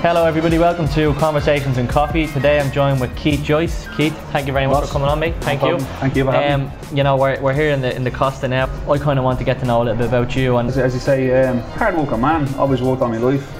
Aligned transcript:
Hello, 0.00 0.24
everybody. 0.24 0.58
Welcome 0.58 0.86
to 0.90 1.12
Conversations 1.14 1.76
and 1.76 1.88
Coffee. 1.88 2.28
Today, 2.28 2.60
I'm 2.60 2.70
joined 2.70 3.00
with 3.00 3.14
Keith 3.16 3.42
Joyce. 3.42 3.88
Keith, 3.96 4.16
thank 4.30 4.46
you 4.46 4.52
very 4.52 4.68
much 4.68 4.86
for 4.86 4.92
coming 4.92 5.08
on, 5.08 5.18
mate. 5.18 5.34
Thank 5.40 5.60
you. 5.60 5.76
Thank 5.80 6.14
you 6.14 6.24
for 6.24 6.30
having 6.30 6.68
um, 6.68 6.96
You 6.96 7.02
know, 7.02 7.16
we're, 7.16 7.40
we're 7.40 7.52
here 7.52 7.70
in 7.70 7.80
the 7.80 7.92
in 7.96 8.04
the 8.04 8.10
Costa 8.12 8.46
now. 8.46 8.70
I 8.88 8.96
kind 8.98 9.18
of 9.18 9.24
want 9.24 9.40
to 9.40 9.44
get 9.44 9.58
to 9.58 9.66
know 9.66 9.82
a 9.82 9.82
little 9.82 9.98
bit 9.98 10.06
about 10.06 10.36
you 10.36 10.58
and 10.58 10.68
As, 10.68 10.78
as 10.78 10.94
you 10.94 11.00
say, 11.00 11.44
um, 11.44 11.58
hard 11.58 11.96
working 11.96 12.20
man. 12.20 12.46
Always 12.54 12.80
worked 12.80 13.02
on 13.02 13.10
my 13.10 13.18
life. 13.18 13.52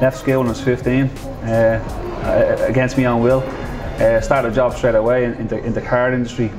Left 0.00 0.16
school 0.16 0.38
when 0.38 0.48
I 0.48 0.50
was 0.50 0.60
15, 0.60 1.04
uh, 1.04 1.08
uh, 1.46 2.64
against 2.66 2.98
my 2.98 3.04
own 3.04 3.22
will. 3.22 3.42
Uh, 3.42 4.20
started 4.20 4.50
a 4.50 4.54
job 4.54 4.74
straight 4.74 4.96
away 4.96 5.24
in, 5.24 5.34
in, 5.34 5.46
the, 5.46 5.64
in 5.64 5.72
the 5.72 5.80
car 5.80 6.12
industry, 6.12 6.50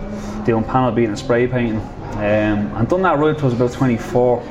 doing 0.46 0.64
panel 0.64 0.94
beating 0.94 1.10
and 1.10 1.20
spray 1.20 1.48
painting. 1.48 1.82
Um, 2.14 2.74
and 2.78 2.88
done 2.88 3.02
that 3.02 3.20
right 3.20 3.36
till 3.36 3.48
I 3.48 3.50
was 3.50 3.54
about 3.56 3.74
24. 3.74 4.42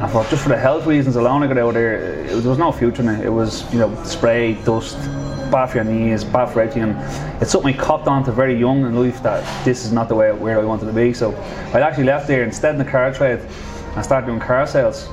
And 0.00 0.10
thought 0.10 0.28
just 0.30 0.42
for 0.44 0.48
the 0.48 0.56
health 0.58 0.86
reasons 0.86 1.16
alone, 1.16 1.42
I 1.42 1.46
got 1.48 1.58
out 1.58 1.74
there. 1.74 2.24
It, 2.24 2.34
was- 2.34 2.44
there 2.44 2.50
was 2.50 2.58
no 2.58 2.70
future 2.72 3.02
in 3.02 3.08
it. 3.08 3.24
It 3.26 3.30
was, 3.30 3.70
you 3.72 3.78
know, 3.80 3.94
spray, 4.04 4.54
dust, 4.64 4.96
bad 5.50 5.66
for 5.66 5.76
your 5.76 5.84
knees, 5.84 6.22
bad 6.24 6.46
for 6.50 6.60
everything. 6.60 6.82
And 6.90 7.42
it's 7.42 7.50
something 7.50 7.74
I 7.74 7.76
copped 7.76 8.06
onto 8.06 8.30
very 8.30 8.54
young 8.54 8.84
in 8.84 8.94
life 8.94 9.22
that 9.22 9.42
this 9.64 9.84
is 9.84 9.92
not 9.92 10.08
the 10.08 10.14
way 10.14 10.30
where 10.32 10.60
I 10.60 10.64
wanted 10.64 10.86
to 10.86 10.92
be. 10.92 11.12
So 11.12 11.32
I 11.74 11.80
actually 11.80 12.04
left 12.04 12.28
there 12.28 12.44
instead 12.44 12.74
in 12.74 12.78
the 12.78 12.84
car 12.90 13.12
trade 13.12 13.40
and 13.96 14.04
started 14.04 14.26
doing 14.26 14.38
car 14.40 14.66
sales. 14.66 15.08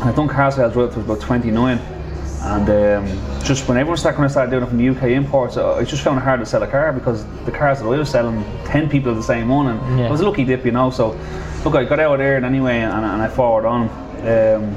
And 0.00 0.10
I've 0.10 0.16
done 0.16 0.28
car 0.28 0.50
sales 0.50 0.76
right 0.76 0.84
up 0.84 0.92
to 0.94 1.00
about 1.00 1.20
29. 1.20 1.78
And 2.46 2.68
um, 2.68 3.42
just 3.42 3.66
when 3.68 3.78
everyone 3.78 3.96
started, 3.96 4.16
kind 4.16 4.26
of 4.26 4.30
started 4.32 4.50
doing 4.50 4.64
it 4.64 4.68
from 4.68 4.76
the 4.76 4.88
UK 4.90 5.04
imports, 5.16 5.56
uh, 5.56 5.76
I 5.76 5.84
just 5.84 6.02
found 6.02 6.18
it 6.18 6.24
hard 6.24 6.40
to 6.40 6.46
sell 6.46 6.62
a 6.62 6.66
car 6.66 6.92
because 6.92 7.24
the 7.46 7.50
cars 7.52 7.78
that 7.78 7.86
I 7.86 7.96
was 7.96 8.10
selling, 8.10 8.44
10 8.66 8.90
people 8.90 9.10
of 9.12 9.16
the 9.16 9.22
same 9.22 9.48
one. 9.48 9.68
And 9.68 9.98
Yeah. 9.98 10.06
it 10.08 10.10
was 10.10 10.20
a 10.20 10.28
lucky 10.28 10.44
dip, 10.44 10.62
you 10.66 10.72
know. 10.72 10.90
So, 10.90 11.12
look, 11.64 11.74
I 11.74 11.84
got 11.84 11.98
out 11.98 12.12
of 12.14 12.18
there 12.18 12.36
and 12.36 12.44
anyway, 12.44 12.80
and, 12.80 12.92
and 12.92 13.22
I 13.22 13.28
forward 13.28 13.66
on. 13.66 13.88
Um, 14.26 14.74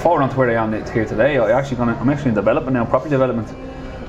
forward 0.00 0.22
on 0.22 0.30
to 0.30 0.36
where 0.36 0.50
I 0.50 0.62
am 0.62 0.72
here 0.92 1.04
today. 1.04 1.38
I 1.38 1.58
actually 1.58 1.76
gonna, 1.76 1.94
I'm 1.94 2.08
actually 2.08 2.30
in 2.30 2.34
development 2.34 2.74
now, 2.74 2.84
property 2.84 3.10
development. 3.10 3.48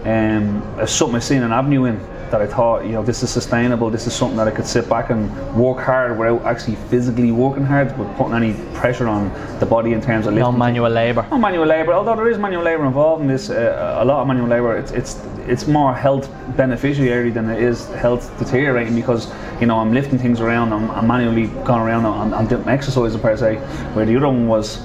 Um, 0.05 0.79
it's 0.79 0.91
something 0.91 1.15
I've 1.15 1.23
seen 1.23 1.43
an 1.43 1.51
avenue 1.51 1.85
in 1.85 1.99
that 2.33 2.41
I 2.41 2.47
thought, 2.47 2.83
you 2.83 2.93
know, 2.93 3.03
this 3.03 3.21
is 3.21 3.29
sustainable. 3.29 3.91
This 3.91 4.07
is 4.07 4.13
something 4.13 4.37
that 4.37 4.47
I 4.47 4.51
could 4.51 4.65
sit 4.65 4.89
back 4.89 5.11
and 5.11 5.21
work 5.55 5.77
hard 5.77 6.17
without 6.17 6.41
actually 6.45 6.77
physically 6.89 7.31
working 7.31 7.63
hard, 7.63 7.95
but 7.95 8.07
putting 8.17 8.33
any 8.33 8.53
pressure 8.73 9.07
on 9.07 9.31
the 9.59 9.67
body 9.67 9.93
in 9.93 10.01
terms 10.01 10.25
of 10.25 10.33
no 10.33 10.47
lifting. 10.47 10.57
manual 10.57 10.89
labour. 10.89 11.27
No 11.29 11.37
manual 11.37 11.67
labour, 11.67 11.93
although 11.93 12.15
there 12.15 12.27
is 12.27 12.39
manual 12.39 12.63
labour 12.63 12.85
involved 12.85 13.21
in 13.21 13.27
this, 13.27 13.51
uh, 13.51 13.99
a 13.99 14.03
lot 14.03 14.21
of 14.21 14.27
manual 14.27 14.47
labour. 14.47 14.75
It's 14.75 14.91
it's 14.91 15.23
it's 15.47 15.67
more 15.67 15.93
health 15.93 16.27
beneficiary 16.57 17.29
than 17.29 17.47
it 17.51 17.61
is 17.61 17.87
health 18.05 18.35
deteriorating 18.39 18.95
because 18.95 19.31
you 19.61 19.67
know 19.67 19.77
I'm 19.77 19.93
lifting 19.93 20.17
things 20.17 20.41
around, 20.41 20.73
I'm, 20.73 20.89
I'm 20.89 21.05
manually 21.05 21.47
going 21.63 21.81
around, 21.81 22.07
I'm, 22.07 22.33
I'm 22.33 22.47
doing 22.47 22.67
exercises 22.67 23.19
per 23.21 23.37
se. 23.37 23.57
Where 23.93 24.07
the 24.07 24.17
other 24.17 24.27
one 24.27 24.47
was 24.47 24.77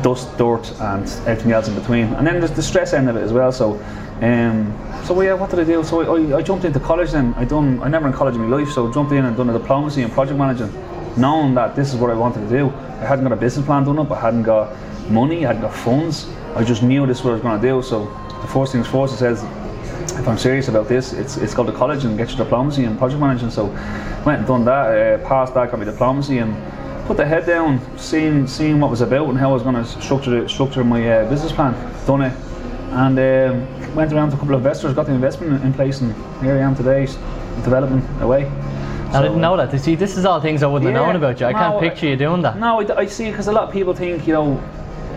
dust, 0.00 0.34
dirt, 0.38 0.72
and 0.80 1.06
everything 1.26 1.52
else 1.52 1.68
in 1.68 1.74
between, 1.74 2.06
and 2.14 2.26
then 2.26 2.40
there's 2.40 2.52
the 2.52 2.62
stress 2.62 2.94
end 2.94 3.10
of 3.10 3.16
it 3.16 3.22
as 3.22 3.34
well. 3.34 3.52
So. 3.52 3.78
Um, 4.22 4.74
so 5.04 5.20
yeah, 5.20 5.34
what 5.34 5.50
did 5.50 5.60
I 5.60 5.64
do? 5.64 5.84
So 5.84 6.00
I, 6.00 6.38
I 6.38 6.42
jumped 6.42 6.64
into 6.64 6.80
college 6.80 7.10
then. 7.10 7.34
I 7.34 7.44
done. 7.44 7.82
I 7.82 7.88
never 7.88 8.06
in 8.06 8.12
college 8.12 8.34
in 8.34 8.48
my 8.48 8.56
life, 8.56 8.70
so 8.70 8.92
jumped 8.92 9.12
in 9.12 9.24
and 9.24 9.36
done 9.36 9.50
a 9.50 9.58
diplomacy 9.58 10.02
in 10.02 10.10
project 10.10 10.38
managing, 10.38 10.72
knowing 11.16 11.54
that 11.54 11.76
this 11.76 11.92
is 11.92 12.00
what 12.00 12.10
I 12.10 12.14
wanted 12.14 12.48
to 12.48 12.48
do. 12.48 12.68
I 12.68 13.04
hadn't 13.04 13.24
got 13.24 13.32
a 13.32 13.36
business 13.36 13.66
plan 13.66 13.84
done 13.84 13.98
up. 13.98 14.10
I 14.10 14.20
hadn't 14.20 14.44
got 14.44 14.74
money. 15.10 15.44
I 15.44 15.48
hadn't 15.48 15.62
got 15.62 15.74
funds. 15.74 16.28
I 16.54 16.64
just 16.64 16.82
knew 16.82 17.06
this 17.06 17.18
is 17.18 17.24
what 17.24 17.30
I 17.30 17.34
was 17.34 17.42
going 17.42 17.60
to 17.60 17.68
do. 17.68 17.82
So 17.82 18.06
the 18.40 18.48
first 18.48 18.72
things 18.72 18.86
first, 18.86 19.12
it 19.14 19.18
says 19.18 19.44
if 20.18 20.26
I'm 20.26 20.38
serious 20.38 20.68
about 20.68 20.88
this, 20.88 21.12
it's 21.12 21.36
it's 21.36 21.54
go 21.54 21.64
to 21.64 21.72
college 21.72 22.04
and 22.04 22.16
get 22.16 22.30
your 22.30 22.38
diplomacy 22.38 22.84
in 22.84 22.96
project 22.96 23.20
management. 23.20 23.52
So 23.52 23.66
went 24.24 24.38
and 24.38 24.46
done 24.46 24.64
that, 24.64 25.20
uh, 25.20 25.28
passed 25.28 25.54
that, 25.54 25.70
got 25.70 25.78
my 25.78 25.84
diplomacy, 25.84 26.38
and 26.38 26.56
put 27.06 27.16
the 27.16 27.26
head 27.26 27.46
down, 27.46 27.80
seeing 27.98 28.46
seeing 28.46 28.80
what 28.80 28.90
was 28.90 29.02
about 29.02 29.28
and 29.28 29.38
how 29.38 29.50
I 29.50 29.52
was 29.52 29.62
going 29.62 29.74
to 29.74 29.84
structure 29.84 30.48
structure 30.48 30.82
my 30.84 31.06
uh, 31.06 31.28
business 31.28 31.52
plan. 31.52 31.74
Done 32.06 32.22
it, 32.22 32.32
and 32.92 33.18
um, 33.18 33.85
went 33.96 34.12
around 34.12 34.28
to 34.30 34.36
a 34.36 34.38
couple 34.38 34.54
of 34.54 34.60
investors, 34.60 34.92
got 34.94 35.06
the 35.06 35.12
investment 35.12 35.64
in- 35.64 35.72
place, 35.72 36.00
and 36.02 36.14
here 36.42 36.54
I 36.54 36.58
am 36.58 36.76
today, 36.76 37.06
developing 37.64 38.06
away. 38.20 38.44
I 39.12 39.22
didn't 39.22 39.40
know 39.40 39.56
that. 39.56 39.72
You 39.72 39.78
see, 39.78 39.94
this 39.94 40.16
is 40.16 40.24
all 40.26 40.40
things 40.40 40.62
I 40.62 40.66
wouldn't 40.66 40.92
have 40.92 41.06
known 41.06 41.16
about 41.16 41.40
you. 41.40 41.46
I 41.46 41.52
can't 41.52 41.74
no, 41.74 41.80
picture 41.80 42.06
you 42.06 42.16
doing 42.16 42.42
that. 42.42 42.58
No, 42.58 42.80
I, 42.80 42.98
I 42.98 43.06
see 43.06 43.30
because 43.30 43.48
a 43.48 43.52
lot 43.52 43.64
of 43.64 43.72
people 43.72 43.94
think 43.94 44.26
you 44.26 44.34
know, 44.34 44.62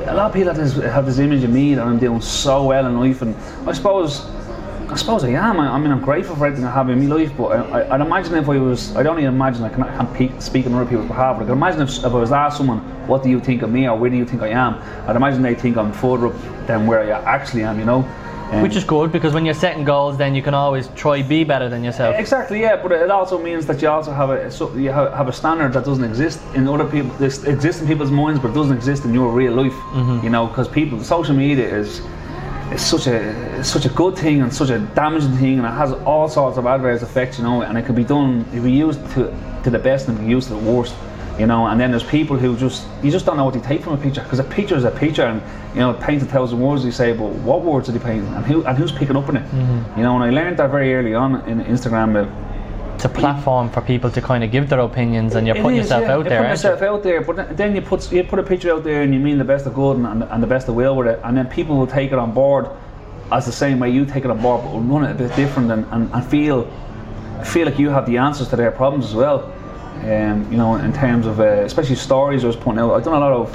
a 0.05 0.13
lot 0.13 0.27
of 0.27 0.33
people 0.33 0.53
have 0.53 0.57
this, 0.57 0.75
have 0.75 1.05
this 1.05 1.19
image 1.19 1.43
of 1.43 1.49
me 1.49 1.75
that 1.75 1.85
I'm 1.85 1.99
doing 1.99 2.21
so 2.21 2.63
well 2.63 2.85
in 2.85 2.99
life, 2.99 3.21
and 3.21 3.35
I 3.67 3.73
suppose. 3.73 4.25
I 4.91 4.95
suppose 4.95 5.23
I 5.23 5.29
am. 5.29 5.59
I, 5.59 5.67
I 5.67 5.77
mean, 5.77 5.91
I'm 5.91 6.01
grateful 6.01 6.35
for 6.35 6.47
everything 6.47 6.65
I 6.65 6.71
have 6.71 6.89
in 6.89 7.07
my 7.07 7.15
life, 7.15 7.31
but 7.37 7.51
I, 7.51 7.81
I, 7.81 7.93
I'd 7.93 8.01
imagine 8.01 8.33
if 8.33 8.49
I 8.49 8.57
was, 8.57 8.95
I 8.95 9.03
don't 9.03 9.19
even 9.19 9.35
imagine 9.35 9.63
I 9.63 9.69
can, 9.69 9.83
I 9.83 9.95
can't 9.95 10.11
pe- 10.15 10.39
speak 10.39 10.65
on 10.65 10.73
other 10.73 10.89
people's 10.89 11.07
behalf, 11.07 11.37
but 11.37 11.43
I 11.43 11.45
can 11.45 11.57
imagine 11.57 11.81
if, 11.81 11.99
if 11.99 12.05
I 12.05 12.07
was 12.07 12.31
asked 12.31 12.57
someone, 12.57 12.79
what 13.05 13.21
do 13.21 13.29
you 13.29 13.39
think 13.39 13.61
of 13.61 13.69
me 13.69 13.87
or 13.87 13.95
where 13.95 14.09
do 14.09 14.17
you 14.17 14.25
think 14.25 14.41
I 14.41 14.47
am, 14.47 14.81
I'd 15.07 15.15
imagine 15.15 15.43
they 15.43 15.53
think 15.53 15.77
I'm 15.77 15.93
further 15.93 16.33
up 16.33 16.65
than 16.65 16.87
where 16.87 17.01
I 17.01 17.21
actually 17.21 17.61
am, 17.65 17.77
you 17.77 17.85
know. 17.85 18.01
Um, 18.51 18.63
Which 18.63 18.75
is 18.75 18.83
good 18.83 19.11
because 19.11 19.33
when 19.35 19.45
you're 19.45 19.53
setting 19.53 19.83
goals, 19.83 20.17
then 20.17 20.33
you 20.33 20.41
can 20.41 20.55
always 20.55 20.87
try 20.95 21.21
be 21.21 21.43
better 21.43 21.69
than 21.69 21.83
yourself. 21.83 22.15
Exactly, 22.17 22.61
yeah, 22.61 22.81
but 22.81 22.91
it 22.91 23.11
also 23.11 23.37
means 23.37 23.67
that 23.67 23.79
you 23.79 23.87
also 23.87 24.11
have 24.11 24.31
a 24.31 24.49
so 24.49 24.73
you 24.75 24.91
have, 24.91 25.13
have 25.13 25.27
a 25.27 25.33
standard 25.33 25.71
that 25.73 25.85
doesn't 25.85 26.03
exist 26.03 26.39
in 26.55 26.67
other 26.67 26.85
people. 26.85 27.11
This 27.17 27.43
exists 27.43 27.79
in 27.81 27.87
people's 27.87 28.09
minds, 28.09 28.39
but 28.39 28.55
doesn't 28.55 28.75
exist 28.75 29.05
in 29.05 29.13
your 29.13 29.31
real 29.31 29.53
life. 29.53 29.77
You 30.23 30.31
know, 30.31 30.47
because 30.47 30.67
people, 30.67 31.03
social 31.03 31.35
media 31.35 31.67
is 31.67 32.01
is 32.71 32.81
such 32.81 33.05
a 33.05 33.59
it's 33.59 33.69
such 33.69 33.85
a 33.85 33.89
good 33.89 34.17
thing 34.17 34.41
and 34.41 34.51
such 34.51 34.71
a 34.71 34.79
damaging 34.95 35.37
thing, 35.37 35.57
and 35.59 35.67
it 35.67 35.71
has 35.71 35.91
all 35.91 36.27
sorts 36.27 36.57
of 36.57 36.65
adverse 36.65 37.03
effects. 37.03 37.37
You 37.37 37.43
know, 37.43 37.61
and 37.61 37.77
it 37.77 37.85
can 37.85 37.93
be 37.93 38.03
done 38.03 38.47
if 38.51 38.63
we 38.63 38.71
used 38.71 38.99
to 39.11 39.31
to 39.63 39.69
the 39.69 39.79
best 39.79 40.07
and 40.07 40.17
be 40.17 40.25
used 40.25 40.47
to 40.47 40.55
the 40.55 40.71
worst. 40.71 40.95
You 41.39 41.47
know, 41.47 41.67
and 41.67 41.79
then 41.79 41.91
there's 41.91 42.03
people 42.03 42.37
who 42.37 42.57
just 42.57 42.85
you 43.01 43.11
just 43.11 43.25
don't 43.25 43.37
know 43.37 43.45
what 43.45 43.53
they 43.53 43.61
take 43.61 43.81
from 43.81 43.93
a 43.93 43.97
picture 43.97 44.21
because 44.21 44.39
a 44.39 44.43
picture 44.43 44.75
is 44.75 44.83
a 44.83 44.91
picture, 44.91 45.23
and 45.23 45.41
you 45.73 45.79
know, 45.79 45.91
it 45.91 45.99
paints 46.01 46.23
a 46.23 46.27
thousand 46.27 46.59
words. 46.59 46.83
You 46.83 46.91
say, 46.91 47.13
but 47.13 47.29
what 47.29 47.61
words 47.61 47.87
are 47.87 47.93
they 47.93 47.99
painting, 47.99 48.27
and 48.33 48.45
who 48.45 48.65
and 48.65 48.77
who's 48.77 48.91
picking 48.91 49.15
up 49.15 49.29
on 49.29 49.37
it? 49.37 49.45
Mm-hmm. 49.45 49.99
You 49.99 50.03
know, 50.05 50.15
and 50.15 50.23
I 50.25 50.31
learned 50.31 50.57
that 50.57 50.69
very 50.69 50.93
early 50.93 51.13
on 51.13 51.41
in 51.47 51.63
Instagram. 51.63 52.11
That 52.13 52.27
It's 52.95 53.05
a 53.05 53.09
platform 53.09 53.69
for 53.69 53.79
people 53.81 54.11
to 54.11 54.21
kind 54.21 54.43
of 54.43 54.51
give 54.51 54.67
their 54.67 54.79
opinions, 54.81 55.35
and 55.35 55.47
you're 55.47 55.55
It 55.55 55.61
putting 55.61 55.79
is, 55.79 55.85
yourself 55.85 56.01
yeah. 56.03 56.11
out 56.11 56.25
You're 56.25 56.29
there, 56.29 56.39
putting 56.39 56.49
aren't 56.49 56.63
you? 56.63 56.69
yourself 56.69 56.81
out 56.81 57.03
there, 57.03 57.21
but 57.21 57.57
then- 57.57 57.73
you 57.75 57.81
put 57.81 58.11
you 58.11 58.23
put 58.25 58.39
a 58.39 58.43
picture 58.43 58.73
out 58.73 58.83
there 58.83 59.01
and 59.03 59.13
you 59.13 59.21
mean 59.21 59.37
the 59.37 59.45
best 59.45 59.65
of 59.65 59.73
good 59.73 59.95
and, 59.95 60.23
and, 60.23 60.43
the 60.43 60.47
best 60.47 60.67
of 60.67 60.75
will 60.75 60.95
with 60.97 61.07
it, 61.07 61.19
and 61.23 61.37
then 61.37 61.47
people 61.47 61.77
will 61.77 61.87
take 61.87 62.11
it 62.11 62.19
on 62.19 62.33
board 62.33 62.67
as 63.31 63.45
the 63.45 63.53
same 63.53 63.79
way 63.79 63.89
you 63.89 64.05
take 64.05 64.25
it 64.25 64.31
on 64.31 64.41
board, 64.41 64.61
but 64.65 64.71
run 64.79 65.05
it 65.05 65.11
a 65.11 65.13
bit 65.13 65.33
different 65.37 65.71
and, 65.71 65.85
and, 65.91 66.11
and 66.13 66.25
feel 66.25 66.67
feel 67.45 67.65
like 67.65 67.79
you 67.79 67.89
have 67.89 68.05
the 68.05 68.17
answers 68.17 68.49
to 68.49 68.57
their 68.57 68.71
problems 68.71 69.05
as 69.05 69.15
well. 69.15 69.49
Um, 70.01 70.49
you 70.49 70.57
know, 70.57 70.75
in 70.75 70.93
terms 70.93 71.25
of 71.25 71.39
uh, 71.39 71.43
especially 71.43 71.95
stories 71.95 72.43
I 72.43 72.47
was 72.47 72.55
putting 72.55 72.79
out. 72.79 72.93
I've 72.93 73.03
done 73.03 73.15
a 73.15 73.19
lot 73.19 73.33
of 73.33 73.51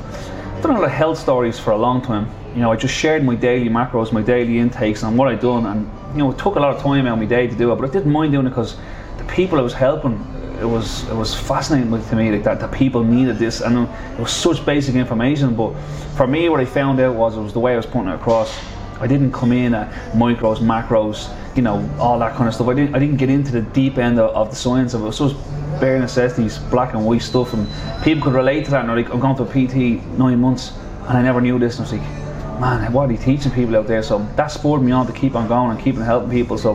done 0.62 0.72
a 0.72 0.80
lot 0.80 0.84
of 0.84 0.90
health 0.90 1.18
stories 1.18 1.58
for 1.58 1.72
a 1.72 1.76
long 1.76 2.00
time. 2.00 2.30
You 2.54 2.60
know, 2.60 2.72
I 2.72 2.76
just 2.76 2.94
shared 2.94 3.24
my 3.24 3.34
daily 3.34 3.68
macros, 3.68 4.12
my 4.12 4.22
daily 4.22 4.58
intakes, 4.58 5.02
and 5.02 5.18
what 5.18 5.28
I'd 5.28 5.40
done, 5.40 5.66
and 5.66 5.90
you 6.12 6.18
know, 6.18 6.30
it 6.30 6.38
took 6.38 6.56
a 6.56 6.60
lot 6.60 6.74
of 6.74 6.82
time 6.82 7.06
out 7.06 7.14
of 7.14 7.18
my 7.18 7.24
day 7.24 7.46
to 7.46 7.54
do 7.54 7.72
it, 7.72 7.76
but 7.76 7.88
I 7.88 7.92
didn't 7.92 8.12
mind 8.12 8.32
doing 8.32 8.46
it 8.46 8.50
because 8.50 8.76
the 9.18 9.24
people 9.24 9.58
I 9.58 9.62
was 9.62 9.74
helping, 9.74 10.14
it 10.60 10.64
was 10.64 11.08
it 11.08 11.14
was 11.14 11.34
fascinating 11.34 11.90
to 11.90 12.16
me 12.16 12.30
like 12.30 12.44
that 12.44 12.60
that 12.60 12.72
people 12.72 13.02
needed 13.02 13.38
this, 13.38 13.60
and 13.60 13.88
it 13.88 14.20
was 14.20 14.32
such 14.32 14.64
basic 14.64 14.94
information. 14.94 15.54
But 15.54 15.74
for 16.16 16.26
me, 16.26 16.48
what 16.48 16.60
I 16.60 16.64
found 16.64 17.00
out 17.00 17.14
was 17.14 17.36
it 17.36 17.40
was 17.40 17.52
the 17.52 17.60
way 17.60 17.74
I 17.74 17.76
was 17.76 17.86
putting 17.86 18.08
it 18.08 18.14
across. 18.14 18.54
I 19.00 19.06
didn't 19.06 19.32
come 19.32 19.52
in 19.52 19.74
at 19.74 19.90
micros, 20.12 20.58
macros, 20.58 21.34
you 21.56 21.62
know, 21.62 21.88
all 21.98 22.18
that 22.20 22.36
kind 22.36 22.48
of 22.48 22.54
stuff. 22.54 22.68
I 22.68 22.74
didn't 22.74 22.94
I 22.94 22.98
didn't 22.98 23.16
get 23.16 23.28
into 23.28 23.52
the 23.52 23.62
deep 23.62 23.98
end 23.98 24.18
of, 24.18 24.30
of 24.34 24.50
the 24.50 24.56
science 24.56 24.94
of 24.94 25.04
it. 25.04 25.12
So 25.12 25.26
It 25.26 25.34
was 25.34 25.63
bare 25.84 25.98
necessities, 25.98 26.56
black 26.70 26.94
and 26.94 27.04
white 27.04 27.20
stuff, 27.20 27.52
and 27.52 27.68
people 28.02 28.24
could 28.24 28.32
relate 28.32 28.64
to 28.64 28.70
that. 28.70 28.80
And 28.80 28.88
they're 28.88 28.96
like, 28.96 29.10
I've 29.12 29.20
gone 29.20 29.38
a 29.38 29.44
PT 29.44 30.02
nine 30.16 30.40
months, 30.40 30.72
and 31.08 31.18
I 31.18 31.20
never 31.20 31.42
knew 31.42 31.58
this. 31.58 31.78
And 31.78 31.86
I 31.86 31.90
was 31.90 32.00
like, 32.00 32.60
man, 32.60 32.90
what 32.90 33.10
are 33.10 33.12
you 33.12 33.18
teaching 33.18 33.52
people 33.52 33.76
out 33.76 33.86
there? 33.86 34.02
So 34.02 34.26
that 34.36 34.46
spurred 34.46 34.80
me 34.80 34.92
on 34.92 35.06
to 35.06 35.12
keep 35.12 35.34
on 35.34 35.46
going 35.46 35.72
and 35.72 35.78
keeping 35.84 36.00
helping 36.00 36.30
people. 36.30 36.56
So 36.56 36.70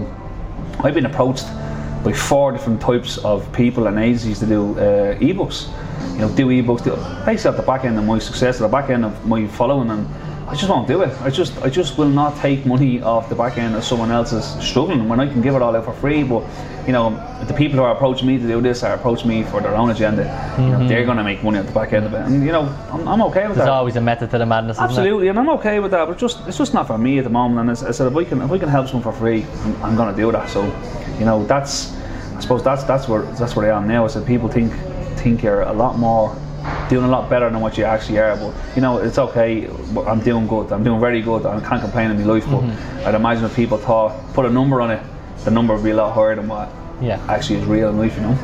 I've 0.81 0.93
been 0.93 1.07
approached 1.07 1.47
by 2.03 2.13
four 2.13 2.51
different 2.51 2.81
types 2.81 3.17
of 3.17 3.51
people 3.51 3.87
and 3.87 3.97
agencies 3.97 4.37
to 4.39 4.45
do 4.45 4.77
uh, 4.77 5.17
ebooks. 5.17 5.69
You 6.13 6.19
know, 6.19 6.29
do 6.35 6.45
ebooks, 6.49 6.83
do, 6.83 6.91
basically 7.25 7.49
at 7.49 7.57
the 7.57 7.63
back 7.71 7.85
end 7.85 7.97
of 7.97 8.05
my 8.05 8.19
success, 8.19 8.61
at 8.61 8.61
the 8.61 8.67
back 8.77 8.91
end 8.91 9.05
of 9.05 9.25
my 9.25 9.47
following, 9.47 9.89
and 9.89 10.05
I 10.49 10.55
just 10.55 10.67
won't 10.67 10.87
do 10.87 11.03
it. 11.03 11.21
I 11.21 11.29
just, 11.29 11.55
I 11.61 11.69
just 11.69 11.99
will 11.99 12.09
not 12.09 12.35
take 12.37 12.65
money 12.65 13.01
off 13.01 13.29
the 13.29 13.35
back 13.35 13.59
end 13.59 13.75
of 13.75 13.83
someone 13.83 14.09
else's 14.09 14.45
struggling 14.65 15.07
when 15.07 15.19
I 15.19 15.27
can 15.27 15.41
give 15.41 15.53
it 15.53 15.61
all 15.61 15.75
out 15.75 15.85
for 15.85 15.93
free. 15.93 16.23
But 16.23 16.43
you 16.87 16.91
know, 16.91 17.11
the 17.45 17.53
people 17.53 17.77
who 17.77 17.83
are 17.83 17.91
approaching 17.91 18.25
me 18.25 18.39
to 18.39 18.47
do 18.47 18.59
this 18.59 18.81
are 18.81 18.95
approaching 18.95 19.27
me 19.27 19.43
for 19.43 19.61
their 19.61 19.75
own 19.75 19.91
agenda. 19.91 20.23
You 20.57 20.65
know, 20.65 20.77
mm-hmm. 20.77 20.87
they're 20.87 21.05
going 21.05 21.17
to 21.17 21.23
make 21.23 21.43
money 21.43 21.59
at 21.59 21.67
the 21.67 21.71
back 21.71 21.93
end 21.93 22.07
of 22.07 22.13
it, 22.15 22.21
and 22.21 22.43
you 22.43 22.51
know, 22.51 22.63
I'm, 22.91 23.07
I'm 23.07 23.21
okay 23.23 23.47
with 23.47 23.57
There's 23.57 23.57
that. 23.57 23.65
There's 23.65 23.69
always 23.69 23.95
a 23.95 24.01
method 24.01 24.31
to 24.31 24.39
the 24.39 24.45
madness, 24.47 24.79
Absolutely, 24.79 25.27
and 25.27 25.37
I'm 25.37 25.49
okay 25.49 25.79
with 25.79 25.91
that. 25.91 26.07
But 26.07 26.17
just 26.17 26.47
it's 26.47 26.57
just 26.57 26.73
not 26.73 26.87
for 26.87 26.97
me 26.97 27.19
at 27.19 27.25
the 27.25 27.29
moment. 27.29 27.61
And 27.61 27.69
as 27.69 27.83
I 27.83 27.91
said, 27.91 28.07
if 28.07 28.13
we 28.13 28.25
can 28.25 28.41
if 28.41 28.49
we 28.49 28.57
can 28.57 28.69
help 28.69 28.87
someone 28.87 29.03
for 29.03 29.17
free, 29.17 29.43
I'm, 29.43 29.83
I'm 29.83 29.95
going 29.95 30.13
to 30.13 30.19
do 30.19 30.31
that. 30.31 30.49
So, 30.49 30.65
you 31.19 31.25
know, 31.25 31.45
that's 31.45 31.95
I 32.35 32.39
suppose 32.39 32.63
that's 32.63 32.83
that's 32.85 33.07
where 33.07 33.21
that's 33.21 33.55
where 33.55 33.71
I 33.71 33.77
am 33.77 33.87
now. 33.87 34.03
I 34.03 34.07
said 34.07 34.25
people 34.25 34.49
think 34.49 34.73
think 35.19 35.43
you're 35.43 35.61
a 35.61 35.73
lot 35.73 35.99
more 35.99 36.35
doing 36.89 37.05
a 37.05 37.07
lot 37.07 37.29
better 37.29 37.49
than 37.49 37.59
what 37.61 37.77
you 37.77 37.83
actually 37.83 38.17
are. 38.19 38.35
But 38.35 38.53
you 38.75 38.81
know, 38.81 38.97
it's 38.97 39.17
okay. 39.17 39.67
I'm 40.07 40.19
doing 40.21 40.47
good. 40.47 40.71
I'm 40.71 40.83
doing 40.83 40.99
very 40.99 41.21
good. 41.21 41.45
I 41.45 41.59
can't 41.61 41.81
complain 41.81 42.11
in 42.11 42.19
my 42.19 42.25
life. 42.33 42.45
But 42.49 42.63
I'd 43.07 43.15
imagine 43.15 43.45
if 43.45 43.55
people 43.55 43.77
thought 43.77 44.11
put 44.33 44.45
a 44.45 44.49
number 44.49 44.81
on 44.81 44.91
it, 44.91 45.01
the 45.45 45.51
number 45.51 45.75
would 45.75 45.83
be 45.83 45.91
a 45.91 45.95
lot 45.95 46.13
higher 46.13 46.35
than 46.35 46.47
what? 46.47 46.69
Yeah. 47.01 47.25
actually 47.29 47.59
is 47.59 47.65
real 47.65 47.89
in 47.89 47.97
life. 47.97 48.15
You 48.15 48.23
know. 48.23 48.37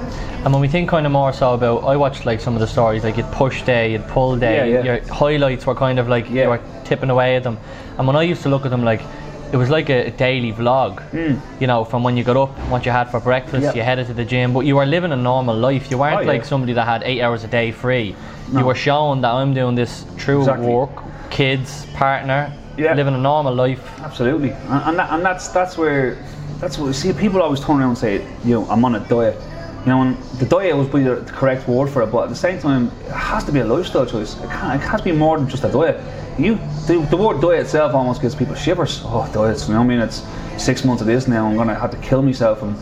And 0.45 0.53
when 0.53 0.61
we 0.61 0.67
think 0.67 0.87
kind 0.89 1.05
of 1.05 1.11
more 1.11 1.33
so 1.33 1.55
about, 1.55 1.83
I 1.83 1.95
watched 1.97 2.25
like 2.25 2.39
some 2.39 2.53
of 2.53 2.59
the 2.59 2.67
stories, 2.67 3.03
like 3.03 3.17
you'd 3.17 3.31
push 3.31 3.63
day, 3.63 3.91
you'd 3.91 4.07
pull 4.07 4.37
day, 4.37 4.71
Yeah, 4.71 4.83
yeah. 4.83 4.83
your 4.83 5.13
highlights 5.13 5.65
were 5.65 5.73
kind 5.75 5.97
of 5.99 6.07
like 6.07 6.29
you 6.29 6.47
were 6.47 6.61
tipping 6.83 7.09
away 7.09 7.35
at 7.35 7.43
them. 7.43 7.57
And 7.97 8.05
when 8.07 8.15
I 8.15 8.21
used 8.21 8.43
to 8.43 8.49
look 8.49 8.63
at 8.63 8.71
them, 8.71 8.83
like 8.83 9.01
it 9.51 9.57
was 9.57 9.69
like 9.69 9.89
a 9.89 10.11
daily 10.11 10.51
vlog. 10.53 11.07
Mm. 11.11 11.39
You 11.61 11.67
know, 11.67 11.83
from 11.85 12.03
when 12.03 12.17
you 12.17 12.23
got 12.23 12.37
up, 12.37 12.49
what 12.69 12.85
you 12.85 12.91
had 12.91 13.09
for 13.09 13.19
breakfast. 13.19 13.63
Yep. 13.63 13.75
you 13.75 13.81
headed 13.83 14.07
to 14.07 14.13
the 14.13 14.25
gym, 14.25 14.53
but 14.53 14.61
you 14.61 14.75
were 14.75 14.85
living 14.85 15.11
a 15.11 15.15
normal 15.15 15.55
life. 15.55 15.89
You 15.91 15.97
weren't 15.97 16.17
Oh, 16.17 16.21
yeah. 16.21 16.27
like 16.27 16.45
somebody 16.45 16.73
that 16.73 16.85
had 16.85 17.03
eight 17.03 17.21
hours 17.21 17.43
a 17.43 17.47
day 17.47 17.71
free. 17.71 18.15
No. 18.51 18.59
You 18.59 18.65
were 18.65 18.75
showing 18.75 19.21
that 19.21 19.31
I'm 19.31 19.53
doing 19.53 19.75
this 19.75 20.05
true 20.17 20.39
Exactly. 20.39 20.67
work, 20.67 20.89
kids, 21.29 21.85
partner, 21.93 22.51
Yeah. 22.77 22.93
living 22.93 23.13
a 23.15 23.17
normal 23.17 23.53
life. 23.53 23.81
Absolutely, 24.03 24.51
and, 24.51 24.81
and, 24.87 24.99
that, 24.99 25.09
and 25.13 25.23
that's 25.25 25.47
that's 25.49 25.77
where 25.77 26.17
that's 26.59 26.77
what 26.77 26.87
we 26.87 26.93
see. 26.93 27.11
People 27.13 27.41
always 27.41 27.59
turn 27.59 27.79
around 27.79 27.89
and 27.89 27.97
say, 27.97 28.13
you 28.43 28.53
know, 28.55 28.65
I'm 28.69 28.83
on 28.85 28.95
a 28.95 28.99
diet. 28.99 29.37
You 29.85 29.91
know, 29.91 30.01
and 30.01 30.17
the 30.39 30.47
diet 30.47 30.75
was 30.75 30.87
be 30.87 31.03
the 31.03 31.17
correct 31.27 31.67
word 31.67 31.91
for 31.91 32.01
it, 32.01 32.07
but 32.07 32.23
at 32.23 32.29
the 32.29 32.35
same 32.35 32.59
time, 32.59 32.91
it 33.05 33.11
has 33.11 33.43
to 33.43 33.51
be 33.51 33.59
a 33.59 33.65
lifestyle 33.65 34.07
choice. 34.07 34.35
It, 34.41 34.49
can't, 34.49 34.81
it 34.81 34.97
to 34.97 35.03
be 35.03 35.11
more 35.11 35.37
than 35.37 35.47
just 35.47 35.63
a 35.63 35.71
diet. 35.71 36.01
You, 36.39 36.55
the, 36.87 37.05
the 37.11 37.15
word 37.15 37.39
diet 37.39 37.65
itself 37.65 37.93
almost 37.93 38.19
gives 38.19 38.33
people 38.33 38.55
shivers. 38.55 39.01
Oh, 39.05 39.29
diets. 39.31 39.67
You 39.67 39.75
know 39.75 39.81
what 39.81 39.85
I 39.85 39.89
mean? 39.89 39.99
It's 39.99 40.23
six 40.57 40.83
months 40.83 41.01
of 41.01 41.07
this 41.07 41.27
now. 41.27 41.45
I'm 41.45 41.55
gonna 41.55 41.75
have 41.75 41.91
to 41.91 41.97
kill 41.97 42.21
myself 42.21 42.63
and. 42.63 42.75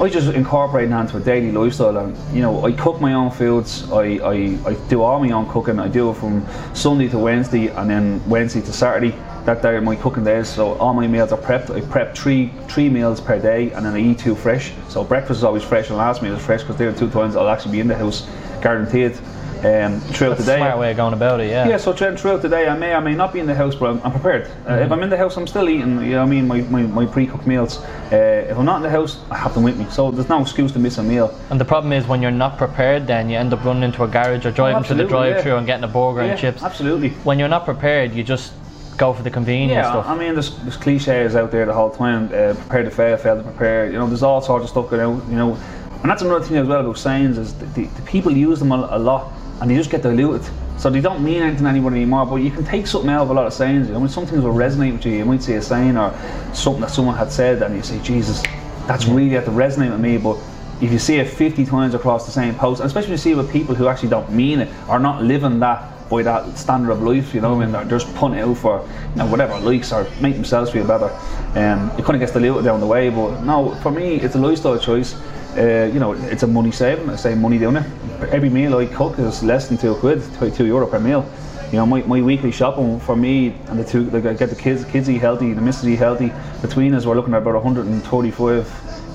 I 0.00 0.08
just 0.08 0.34
incorporate 0.34 0.88
that 0.88 1.00
into 1.02 1.18
a 1.18 1.20
daily 1.20 1.52
lifestyle, 1.52 1.96
and 1.98 2.16
you 2.34 2.40
know, 2.40 2.64
I 2.64 2.72
cook 2.72 3.00
my 3.00 3.12
own 3.12 3.30
foods. 3.30 3.88
I, 3.92 4.16
I, 4.24 4.58
I 4.66 4.74
do 4.88 5.02
all 5.02 5.20
my 5.20 5.30
own 5.30 5.48
cooking. 5.48 5.78
I 5.78 5.86
do 5.86 6.10
it 6.10 6.14
from 6.14 6.44
Sunday 6.74 7.08
to 7.10 7.18
Wednesday, 7.18 7.68
and 7.68 7.88
then 7.88 8.28
Wednesday 8.28 8.62
to 8.62 8.72
Saturday. 8.72 9.14
That 9.44 9.60
day 9.60 9.70
are 9.74 9.80
my 9.80 9.96
cooking 9.96 10.22
days. 10.24 10.48
So 10.48 10.74
all 10.74 10.94
my 10.94 11.06
meals 11.08 11.32
are 11.32 11.38
prepped. 11.38 11.74
I 11.74 11.80
prep 11.80 12.14
three 12.16 12.52
three 12.68 12.88
meals 12.88 13.20
per 13.20 13.38
day, 13.40 13.72
and 13.72 13.84
then 13.84 13.94
I 13.94 13.98
eat 13.98 14.18
two 14.20 14.34
fresh. 14.36 14.72
So 14.88 15.02
breakfast 15.02 15.38
is 15.38 15.44
always 15.44 15.64
fresh, 15.64 15.88
and 15.88 15.98
last 15.98 16.22
meal 16.22 16.34
is 16.34 16.44
fresh 16.44 16.60
because 16.60 16.76
there 16.76 16.88
are 16.88 16.92
two 16.92 17.10
times 17.10 17.34
I'll 17.34 17.48
actually 17.48 17.72
be 17.72 17.80
in 17.80 17.88
the 17.88 17.96
house, 17.96 18.28
guaranteed. 18.60 19.18
Um, 19.64 20.00
throughout 20.00 20.30
That's 20.30 20.44
the 20.44 20.52
day. 20.54 20.56
smart 20.58 20.76
way 20.80 20.90
of 20.90 20.96
going 20.96 21.14
about 21.14 21.38
it, 21.40 21.48
yeah. 21.48 21.68
Yeah, 21.68 21.76
so 21.76 21.92
throughout 21.92 22.42
the 22.42 22.48
day, 22.48 22.66
I 22.66 22.76
may 22.76 22.96
or 22.96 23.00
may 23.00 23.14
not 23.14 23.32
be 23.32 23.38
in 23.38 23.46
the 23.46 23.54
house, 23.54 23.76
but 23.76 23.90
I'm, 23.90 24.00
I'm 24.02 24.10
prepared. 24.10 24.50
Uh, 24.68 24.74
If 24.74 24.90
I'm 24.90 25.00
in 25.04 25.08
the 25.08 25.16
house, 25.16 25.36
I'm 25.36 25.46
still 25.46 25.68
eating. 25.68 26.02
You 26.02 26.10
know, 26.10 26.18
what 26.18 26.26
I 26.26 26.30
mean, 26.30 26.48
my, 26.48 26.62
my, 26.62 26.82
my 26.82 27.06
pre-cooked 27.06 27.46
meals. 27.46 27.78
Uh, 28.10 28.44
if 28.50 28.58
I'm 28.58 28.64
not 28.64 28.78
in 28.78 28.82
the 28.82 28.90
house, 28.90 29.20
I 29.30 29.36
have 29.38 29.54
them 29.54 29.62
with 29.62 29.78
me. 29.78 29.86
So 29.88 30.10
there's 30.10 30.28
no 30.28 30.42
excuse 30.42 30.72
to 30.72 30.80
miss 30.80 30.98
a 30.98 31.02
meal. 31.04 31.32
And 31.50 31.60
the 31.60 31.64
problem 31.64 31.92
is 31.92 32.08
when 32.08 32.20
you're 32.20 32.32
not 32.32 32.58
prepared, 32.58 33.06
then 33.06 33.30
you 33.30 33.36
end 33.36 33.52
up 33.54 33.64
running 33.64 33.84
into 33.84 34.02
a 34.02 34.08
garage 34.08 34.44
or 34.44 34.50
driving 34.50 34.82
to 34.82 34.94
the 34.94 35.04
Oh, 35.04 35.08
drive-through 35.08 35.52
yeah. 35.52 35.58
and 35.58 35.66
getting 35.68 35.84
a 35.84 35.88
burger 35.88 36.24
Yeah, 36.24 36.30
and 36.32 36.40
chips. 36.40 36.60
absolutely. 36.64 37.10
When 37.22 37.38
you're 37.38 37.48
not 37.48 37.64
prepared, 37.64 38.14
you 38.14 38.24
just 38.24 38.54
go 38.96 39.12
for 39.12 39.22
the 39.22 39.30
convenience 39.30 39.72
Yeah, 39.72 39.90
stuff. 39.90 40.06
I 40.06 40.16
mean, 40.16 40.34
there's, 40.34 40.56
there's 40.58 40.76
cliches 40.76 41.36
out 41.36 41.50
there 41.50 41.66
the 41.66 41.72
whole 41.72 41.90
time. 41.90 42.26
Uh, 42.26 42.54
prepare 42.54 42.82
to 42.82 42.90
fail, 42.90 43.16
fail 43.16 43.36
to 43.36 43.42
prepare. 43.42 43.86
You 43.86 43.98
know, 43.98 44.06
there's 44.06 44.22
all 44.22 44.40
sorts 44.40 44.64
of 44.64 44.70
stuff 44.70 44.90
going 44.90 45.02
out. 45.02 45.28
You 45.28 45.36
know, 45.36 45.54
and 45.54 46.10
that's 46.10 46.22
another 46.22 46.44
thing 46.44 46.56
as 46.56 46.66
well 46.66 46.80
about 46.80 46.98
sayings 46.98 47.38
is 47.38 47.54
the, 47.54 47.66
the, 47.66 47.84
the 47.84 48.02
people 48.02 48.32
use 48.32 48.58
them 48.58 48.72
a, 48.72 48.88
a 48.90 48.98
lot, 48.98 49.32
and 49.60 49.70
they 49.70 49.76
just 49.76 49.90
get 49.90 50.02
diluted. 50.02 50.48
So 50.78 50.90
they 50.90 51.00
don't 51.00 51.22
mean 51.22 51.42
anything 51.42 51.64
to 51.64 51.70
anybody 51.70 51.96
anymore. 51.96 52.26
But 52.26 52.36
you 52.36 52.50
can 52.50 52.64
take 52.64 52.86
something 52.86 53.10
out 53.10 53.22
of 53.22 53.30
a 53.30 53.34
lot 53.34 53.46
of 53.46 53.52
sayings. 53.52 53.86
You 53.86 53.94
know, 53.94 54.00
when 54.00 54.08
some 54.08 54.26
things 54.26 54.42
will 54.42 54.52
resonate 54.52 54.92
with 54.92 55.06
you, 55.06 55.12
you 55.12 55.24
might 55.24 55.42
see 55.42 55.54
a 55.54 55.62
saying 55.62 55.96
or 55.96 56.12
something 56.52 56.80
that 56.80 56.90
someone 56.90 57.16
had 57.16 57.30
said, 57.30 57.62
and 57.62 57.76
you 57.76 57.82
say, 57.82 58.00
Jesus, 58.02 58.42
that's 58.86 59.06
really 59.06 59.30
had 59.30 59.44
to 59.44 59.52
resonate 59.52 59.92
with 59.92 60.00
me. 60.00 60.18
But 60.18 60.38
if 60.80 60.90
you 60.90 60.98
see 60.98 61.16
it 61.16 61.28
50 61.28 61.64
times 61.64 61.94
across 61.94 62.26
the 62.26 62.32
same 62.32 62.56
post, 62.56 62.80
and 62.80 62.86
especially 62.88 63.10
when 63.10 63.12
you 63.12 63.18
see 63.18 63.30
it 63.30 63.36
with 63.36 63.52
people 63.52 63.76
who 63.76 63.86
actually 63.86 64.08
don't 64.08 64.30
mean 64.32 64.58
it 64.58 64.68
are 64.88 64.98
not 64.98 65.22
living 65.22 65.60
that 65.60 66.01
by 66.12 66.22
that 66.22 66.58
standard 66.58 66.92
of 66.92 67.02
life, 67.02 67.34
you 67.34 67.40
know, 67.40 67.62
and 67.62 67.72
they're 67.74 67.86
just 67.86 68.14
putting 68.16 68.36
it 68.36 68.42
out 68.42 68.58
for 68.58 68.86
you 69.12 69.16
know 69.16 69.26
whatever 69.26 69.58
likes 69.60 69.92
or 69.92 70.06
make 70.20 70.34
themselves 70.34 70.70
feel 70.70 70.86
better. 70.86 71.10
Um, 71.58 71.90
it 71.98 72.04
kind 72.04 72.14
of 72.14 72.20
gets 72.20 72.32
diluted 72.32 72.64
down 72.64 72.80
the 72.80 72.86
way, 72.86 73.08
but 73.08 73.40
no, 73.40 73.74
for 73.76 73.90
me, 73.90 74.16
it's 74.16 74.34
a 74.34 74.38
lifestyle 74.38 74.78
choice. 74.78 75.14
Uh, 75.56 75.90
you 75.92 75.98
know, 75.98 76.12
it's 76.12 76.42
a 76.42 76.46
money 76.46 76.70
saving. 76.70 77.08
I 77.08 77.16
save 77.16 77.38
money 77.38 77.58
doing 77.58 77.76
it. 77.76 77.86
Every 78.30 78.50
meal 78.50 78.76
I 78.76 78.86
cook 78.86 79.18
is 79.18 79.42
less 79.42 79.68
than 79.68 79.78
two 79.78 79.94
quid, 79.94 80.22
two 80.38 80.50
two 80.50 80.66
euro 80.66 80.86
per 80.86 81.00
meal. 81.00 81.24
You 81.70 81.78
know, 81.78 81.86
my, 81.86 82.02
my 82.02 82.20
weekly 82.20 82.52
shopping 82.52 83.00
for 83.00 83.16
me 83.16 83.54
and 83.68 83.78
the 83.78 83.84
two, 83.84 84.10
like 84.10 84.26
I 84.26 84.34
get 84.34 84.50
the 84.50 84.56
kids, 84.56 84.84
kids 84.84 85.08
eat 85.08 85.22
healthy, 85.22 85.54
the 85.54 85.62
missus 85.62 85.88
eat 85.88 85.96
healthy. 85.96 86.30
Between 86.60 86.92
us, 86.94 87.06
we're 87.06 87.16
looking 87.16 87.32
at 87.32 87.40
about 87.40 87.54
135 87.54 88.66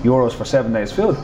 euros 0.01 0.33
for 0.33 0.45
seven 0.45 0.73
days 0.73 0.91
food. 0.91 1.15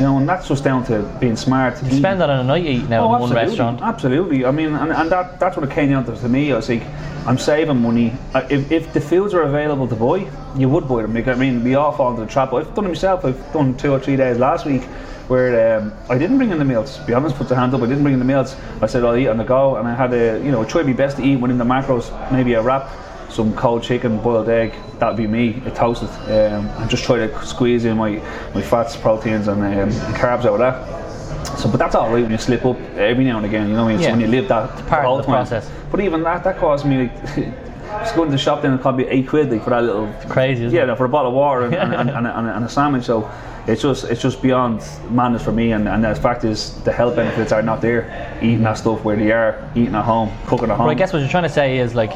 You 0.00 0.06
know, 0.06 0.16
and 0.16 0.26
that's 0.26 0.48
just 0.48 0.64
down 0.64 0.82
to 0.86 1.02
being 1.20 1.36
smart. 1.36 1.74
you 1.84 1.98
spend 1.98 2.22
that 2.22 2.30
on 2.30 2.40
a 2.40 2.42
night 2.44 2.64
eating 2.64 2.90
out 2.90 3.04
Oh, 3.04 3.14
in 3.16 3.20
one 3.20 3.32
restaurant. 3.34 3.82
Absolutely. 3.82 4.46
I 4.46 4.50
mean, 4.50 4.74
and, 4.74 4.92
and 4.92 5.10
that, 5.12 5.38
that's 5.38 5.58
what 5.58 5.68
it 5.68 5.74
came 5.74 5.90
down 5.90 6.06
to 6.06 6.16
for 6.16 6.26
me. 6.30 6.50
I 6.52 6.56
was 6.56 6.70
like, 6.70 6.82
I'm 7.26 7.36
saving 7.36 7.82
money. 7.82 8.14
I- 8.32 8.46
If, 8.48 8.72
if 8.72 8.94
the 8.94 9.00
foods 9.02 9.34
are 9.34 9.42
available 9.42 9.86
to 9.88 9.94
buy, 9.94 10.26
you 10.56 10.70
would 10.70 10.88
buy 10.88 11.02
them. 11.02 11.14
I 11.18 11.34
mean, 11.34 11.62
we 11.62 11.74
all 11.74 11.92
fall 11.92 12.12
into 12.12 12.22
the 12.24 12.30
trap. 12.30 12.54
I've 12.54 12.74
done 12.74 12.86
it 12.86 12.88
myself. 12.88 13.26
I've 13.26 13.52
done 13.52 13.76
two 13.76 13.92
or 13.92 14.00
three 14.00 14.16
days 14.16 14.38
last 14.38 14.64
week 14.64 14.84
where 15.28 15.78
um, 15.78 15.92
I 16.08 16.16
didn't 16.16 16.38
bring 16.38 16.50
in 16.50 16.58
the 16.58 16.64
meals. 16.64 16.96
To 16.96 17.04
be 17.04 17.12
honest, 17.12 17.36
put 17.36 17.50
the 17.50 17.54
hand 17.56 17.74
up. 17.74 17.82
I 17.82 17.86
didn't 17.86 18.02
bring 18.02 18.14
in 18.14 18.20
the 18.20 18.24
meals. 18.24 18.56
I 18.80 18.86
said 18.86 19.04
I'll 19.04 19.14
eat 19.16 19.28
on 19.28 19.36
the 19.36 19.44
go, 19.44 19.76
and 19.76 19.86
I 19.86 19.94
had 19.94 20.14
a, 20.14 20.42
you 20.42 20.50
know, 20.50 20.62
I 20.62 20.64
tried 20.64 20.86
my 20.86 20.94
best 20.94 21.18
to 21.18 21.22
eat 21.22 21.36
within 21.36 21.58
the 21.58 21.64
macros. 21.64 22.10
Maybe 22.32 22.54
a 22.54 22.62
wrap, 22.62 22.88
some 23.30 23.54
cold 23.54 23.82
chicken, 23.82 24.18
boiled 24.20 24.48
egg. 24.48 24.74
That'd 24.98 25.16
be 25.16 25.26
me. 25.26 25.62
I 25.64 25.70
toasted, 25.70 26.08
um, 26.08 26.66
and 26.66 26.90
just 26.90 27.04
try 27.04 27.16
to 27.26 27.46
squeeze 27.46 27.84
in 27.84 27.96
my, 27.96 28.12
my 28.54 28.62
fats, 28.62 28.96
proteins, 28.96 29.48
and, 29.48 29.62
um, 29.62 29.66
and 29.68 29.92
carbs 30.16 30.44
out 30.44 30.54
of 30.54 30.58
that. 30.58 31.58
So, 31.58 31.68
but 31.70 31.78
that's 31.78 31.94
all 31.94 32.10
right 32.12 32.22
when 32.22 32.30
you 32.30 32.38
slip 32.38 32.64
up 32.64 32.78
every 32.96 33.24
now 33.24 33.36
and 33.36 33.46
again. 33.46 33.68
You 33.68 33.74
know, 33.74 33.84
what 33.84 33.90
I 33.90 33.92
mean, 33.94 34.00
Yeah. 34.00 34.08
so 34.08 34.12
when 34.12 34.20
you 34.20 34.28
live 34.28 34.48
that 34.48 34.86
part 34.86 35.04
of 35.06 35.18
the 35.18 35.22
time. 35.24 35.32
process. 35.32 35.70
But 35.90 36.00
even 36.00 36.22
that, 36.22 36.44
that 36.44 36.58
cost 36.58 36.84
me 36.84 37.08
like. 37.08 37.56
Just 37.90 38.14
going 38.14 38.28
to 38.28 38.32
the 38.32 38.38
shop 38.38 38.62
then 38.62 38.74
it 38.74 38.80
cost 38.82 38.96
me 38.96 39.04
eight 39.08 39.26
quid 39.26 39.50
like, 39.50 39.64
for 39.64 39.70
that 39.70 39.82
little 39.82 40.06
Crazy, 40.28 40.64
isn't 40.64 40.76
yeah 40.76 40.84
no, 40.84 40.94
for 40.94 41.06
a 41.06 41.08
bottle 41.08 41.32
of 41.32 41.36
water 41.36 41.64
and, 41.64 41.74
and, 41.74 41.92
and, 41.96 42.08
and, 42.08 42.26
a, 42.26 42.38
and, 42.38 42.48
and 42.48 42.64
a 42.64 42.68
sandwich 42.68 43.04
so 43.04 43.28
it's 43.66 43.82
just 43.82 44.04
it's 44.04 44.22
just 44.22 44.40
beyond 44.40 44.80
madness 45.10 45.42
for 45.42 45.50
me 45.50 45.72
and, 45.72 45.88
and 45.88 46.04
the 46.04 46.14
fact 46.14 46.44
is 46.44 46.80
the 46.84 46.92
health 46.92 47.16
benefits 47.16 47.50
are 47.50 47.62
not 47.62 47.80
there 47.80 48.38
eating 48.40 48.62
that 48.62 48.74
stuff 48.78 49.02
where 49.02 49.16
they 49.16 49.32
are 49.32 49.68
eating 49.74 49.96
at 49.96 50.04
home 50.04 50.30
cooking 50.46 50.70
at 50.70 50.76
home 50.76 50.86
But 50.86 50.92
I 50.92 50.94
guess 50.94 51.12
what 51.12 51.18
you're 51.18 51.28
trying 51.28 51.42
to 51.42 51.48
say 51.48 51.78
is 51.78 51.96
like, 51.96 52.12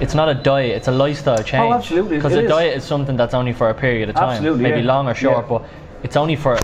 it's 0.00 0.14
not 0.14 0.28
a 0.28 0.34
diet; 0.34 0.76
it's 0.76 0.88
a 0.88 0.92
lifestyle 0.92 1.42
change. 1.42 1.70
Oh, 1.70 1.74
absolutely, 1.74 2.16
Because 2.16 2.34
a 2.34 2.42
is. 2.42 2.48
diet 2.48 2.76
is 2.76 2.84
something 2.84 3.16
that's 3.16 3.34
only 3.34 3.52
for 3.52 3.70
a 3.70 3.74
period 3.74 4.08
of 4.08 4.14
time, 4.14 4.30
Absolutely, 4.30 4.62
maybe 4.62 4.80
yeah. 4.80 4.92
long 4.92 5.08
or 5.08 5.14
short, 5.14 5.44
Yeah. 5.44 5.58
but 5.58 5.68
it's 6.02 6.16
only 6.16 6.36
for 6.36 6.58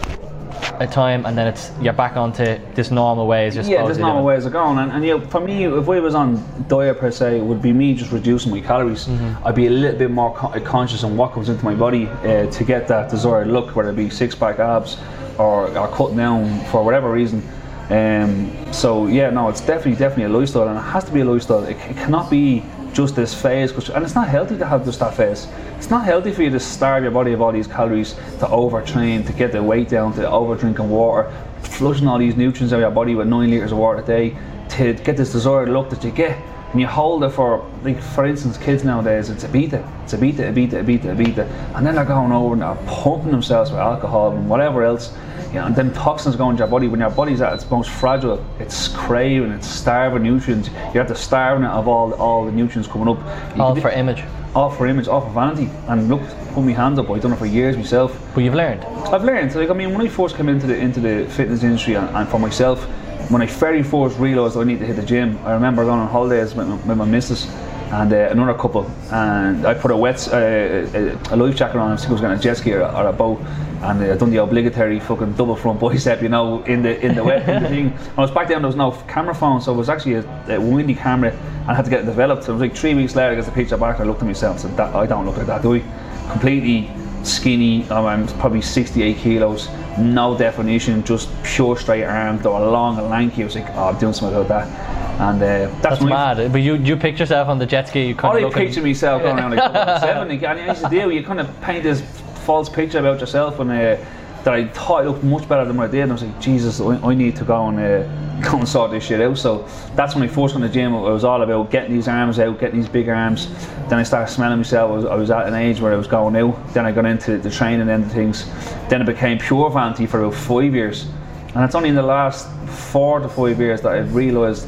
a 0.79 0.87
time, 0.87 1.25
and 1.27 1.37
then 1.37 1.47
it's 1.47 1.71
you're 1.81 1.93
back 1.93 2.17
onto 2.17 2.59
this 2.75 2.91
normal 2.91 3.27
ways. 3.27 3.57
You're 3.57 3.65
yeah, 3.65 3.87
to 3.87 3.99
normal 3.99 4.25
ways 4.25 4.45
of 4.45 4.53
going, 4.53 4.79
and, 4.79 4.93
and 4.93 5.05
you 5.05 5.19
know, 5.19 5.25
for 5.27 5.41
me, 5.41 5.65
if 5.65 5.89
I 5.89 6.01
was 6.01 6.15
on 6.15 6.43
diet 6.69 6.99
per 6.99 7.11
se, 7.11 7.39
it 7.39 7.43
would 7.43 7.63
be 7.63 7.73
me 7.73 7.95
just 7.95 8.13
reducing 8.13 8.51
my 8.51 8.61
calories. 8.61 9.07
Mm-hmm. 9.07 9.47
I'd 9.47 9.55
be 9.55 9.67
a 9.67 9.71
little 9.71 9.99
bit 9.99 10.11
more 10.11 10.35
con- 10.35 10.63
conscious 10.65 11.05
on 11.05 11.17
what 11.17 11.33
comes 11.33 11.49
into 11.49 11.65
my 11.65 11.75
body 11.75 12.07
uh, 12.07 12.47
to 12.47 12.65
get 12.65 12.87
that 12.89 13.11
desired 13.11 13.49
look, 13.49 13.75
whether 13.75 13.91
it 13.91 13.97
be 13.97 14.11
six 14.11 14.35
pack 14.35 14.59
abs 14.59 14.99
or, 15.39 15.77
or 15.77 15.89
cutting 15.89 16.17
down 16.17 16.65
for 16.67 16.85
whatever 16.85 17.11
reason. 17.11 17.43
Um, 17.91 18.73
so 18.73 19.07
yeah, 19.07 19.31
no, 19.31 19.49
it's 19.49 19.61
definitely 19.61 19.97
definitely 19.97 20.35
a 20.35 20.39
lifestyle, 20.39 20.69
and 20.69 20.79
it 20.79 20.83
has 20.83 21.05
to 21.05 21.13
be 21.13 21.21
a 21.21 21.25
lifestyle. 21.25 21.65
It, 21.65 21.77
it 21.77 21.97
cannot 21.97 22.31
be 22.31 22.63
just 22.93 23.17
this 23.17 23.35
phase, 23.35 23.73
and 23.91 24.05
it's 24.05 24.15
not 24.15 24.29
healthy 24.29 24.59
to 24.59 24.67
have 24.67 24.85
just 24.85 25.01
that 25.01 25.17
phase. 25.17 25.49
It's 25.79 25.91
not 25.91 26.05
healthy 26.05 26.33
for 26.33 26.43
you 26.43 26.51
to 26.51 26.61
starve 26.61 27.03
your 27.03 27.13
body 27.13 27.33
of 27.33 27.41
all 27.41 27.53
these 27.53 27.67
calories, 27.67 28.13
to 28.13 28.47
overtrain, 28.47 29.27
to 29.27 29.33
get 29.33 29.53
the 29.53 29.63
weight 29.63 29.89
down, 29.89 30.13
to 30.15 30.31
over 30.31 30.55
drinking 30.55 30.91
water, 30.91 31.33
flushing 31.63 32.07
all 32.07 32.19
these 32.19 32.37
nutrients 32.37 32.73
out 32.73 32.77
of 32.77 32.81
your 32.83 32.91
body 32.91 33.15
with 33.15 33.29
nine 33.29 33.51
liters 33.51 33.73
of 33.73 33.79
water 33.79 34.01
a 34.01 34.05
day, 34.05 34.37
to 34.69 34.95
get 34.95 35.17
this 35.17 35.33
desired 35.33 35.69
look 35.69 35.91
that 35.91 36.05
you 36.05 36.11
get. 36.11 36.39
And 36.73 36.81
you 36.81 36.87
hold 36.87 37.23
it 37.25 37.31
for, 37.31 37.69
like, 37.85 38.01
for 38.01 38.25
instance, 38.25 38.57
kids 38.57 38.83
nowadays, 38.83 39.29
it's 39.29 39.45
a 39.45 39.49
beta, 39.49 39.87
it's 40.05 40.15
a 40.15 40.19
beta, 40.19 40.49
a 40.49 40.53
beta, 40.53 40.81
a 40.81 40.83
beta, 40.83 41.13
a 41.13 41.15
beta, 41.15 41.45
and 41.75 41.87
then 41.87 41.95
they're 41.97 42.05
going 42.07 42.33
over 42.33 42.55
and 42.55 42.63
they're 42.63 42.75
pumping 42.87 43.31
themselves 43.31 43.71
with 43.71 43.79
alcohol 43.81 44.33
and 44.33 44.49
whatever 44.49 44.83
else, 44.83 45.15
you 45.49 45.55
know, 45.57 45.67
and 45.67 45.77
then 45.77 45.93
toxins 45.93 46.35
go 46.35 46.49
into 46.49 46.61
your 46.61 46.69
body. 46.69 46.89
When 46.89 47.01
your 47.01 47.11
body's 47.11 47.43
at 47.43 47.53
its 47.53 47.71
most 47.71 47.91
fragile, 47.91 48.43
it's 48.59 48.89
craving, 48.89 49.53
it's 49.53 49.67
starving 49.69 50.23
nutrients. 50.23 50.69
You 50.69 51.01
have 51.01 51.09
to 51.09 51.15
starve 51.15 51.61
it 51.63 51.67
of 51.67 51.87
all 51.89 52.15
all 52.15 52.47
the 52.47 52.53
nutrients 52.53 52.89
coming 52.89 53.09
up. 53.09 53.19
You 53.55 53.63
All 53.63 53.77
for 53.77 53.91
image. 53.91 54.25
all 54.55 54.71
for 54.71 54.87
image, 54.87 55.09
all 55.09 55.21
for 55.21 55.31
vanity. 55.31 55.69
And 55.89 56.09
look, 56.09 56.23
put 56.55 56.63
my 56.63 56.73
hands 56.73 56.99
up. 56.99 57.11
I've 57.11 57.21
done 57.21 57.35
it 57.35 57.39
for 57.39 57.45
years 57.45 57.77
myself. 57.77 58.19
But 58.35 58.45
you've 58.45 58.55
learned. 58.55 58.83
I've 59.13 59.25
learned. 59.25 59.55
Like 59.55 59.69
I 59.69 59.75
mean, 59.75 59.93
when 59.93 60.01
I 60.01 60.09
first 60.09 60.37
came 60.37 60.49
into 60.49 60.67
the 60.67 60.77
into 60.79 61.01
the 61.01 61.27
fitness 61.31 61.63
industry, 61.63 61.97
and, 61.97 62.09
and 62.17 62.27
for 62.31 62.39
myself, 62.39 62.87
when 63.29 63.43
I 63.43 63.47
very 63.47 63.83
first 63.83 64.19
realised 64.19 64.57
I 64.57 64.65
need 64.65 64.79
to 64.81 64.87
hit 64.87 64.97
the 64.97 65.03
gym, 65.03 65.39
I 65.45 65.53
remember 65.53 65.85
going 65.85 66.01
on 66.01 66.09
holidays 66.09 66.55
with 66.55 66.69
my, 66.69 66.75
with 66.75 66.99
my 66.99 67.05
missus 67.05 67.47
and 67.93 68.11
uh, 68.11 68.29
another 68.31 68.55
couple, 68.55 68.91
and 69.11 69.67
I 69.67 69.75
put 69.75 69.91
a 69.91 69.97
wet 69.97 70.27
uh, 70.33 70.37
a, 70.37 71.35
a 71.35 71.37
life 71.37 71.57
jacket 71.57 71.77
on. 71.77 71.93
I 71.93 71.97
think 71.97 72.09
I 72.09 72.13
was 72.13 72.21
going 72.23 72.37
to 72.37 72.43
jet 72.43 72.57
ski 72.57 72.73
or, 72.73 72.85
or 72.85 73.07
a 73.07 73.13
boat, 73.13 73.39
and 73.83 74.03
uh, 74.03 74.15
I 74.15 74.17
done 74.17 74.31
the 74.31 74.39
obligatory 74.39 74.99
fucking 74.99 75.35
double 75.35 75.55
front 75.55 75.79
bicep, 75.79 76.23
you 76.23 76.31
know, 76.31 76.63
in 76.65 76.83
the 76.83 76.99
in 77.05 77.15
the 77.15 77.23
wet 77.23 77.47
in 77.47 77.63
the 77.63 77.69
thing. 77.69 77.99
I 78.17 78.21
was 78.23 78.31
back 78.31 78.49
then. 78.49 78.63
There 78.63 78.69
was 78.69 78.77
no 78.77 78.93
camera 79.09 79.35
phone, 79.35 79.61
so 79.61 79.75
it 79.75 79.77
was 79.77 79.91
actually 79.91 80.15
a, 80.15 80.57
a 80.57 80.59
windy 80.59 80.95
camera, 80.95 81.33
and 81.33 81.71
I 81.71 81.75
had 81.75 81.85
to 81.85 81.91
get 81.91 82.01
it 82.01 82.07
developed. 82.07 82.45
So 82.45 82.53
it 82.53 82.55
was 82.55 82.63
like 82.63 82.75
three 82.75 82.95
weeks 82.95 83.15
later, 83.15 83.33
I 83.33 83.35
got 83.35 83.45
the 83.45 83.53
picture 83.53 83.77
back. 83.77 83.97
and 83.97 84.05
I 84.05 84.07
looked 84.09 84.23
at 84.23 84.27
myself 84.27 84.53
and 84.53 84.71
said, 84.71 84.77
that, 84.79 84.95
"I 84.95 85.05
don't 85.05 85.27
look 85.27 85.37
like 85.37 85.47
that, 85.49 85.61
do 85.61 85.75
I?" 85.75 85.83
Completely 86.31 86.91
skinny. 87.25 87.85
um, 87.91 88.07
I'm 88.07 88.27
probably 88.39 88.63
68 88.63 89.19
kilos, 89.19 89.69
no 89.99 90.37
definition, 90.37 91.03
just 91.05 91.29
pure 91.43 91.77
straight 91.77 92.05
armed 92.05 92.47
or 92.47 92.61
a 92.61 92.71
long 92.71 92.99
and 92.99 93.09
lanky. 93.09 93.43
I 93.43 93.45
was 93.45 93.55
like, 93.55 93.69
"Oh, 93.75 93.89
I'm 93.91 93.99
doing 93.99 94.13
something 94.13 94.39
about 94.41 94.49
that." 94.49 95.21
And 95.21 95.43
uh, 95.43 95.47
that's, 95.81 95.83
That's 95.83 96.03
I- 96.03 96.35
mad. 96.35 96.53
But 96.53 96.63
you 96.63 96.75
you 96.77 96.97
picture 96.97 97.23
yourself 97.23 97.49
on 97.49 97.59
the 97.59 97.67
jet 97.67 97.89
ski. 97.89 98.07
You 98.07 98.15
kind 98.15 98.31
all 98.33 98.37
of 98.37 98.43
I 98.43 98.47
looking, 98.47 98.67
picture 98.67 98.83
myself 98.83 99.23
going 99.23 99.39
around 99.39 99.55
like 99.57 100.01
seven, 100.01 100.31
and 100.31 100.47
I 100.47 100.67
used 100.67 100.83
to 100.85 100.89
do. 100.91 101.11
You 101.11 101.23
kind 101.23 101.41
of 101.41 101.49
paint 101.61 101.83
this 101.83 102.01
false 102.45 102.69
picture 102.69 102.99
about 102.99 103.21
yourself, 103.21 103.61
and 103.61 103.71
uh, 103.71 103.97
that 104.45 104.55
I 104.55 104.67
thought 104.69 105.03
I 105.03 105.07
looked 105.07 105.23
much 105.23 105.49
better 105.49 105.65
than 105.65 105.77
what 105.77 105.89
I 105.89 105.93
did. 105.93 106.03
And 106.03 106.13
I 106.13 106.15
was 106.15 106.23
like, 106.25 106.41
Jesus, 106.41 106.81
I, 106.81 106.97
I 106.97 107.15
need 107.15 107.37
to 107.37 107.45
go 107.45 107.69
and 107.69 107.79
uh, 107.79 108.03
go 108.51 108.59
and 108.59 108.69
sort 108.69 108.91
this 108.91 109.05
shit 109.05 109.21
out. 109.21 109.39
So 109.39 109.69
that's 109.95 110.15
when 110.15 110.25
I 110.25 110.27
first 110.27 110.55
went 110.55 110.65
to 110.65 110.69
the 110.69 110.75
gym. 110.75 110.95
It 110.95 111.01
was 111.01 111.25
all 111.25 111.43
about 111.43 111.71
getting 111.71 111.93
these 111.93 112.09
arms 112.09 112.39
out, 112.39 112.59
getting 112.59 112.81
these 112.81 112.89
big 112.89 113.09
arms. 113.09 113.49
Then 113.89 113.99
I 113.99 114.03
started 114.03 114.33
smelling 114.33 114.59
myself. 114.59 114.91
I 114.91 114.95
was, 114.95 115.05
I 115.05 115.15
was 115.15 115.31
at 115.31 115.47
an 115.47 115.55
age 115.55 115.81
where 115.81 115.93
I 115.93 115.97
was 115.97 116.07
going 116.07 116.37
out. 116.37 116.75
Then 116.75 116.87
I 116.87 116.93
got 116.93 117.05
into 117.05 117.39
the 117.39 117.51
training 117.51 117.89
end 117.89 118.05
of 118.05 118.13
things. 118.13 118.47
Then 118.89 119.03
it 119.03 119.07
became 119.07 119.39
pure 119.39 119.71
vanity 119.71 120.07
for 120.07 120.23
about 120.23 120.35
five 120.35 120.75
years. 120.75 121.07
And 121.55 121.65
it's 121.65 121.75
only 121.75 121.91
in 121.91 121.95
the 121.95 122.03
last 122.03 122.49
four 122.67 123.21
to 123.21 123.29
five 123.29 123.61
years 123.61 123.83
that 123.83 123.93
I've 123.93 124.15
realised 124.15 124.67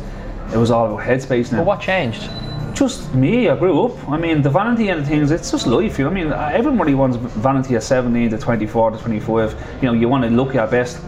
it 0.53 0.59
was 0.59 0.71
all 0.71 0.87
about 0.87 1.05
headspace 1.05 1.51
now 1.51 1.59
But 1.59 1.67
what 1.67 1.81
changed? 1.81 2.29
Just 2.75 3.15
me. 3.15 3.49
I 3.49 3.57
grew 3.57 3.85
up. 3.85 4.09
I 4.09 4.17
mean, 4.17 4.43
the 4.43 4.51
vanity 4.51 4.89
of 4.89 5.07
things, 5.07 5.31
it's 5.31 5.51
just 5.51 5.67
life. 5.67 5.99
You 5.99 6.05
know, 6.05 6.11
I 6.11 6.15
mean, 6.15 6.33
everybody 6.33 6.95
wants 6.95 7.17
vanity 7.17 7.77
at 7.77 7.83
17 7.83 8.31
to 8.31 8.39
24 8.39 8.93
to 8.93 8.99
25. 8.99 9.79
You 9.81 9.87
know, 9.89 9.93
you 9.93 10.09
want 10.09 10.25
to 10.25 10.31
look 10.31 10.55
your 10.55 10.67
best, 10.67 11.03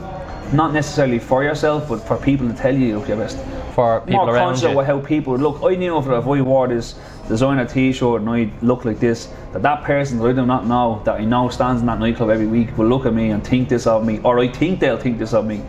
not 0.53 0.73
necessarily 0.73 1.19
for 1.19 1.43
yourself, 1.43 1.89
but 1.89 1.99
for 1.99 2.17
people 2.17 2.49
to 2.49 2.55
tell 2.55 2.75
you 2.75 2.87
you 2.87 2.99
look 2.99 3.09
your 3.09 3.17
best. 3.19 3.39
For 3.75 4.01
people 4.01 4.25
More 4.25 4.35
around 4.35 4.49
conscious 4.55 4.73
you. 4.73 4.81
of 4.81 4.87
how 4.87 5.01
people 5.01 5.37
look. 5.37 5.63
I 5.63 5.75
knew 5.75 5.99
if, 5.99 6.07
if 6.07 6.27
I 6.27 6.41
wore 6.41 6.69
this 6.69 6.95
designer 7.29 7.67
T-shirt 7.67 8.21
and 8.23 8.31
I 8.31 8.51
look 8.63 8.85
like 8.85 9.01
this, 9.01 9.29
that 9.53 9.63
that 9.63 9.85
person 9.85 10.19
that 10.19 10.27
I 10.27 10.33
do 10.33 10.47
not 10.47 10.67
know, 10.67 11.03
that 11.05 11.21
I 11.21 11.25
know 11.25 11.49
stands 11.51 11.83
in 11.83 11.87
that 11.87 11.99
nightclub 11.99 12.31
every 12.31 12.47
week, 12.47 12.77
will 12.79 12.87
look 12.87 13.05
at 13.05 13.13
me 13.13 13.31
and 13.31 13.47
think 13.47 13.69
this 13.69 13.87
of 13.87 14.07
me, 14.07 14.21
or 14.21 14.39
I 14.39 14.49
think 14.49 14.81
they'll 14.81 14.97
think 14.97 15.19
this 15.19 15.35
of 15.35 15.45
me. 15.47 15.63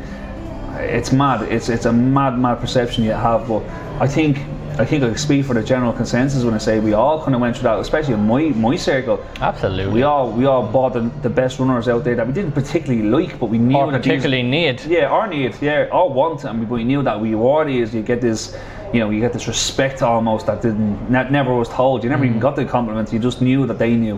It's 0.80 1.12
mad. 1.12 1.42
It's 1.52 1.70
it's 1.70 1.86
a 1.86 1.94
mad, 1.94 2.38
mad 2.40 2.60
perception 2.60 3.04
you 3.04 3.12
have. 3.12 3.48
But 3.48 3.64
I 4.00 4.08
think 4.08 4.40
I 4.80 4.86
think 4.86 5.04
I 5.04 5.14
speak 5.16 5.46
for 5.46 5.56
the 5.56 5.64
general 5.64 5.92
consensus 5.92 6.44
when 6.44 6.54
I 6.54 6.60
say 6.60 6.80
we 6.80 6.94
all 6.94 7.22
kind 7.24 7.34
of 7.34 7.42
went 7.42 7.56
through 7.56 7.64
that, 7.64 7.80
especially 7.80 8.14
in 8.14 8.28
my 8.28 8.44
my 8.50 8.76
circle. 8.76 9.24
Absolutely. 9.42 9.92
We 9.94 10.04
all 10.04 10.32
we 10.32 10.46
all 10.46 10.68
bought 10.68 10.94
the, 10.94 11.10
the 11.22 11.30
best 11.30 11.58
runners 11.60 11.88
out 11.88 12.04
there 12.04 12.16
that 12.16 12.28
we 12.28 12.34
didn't 12.34 12.52
particularly 12.54 13.04
like, 13.04 13.40
but 13.40 13.48
we 13.50 13.58
knew 13.58 13.76
or 13.78 13.92
that 13.92 14.04
these- 14.04 14.12
particularly 14.12 14.44
need. 14.44 14.82
yeah, 14.86 15.10
or 15.12 15.28
need, 15.28 15.56
yeah, 15.62 15.88
or 15.92 16.10
want, 16.14 16.44
and 16.44 16.60
we, 16.60 16.66
we 16.66 16.84
knew 16.84 17.02
that 17.04 17.20
we 17.20 17.34
wore 17.36 17.66
these. 17.66 17.94
You 17.96 18.04
get 18.04 18.22
this, 18.22 18.56
you 18.94 19.00
know, 19.00 19.10
you 19.10 19.20
get 19.20 19.34
this 19.34 19.48
respect 19.48 20.04
almost 20.04 20.46
that 20.46 20.62
didn't, 20.62 21.12
that 21.12 21.32
never 21.32 21.56
was 21.56 21.70
told. 21.70 22.04
You 22.04 22.10
never 22.12 22.24
even 22.26 22.40
got 22.40 22.56
the 22.56 22.64
compliments. 22.64 23.12
You 23.12 23.18
just 23.18 23.42
knew 23.42 23.66
that 23.66 23.80
they 23.80 23.96
knew, 23.96 24.18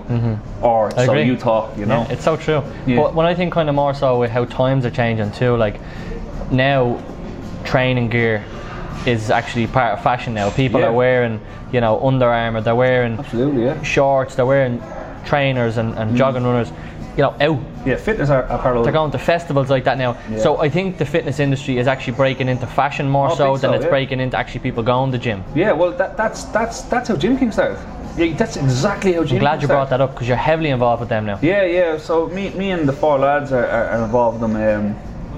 or 0.62 0.90
Mm-hmm. 0.90 1.00
I 1.00 1.06
so 1.06 1.12
agree. 1.12 1.24
you 1.24 1.38
thought. 1.38 1.78
You 1.78 1.86
know, 1.86 2.02
Yeah, 2.02 2.12
it's 2.14 2.24
so 2.26 2.36
true. 2.36 2.62
Yeah. 2.86 2.98
But 2.98 3.16
when 3.16 3.26
I 3.26 3.34
think 3.34 3.54
kind 3.54 3.70
of 3.70 3.76
more 3.76 3.94
so 3.94 4.20
with 4.20 4.30
how 4.30 4.44
times 4.44 4.86
are 4.86 4.92
changing 4.92 5.32
too, 5.32 5.56
like 5.56 5.80
now 6.52 7.02
training 7.66 8.10
gear 8.10 8.44
is 9.06 9.30
actually 9.32 9.68
part 9.68 9.94
of 9.98 10.04
fashion 10.04 10.34
now. 10.34 10.50
People 10.50 10.80
Yeah. 10.82 10.88
are 10.88 10.94
wearing, 10.94 11.40
you 11.72 11.82
know, 11.82 12.00
Under 12.06 12.28
Armour, 12.28 12.62
they're 12.62 12.76
wearing 12.76 13.18
absolutely, 13.20 13.66
yeah, 13.66 13.82
shorts, 13.82 14.36
they're 14.36 14.46
wearing 14.46 14.82
trainers 15.26 15.78
and, 15.78 15.94
Mm. 15.96 16.00
and 16.02 16.18
jogging 16.18 16.44
runners, 16.44 16.72
you 17.16 17.24
know, 17.24 17.34
out. 17.40 17.60
yeah. 17.86 17.96
Fitness 17.96 18.30
are 18.30 18.44
apparel. 18.44 18.84
They're 18.84 18.92
going 18.92 19.12
to 19.12 19.18
festivals 19.18 19.70
like 19.70 19.84
that 19.86 19.98
now. 19.98 20.16
Yeah. 20.32 20.40
So 20.40 20.60
I 20.62 20.70
think 20.70 20.98
the 20.98 21.06
fitness 21.06 21.40
industry 21.40 21.78
is 21.78 21.88
actually 21.88 22.14
breaking 22.14 22.50
into 22.50 22.66
fashion 22.68 23.10
more 23.10 23.32
so 23.32 23.58
than 23.58 23.72
so, 23.72 23.74
it's 23.74 23.84
yeah. 23.86 23.90
breaking 23.90 24.20
into 24.20 24.38
actually 24.38 24.62
people 24.62 24.84
going 24.84 25.12
to 25.12 25.18
the 25.18 25.24
gym. 25.24 25.44
Yeah, 25.56 25.72
well, 25.74 25.92
that, 25.92 26.18
that's 26.18 26.44
that's 26.46 26.82
that's 26.84 27.10
how 27.10 27.16
Gym 27.16 27.38
King 27.38 27.52
started. 27.52 27.78
Yeah, 28.18 28.34
that's 28.36 28.58
exactly 28.58 29.14
how 29.14 29.24
Gym 29.24 29.38
I'm 29.38 29.40
glad 29.42 29.52
King 29.56 29.62
you 29.62 29.68
brought 29.68 29.88
started. 29.88 30.08
that 30.08 30.10
up 30.10 30.14
because 30.14 30.28
you're 30.28 30.38
heavily 30.38 30.70
involved 30.72 31.00
with 31.02 31.10
them 31.10 31.26
now. 31.26 31.40
Yeah, 31.42 31.64
yeah. 31.64 31.98
So 31.98 32.28
me, 32.28 32.50
me 32.52 32.72
and 32.72 32.88
the 32.88 32.94
four 32.94 33.18
lads 33.20 33.52
are, 33.54 33.66
are, 33.66 33.86
are 33.92 34.04
involved 34.04 34.44
in 34.44 34.54
them. 34.54 34.86
Um, 34.88 34.96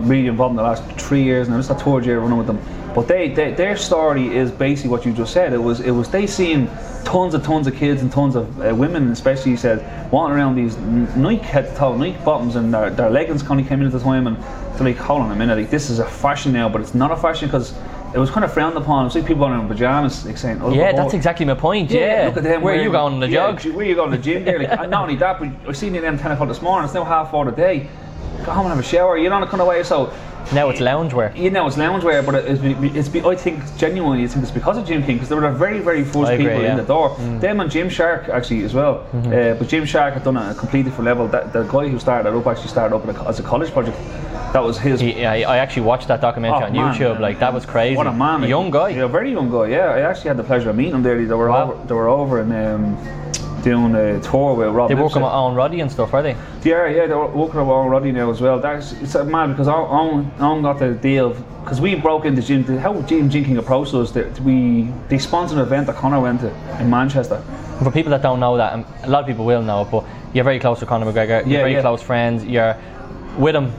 really 0.08 0.28
involved 0.28 0.52
in 0.52 0.58
the 0.58 0.64
last 0.64 0.84
three 1.00 1.24
years. 1.24 1.48
This 1.48 1.58
is 1.58 1.68
the 1.68 1.76
third 1.76 2.06
year 2.06 2.20
running 2.20 2.38
with 2.38 2.48
them. 2.48 2.60
But 2.94 3.08
they, 3.08 3.30
they, 3.30 3.54
their 3.54 3.78
story 3.78 4.36
is 4.36 4.52
basically 4.52 4.90
what 4.90 5.06
you 5.06 5.14
just 5.14 5.32
said. 5.32 5.54
It 5.54 5.58
was, 5.58 5.80
it 5.80 5.92
was 5.92 6.10
they 6.10 6.28
seen 6.28 6.68
tons 7.06 7.34
and 7.34 7.44
tons 7.44 7.68
of 7.68 7.76
kids 7.76 8.02
and 8.02 8.12
tons 8.12 8.36
of 8.36 8.62
uh, 8.62 8.76
women, 8.76 9.12
especially 9.12 9.56
said, 9.56 10.12
walking 10.12 10.36
around 10.36 10.56
these 10.56 10.78
Nike 11.16 11.42
head 11.44 11.70
to 11.70 11.76
toe, 11.76 11.96
Nike 11.98 12.18
bottoms, 12.26 12.58
and 12.58 12.74
their, 12.74 12.90
their 12.90 13.10
leggings 13.10 13.44
kind 13.44 13.62
of 13.62 13.68
came 13.68 13.80
in 13.80 13.88
at 13.88 13.94
the 13.94 14.00
time, 14.00 14.28
and 14.28 14.36
they're 14.76 14.88
like, 14.88 14.98
hold 14.98 15.22
on 15.22 15.32
a 15.32 15.36
minute, 15.36 15.58
like 15.58 15.70
this 15.70 15.90
is 15.90 16.00
a 16.00 16.06
fashion 16.06 16.52
now, 16.52 16.68
but 16.68 16.82
it's 16.82 16.94
not 16.94 17.12
a 17.12 17.16
fashion 17.18 17.48
because 17.48 17.74
it 18.14 18.18
was 18.18 18.30
kind 18.30 18.44
of 18.44 18.54
frowned 18.54 18.78
upon. 18.78 19.06
It's 19.06 19.16
like 19.16 19.26
people 19.26 19.48
wearing 19.48 19.68
pajamas, 19.68 20.26
like 20.26 20.38
saying, 20.38 20.62
oh, 20.62 20.74
Yeah, 20.74 20.92
that's 20.92 21.14
exactly 21.14 21.46
my 21.46 21.54
point. 21.54 21.92
Yeah. 21.92 22.26
look 22.28 22.38
at 22.38 22.44
them. 22.44 22.62
Where 22.62 22.76
are 22.76 22.82
you 22.82 22.92
going 22.92 23.14
on 23.14 23.20
the 23.22 23.30
yeah, 23.30 23.54
jog? 23.54 23.74
Where 23.74 23.86
you 23.86 23.96
going 23.96 24.12
to 24.12 24.18
the 24.18 24.24
gym 24.24 24.44
there? 24.44 24.60
Like, 24.60 24.90
not 24.90 25.04
only 25.04 25.16
that, 25.16 25.40
but 25.40 25.50
I 25.68 25.72
seen 25.72 25.96
you 25.96 26.02
them 26.02 26.18
10 26.18 26.32
o'clock 26.32 26.50
this 26.50 26.62
morning. 26.62 26.86
It's 26.86 26.94
now 26.94 27.06
half 27.06 27.32
four 27.32 27.46
today. 27.46 27.90
Go 28.46 28.52
home 28.52 28.66
and 28.66 28.76
have 28.76 28.80
a 28.84 28.88
shower. 28.88 29.18
You 29.18 29.30
know, 29.30 29.40
the 29.40 29.46
kind 29.48 29.62
of 29.62 29.68
way. 29.68 29.84
So, 29.84 30.12
Now 30.54 30.70
it's 30.70 30.80
loungewear. 30.80 31.36
you 31.38 31.50
know, 31.52 31.68
it's 31.68 31.76
loungewear, 31.78 32.26
but 32.26 32.36
it's, 32.36 32.62
it's 32.98 33.10
be, 33.10 33.22
I 33.22 33.36
think 33.36 33.64
genuinely, 33.78 34.24
I 34.24 34.28
think 34.28 34.42
it's 34.44 34.52
because 34.52 34.78
of 34.78 34.86
Gym 34.86 35.04
King 35.04 35.16
because 35.18 35.30
there 35.30 35.40
were 35.40 35.50
the 35.52 35.58
very, 35.58 35.80
very 35.80 36.04
first 36.04 36.32
agree, 36.32 36.46
people 36.46 36.62
yeah. 36.62 36.70
Mm. 36.70 36.72
in 36.72 36.78
the 36.78 36.84
door. 36.84 37.16
Them 37.40 37.60
and 37.60 37.70
Gymshark 37.70 38.30
actually 38.30 38.64
as 38.64 38.74
well. 38.74 38.96
Mm-hmm. 39.14 39.28
Uh, 39.28 39.54
but 39.60 39.68
Gymshark 39.68 40.14
had 40.14 40.24
done 40.24 40.38
a 40.38 40.56
completely 40.56 40.90
different 40.90 41.06
level. 41.06 41.28
That, 41.28 41.54
the 41.54 41.64
guy 41.64 41.88
who 41.88 42.00
started 42.00 42.30
up 42.36 42.48
actually 42.48 42.70
started 42.70 42.96
up 42.96 43.06
a, 43.08 43.30
as 43.30 43.40
a 43.40 43.44
college 43.44 43.72
project. 43.72 43.98
That 44.54 44.64
was 44.64 44.78
his. 44.78 45.00
He, 45.00 45.24
I, 45.26 45.36
I 45.54 45.58
actually 45.60 45.84
watched 45.84 46.08
that 46.10 46.20
documentary 46.20 46.64
Oh, 46.64 46.66
on 46.66 46.74
man, 46.74 46.94
YouTube. 46.94 47.14
man, 47.14 47.22
Like 47.22 47.40
that 47.40 47.54
was 47.54 47.66
crazy. 47.66 47.96
What 47.96 48.08
a 48.08 48.12
man! 48.12 48.44
A 48.44 48.48
young 48.48 48.70
guy. 48.72 48.90
Yeah, 48.90 49.08
very 49.08 49.32
young 49.32 49.50
guy. 49.50 49.68
Yeah, 49.68 49.86
I 49.98 50.02
actually 50.02 50.28
had 50.30 50.38
the 50.38 50.44
pleasure 50.44 50.70
of 50.72 50.76
meeting 50.76 50.96
him 50.96 51.04
there. 51.04 51.16
They 51.26 51.34
were 51.34 51.50
Wow. 51.50 51.72
over. 51.72 51.88
They 51.88 51.94
were 51.94 52.10
over 52.10 52.42
and 52.42 52.52
um, 52.52 52.98
doing 53.64 53.96
a 53.96 54.20
tour 54.22 54.56
with 54.56 54.70
Rob. 54.70 54.90
They 54.90 54.96
work 54.96 55.14
Lipsett. 55.14 55.24
on 55.24 55.46
Owen 55.48 55.56
Roddy 55.56 55.80
and 55.80 55.92
stuff, 55.92 56.14
are 56.14 56.22
they? 56.22 56.36
Yeah, 56.64 56.88
yeah, 56.88 57.08
they're 57.08 57.26
working 57.26 57.60
on 57.60 57.68
already 57.68 58.12
now 58.12 58.30
as 58.32 58.42
well. 58.42 58.60
That's 58.60 58.94
it's 58.94 59.16
mad 59.16 59.48
because 59.48 59.68
Owen, 59.68 60.32
Owen 60.40 60.62
got 60.62 60.80
the 60.80 60.94
deal 60.94 61.34
because 61.64 61.80
we 61.80 61.96
broke 61.96 62.26
into 62.26 62.42
gym. 62.42 62.64
How 62.80 63.02
Jim 63.04 63.30
Jinking 63.30 63.58
approached 63.58 63.94
us, 63.94 64.12
that 64.12 64.40
we 64.42 64.90
they 65.10 65.18
sponsored 65.18 65.58
an 65.58 65.64
event 65.64 65.88
that 65.88 65.96
Conor 65.96 66.20
went 66.20 66.42
to 66.42 66.50
in 66.80 66.90
Manchester. 66.90 67.42
For 67.84 67.92
people 67.92 68.12
that 68.12 68.22
don't 68.22 68.40
know 68.40 68.58
that, 68.58 68.74
and 68.74 68.86
a 69.04 69.10
lot 69.10 69.22
of 69.22 69.28
people 69.28 69.46
will 69.46 69.64
know, 69.64 69.88
but 69.90 70.06
you're 70.34 70.44
very 70.44 70.60
close 70.60 70.80
to 70.80 70.86
Conor 70.86 71.06
McGregor. 71.12 71.42
You're 71.42 71.48
Yeah, 71.48 71.58
very 71.60 71.74
yeah. 71.74 71.82
close 71.82 72.02
friends. 72.02 72.46
You're 72.46 72.78
with 73.38 73.56
him 73.56 73.72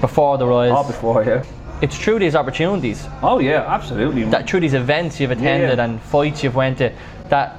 before 0.00 0.38
the 0.38 0.46
rise. 0.46 0.72
Oh, 0.74 0.84
before, 0.84 1.24
yeah. 1.24 1.44
It's 1.82 1.96
through 1.96 2.18
these 2.18 2.34
opportunities, 2.34 3.06
Oh 3.22 3.38
yeah, 3.38 3.64
absolutely. 3.66 4.24
that 4.24 4.48
through 4.48 4.60
these 4.60 4.74
events 4.74 5.18
you've 5.18 5.30
attended 5.30 5.78
yeah. 5.78 5.84
and 5.84 6.00
fights 6.02 6.42
you've 6.44 6.54
went 6.54 6.76
to, 6.78 6.92
that 7.30 7.56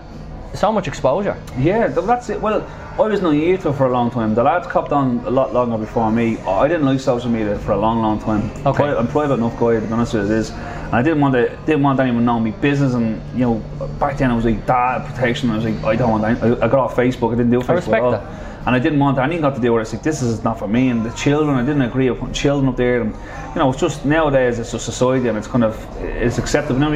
so 0.53 0.71
much 0.71 0.87
exposure. 0.87 1.35
Yeah, 1.57 1.87
that's 1.87 2.29
it. 2.29 2.41
Well, 2.41 2.61
I 2.97 3.07
was 3.07 3.21
naive 3.21 3.61
to 3.61 3.69
it 3.69 3.73
for 3.73 3.87
a 3.87 3.91
long 3.91 4.11
time. 4.11 4.35
The 4.35 4.43
lads 4.43 4.67
copped 4.67 4.91
on 4.91 5.19
a 5.25 5.29
lot 5.29 5.53
longer 5.53 5.77
before 5.77 6.11
me. 6.11 6.37
I 6.39 6.67
didn't 6.67 6.85
like 6.85 6.99
social 6.99 7.29
media 7.29 7.57
for 7.59 7.71
a 7.71 7.77
long, 7.77 8.01
long 8.01 8.19
time. 8.19 8.51
Okay. 8.67 8.83
I'm 8.83 9.07
private 9.07 9.35
enough 9.35 9.57
guy, 9.59 9.79
to 9.79 9.81
be 9.81 9.91
honest 9.93 10.13
with 10.13 10.27
you, 10.27 10.35
it 10.35 10.39
is. 10.39 10.49
And 10.51 10.95
I 10.95 11.01
didn't 11.01 11.21
want 11.21 11.33
to, 11.35 11.47
didn't 11.65 11.83
want 11.83 11.99
anyone 11.99 12.25
knowing 12.25 12.43
me 12.43 12.51
business. 12.51 12.93
And 12.93 13.21
you 13.33 13.45
know, 13.45 13.55
back 13.97 14.17
then 14.17 14.29
I 14.29 14.35
was 14.35 14.43
like 14.43 14.65
data 14.65 15.05
protection. 15.07 15.49
I 15.49 15.55
was 15.55 15.65
like, 15.65 15.83
I 15.83 15.95
don't 15.95 16.11
want. 16.11 16.23
Any, 16.25 16.55
I, 16.55 16.65
I 16.65 16.67
got 16.67 16.79
off 16.79 16.95
Facebook. 16.95 17.33
I 17.33 17.37
didn't 17.37 17.51
do 17.51 17.61
Facebook 17.61 17.75
respect 17.75 17.97
at 17.97 18.03
all. 18.03 18.11
that. 18.11 18.51
And 18.67 18.75
I 18.75 18.79
didn't 18.79 18.99
want 18.99 19.17
anything 19.17 19.41
got 19.41 19.55
to 19.55 19.61
do 19.61 19.73
with 19.73 19.79
it. 19.79 19.83
It's 19.83 19.93
like 19.93 20.03
this 20.03 20.21
is 20.21 20.43
not 20.43 20.59
for 20.59 20.67
me. 20.67 20.89
And 20.89 21.03
the 21.05 21.11
children, 21.11 21.55
I 21.57 21.61
didn't 21.65 21.81
agree 21.81 22.09
with 22.09 22.19
putting 22.19 22.35
children 22.35 22.69
up 22.69 22.75
there. 22.75 23.01
And 23.01 23.15
you 23.15 23.55
know, 23.55 23.71
it's 23.71 23.79
just 23.79 24.05
nowadays 24.05 24.59
it's 24.59 24.73
just 24.73 24.85
society 24.85 25.29
and 25.29 25.37
it's 25.37 25.47
kind 25.47 25.63
of 25.63 25.75
it's 26.01 26.37
acceptable. 26.37 26.79
Now, 26.79 26.91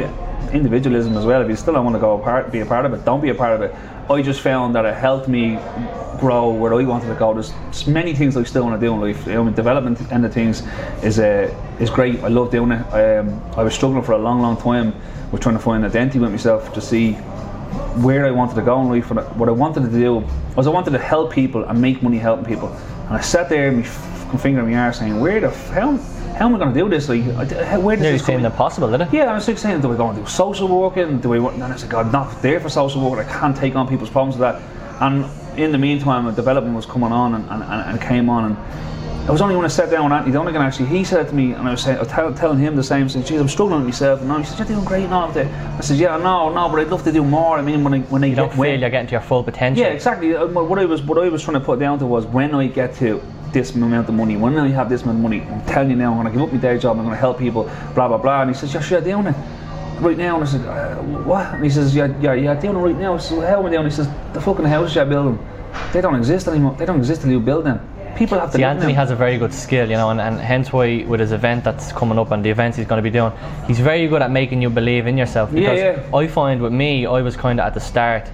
individualism 0.52 1.18
as 1.18 1.26
well. 1.26 1.42
If 1.42 1.50
you 1.50 1.56
still 1.56 1.74
don't 1.74 1.86
want 1.86 1.96
to 1.96 2.00
go 2.00 2.20
a 2.20 2.24
part, 2.24 2.52
be 2.52 2.60
a 2.60 2.66
part 2.66 2.86
of 2.86 2.94
it, 2.94 3.06
don't 3.06 3.22
be 3.22 3.30
a 3.30 3.36
part 3.36 3.54
of 3.54 3.62
it. 3.62 3.76
I 4.10 4.22
just 4.22 4.42
found 4.42 4.76
that 4.76 4.86
it 4.86 4.96
helped 4.96 5.28
me 5.28 5.58
grow 6.20 6.52
where 6.52 6.74
I 6.74 6.84
wanted 6.84 7.08
to 7.08 7.16
go. 7.16 7.34
There's 7.34 7.88
many 7.88 8.14
things 8.14 8.38
I 8.38 8.44
still 8.44 8.64
want 8.64 8.80
to 8.80 8.86
do 8.86 8.94
in 8.94 9.02
life. 9.02 9.26
You 9.26 9.34
know, 9.34 9.50
development 9.50 10.00
end 10.12 10.26
of 10.26 10.34
things 10.34 10.64
is 11.04 11.20
uh, 11.20 11.54
is 11.80 11.90
great. 11.90 12.20
I 12.22 12.28
love 12.28 12.52
doing 12.52 12.72
it. 12.72 12.84
Um, 12.94 13.42
I 13.58 13.64
was 13.64 13.74
struggling 13.74 14.04
for 14.04 14.14
a 14.14 14.18
long, 14.18 14.42
long 14.42 14.58
time 14.58 14.94
with 15.32 15.42
trying 15.42 15.56
to 15.56 15.62
find 15.62 15.84
an 15.84 15.90
identity 15.90 16.20
with 16.20 16.32
myself 16.32 16.74
to 16.74 16.82
see 16.82 17.14
where 18.04 18.26
I 18.26 18.32
wanted 18.32 18.56
to 18.56 18.62
go 18.62 18.82
in 18.82 18.90
life. 18.90 19.10
What 19.10 19.50
I, 19.50 19.52
wanted 19.52 19.84
to 19.84 19.90
do 19.90 20.24
was 20.56 20.68
I 20.68 20.70
wanted 20.70 20.92
to 20.92 21.00
help 21.00 21.34
people 21.34 21.64
and 21.64 21.82
make 21.82 22.02
money 22.02 22.18
helping 22.18 22.46
people. 22.46 22.70
And 23.08 23.18
I 23.18 23.22
sat 23.22 23.50
there, 23.50 23.72
my 23.72 23.84
finger 23.84 24.62
in 24.62 24.72
my 24.72 24.78
arse, 24.78 25.00
saying, 25.00 25.20
"Where 25.20 25.40
the 25.40 25.48
f- 25.48 25.70
how, 26.38 26.48
am 26.48 26.56
I 26.56 26.58
going 26.60 26.74
to 26.74 26.80
do 26.80 26.90
this? 26.90 27.08
Like, 27.10 27.24
where 27.24 27.96
does 27.96 28.02
Nearly 28.02 28.12
this 28.18 28.22
come 28.22 28.26
seemed 28.28 28.40
in?" 28.42 28.46
impossible, 28.46 28.92
did 28.92 29.02
it? 29.02 29.08
Yeah, 29.14 29.32
I 29.32 29.34
was 29.34 29.48
like 29.48 29.58
saying, 29.58 29.82
do 29.82 29.94
I 29.94 29.98
go 29.98 30.10
and 30.10 30.18
do 30.20 30.26
social 30.30 30.68
working? 30.68 31.20
Do 31.20 31.34
I 31.34 31.40
want? 31.40 31.56
And 31.56 31.64
I 31.64 31.76
said, 31.76 31.90
God, 31.90 32.12
not 32.12 32.42
there 32.42 32.60
for 32.60 32.70
social 32.70 33.10
work. 33.10 33.26
I 33.26 33.32
can't 33.40 33.56
take 33.56 33.76
on 33.76 33.88
people's 33.88 34.10
problems 34.10 34.38
with 34.38 34.42
that. 34.42 34.62
And 35.02 35.26
in 35.60 35.72
the 35.72 35.78
meantime, 35.78 36.26
the 36.26 36.32
development 36.32 36.76
was 36.76 36.86
coming 36.86 37.12
on 37.12 37.36
and, 37.36 37.50
and, 37.50 37.64
and, 37.64 37.90
and 37.92 38.02
came 38.02 38.30
on. 38.30 38.52
And 38.52 39.28
it 39.30 39.32
was 39.32 39.42
only 39.42 39.56
when 39.56 39.66
I 39.66 39.70
sat 39.70 39.90
down 39.90 40.04
with 40.04 40.14
Anthony 40.14 40.34
Donegan, 40.34 40.62
actually, 40.62 40.86
he 40.88 41.04
said 41.04 41.28
to 41.30 41.34
me, 41.34 41.54
and 41.54 41.68
I 41.68 41.72
was, 41.72 41.82
saying, 41.82 41.98
I 41.98 42.02
was 42.02 42.10
tell, 42.10 42.32
telling 42.34 42.60
him 42.60 42.76
the 42.76 42.84
same, 42.84 43.10
saying, 43.10 43.26
geez, 43.26 43.40
I'm 43.42 43.48
struggling 43.48 43.80
with 43.80 43.88
myself. 43.88 44.22
And 44.22 44.32
he 44.38 44.44
said, 44.44 44.60
you're 44.60 44.68
doing 44.68 44.86
great 44.86 45.10
now. 45.10 45.30
I 45.30 45.82
said, 45.82 45.98
yeah, 45.98 46.18
no, 46.18 46.54
no, 46.54 46.70
but 46.70 46.80
I'd 46.80 46.90
love 46.90 47.04
to 47.06 47.12
do 47.12 47.24
more. 47.24 47.58
I 47.58 47.62
mean, 47.64 47.84
when 47.84 47.94
I, 47.96 48.00
when 48.02 48.24
I 48.24 48.28
You 48.28 48.36
get 48.36 48.42
don't 48.42 48.50
feel 48.52 48.60
when- 48.60 48.80
you're 48.80 48.90
getting 48.92 49.08
to 49.08 49.12
your 49.14 49.22
full 49.22 49.44
potential. 49.44 49.84
yeah, 49.84 49.90
exactly. 49.92 50.36
Uh, 50.36 50.46
What 50.48 50.78
I 50.78 50.86
was 50.86 51.02
what 51.02 51.18
I 51.18 51.30
was 51.30 51.42
trying 51.44 51.56
to 51.56 51.66
put 51.66 51.80
down 51.80 51.98
to 52.00 52.06
was 52.06 52.26
when 52.28 52.54
I 52.54 52.68
get 52.68 52.94
to 52.98 53.20
this 53.56 53.74
amount 53.74 54.08
of 54.08 54.14
money, 54.14 54.36
when 54.38 54.56
I 54.60 54.68
have 54.68 54.88
this 54.90 55.02
amount 55.04 55.18
of 55.18 55.24
money, 55.24 55.42
I'm 55.42 55.66
telling 55.66 55.90
you 55.90 55.96
now, 55.96 56.12
I'm 56.12 56.18
going 56.22 56.28
to 56.28 56.34
give 56.34 56.42
up 56.48 56.54
my 56.54 56.60
day 56.60 56.78
job, 56.78 56.98
I'm 56.98 57.06
going 57.06 57.16
to 57.16 57.20
help 57.28 57.40
people, 57.40 57.64
blah 57.96 58.08
blah 58.08 58.18
blah. 58.20 58.42
And 58.42 58.52
he 58.52 58.56
says, 58.56 58.72
"You're 58.74 58.84
sure 58.84 59.02
doing 59.02 59.28
it 59.28 59.36
right 60.02 60.18
now?" 60.18 60.36
And 60.36 60.44
I 60.44 60.48
said, 60.48 60.64
uh, 60.68 60.96
"What?" 61.32 61.46
And 61.56 61.64
he 61.64 61.70
says, 61.70 61.96
"Yeah, 61.96 62.14
yeah, 62.22 62.34
yeah, 62.34 62.54
doing 62.54 62.76
it 62.76 62.80
right 62.80 63.00
now." 63.06 63.16
I 63.16 63.18
said, 63.18 63.40
"How 63.50 63.60
am 63.60 63.66
I 63.66 63.72
doing?" 63.72 63.86
He 63.86 63.92
says, 63.92 64.08
"The 64.34 64.42
fucking 64.42 64.66
houses 64.66 64.96
you're 64.96 65.06
building, 65.06 65.40
they 65.94 66.02
don't 66.02 66.16
exist 66.16 66.48
anymore. 66.48 66.76
They 66.78 66.86
don't 66.86 67.00
exist 67.00 67.24
until 67.24 67.40
you 67.40 67.46
build 67.52 67.66
them. 67.66 67.80
People 68.18 68.38
have 68.40 68.52
to." 68.52 68.58
See, 68.58 68.64
Anthony 68.64 68.94
them." 68.94 69.02
has 69.02 69.12
a 69.12 69.16
very 69.16 69.38
good 69.38 69.54
skill, 69.54 69.90
you 69.90 69.96
know, 69.96 70.10
and, 70.10 70.20
and 70.20 70.40
hence 70.40 70.74
why 70.74 71.06
with 71.08 71.20
his 71.22 71.32
event 71.32 71.64
that's 71.64 71.92
coming 71.94 72.20
up 72.20 72.32
and 72.32 72.44
the 72.44 72.50
events 72.50 72.76
he's 72.78 72.88
going 72.88 73.02
to 73.04 73.10
be 73.12 73.16
doing, 73.20 73.32
he's 73.68 73.80
very 73.80 74.08
good 74.08 74.22
at 74.22 74.32
making 74.32 74.62
you 74.62 74.70
believe 74.70 75.08
in 75.08 75.18
yourself. 75.18 75.50
Yeah, 75.54 75.60
Because 75.60 75.80
yeah. 75.80 76.18
I 76.18 76.28
find 76.28 76.62
with 76.62 76.74
me, 76.74 77.06
I 77.06 77.22
was 77.22 77.36
kind 77.38 77.60
of 77.62 77.66
at 77.68 77.74
the 77.74 77.80
start, 77.80 78.26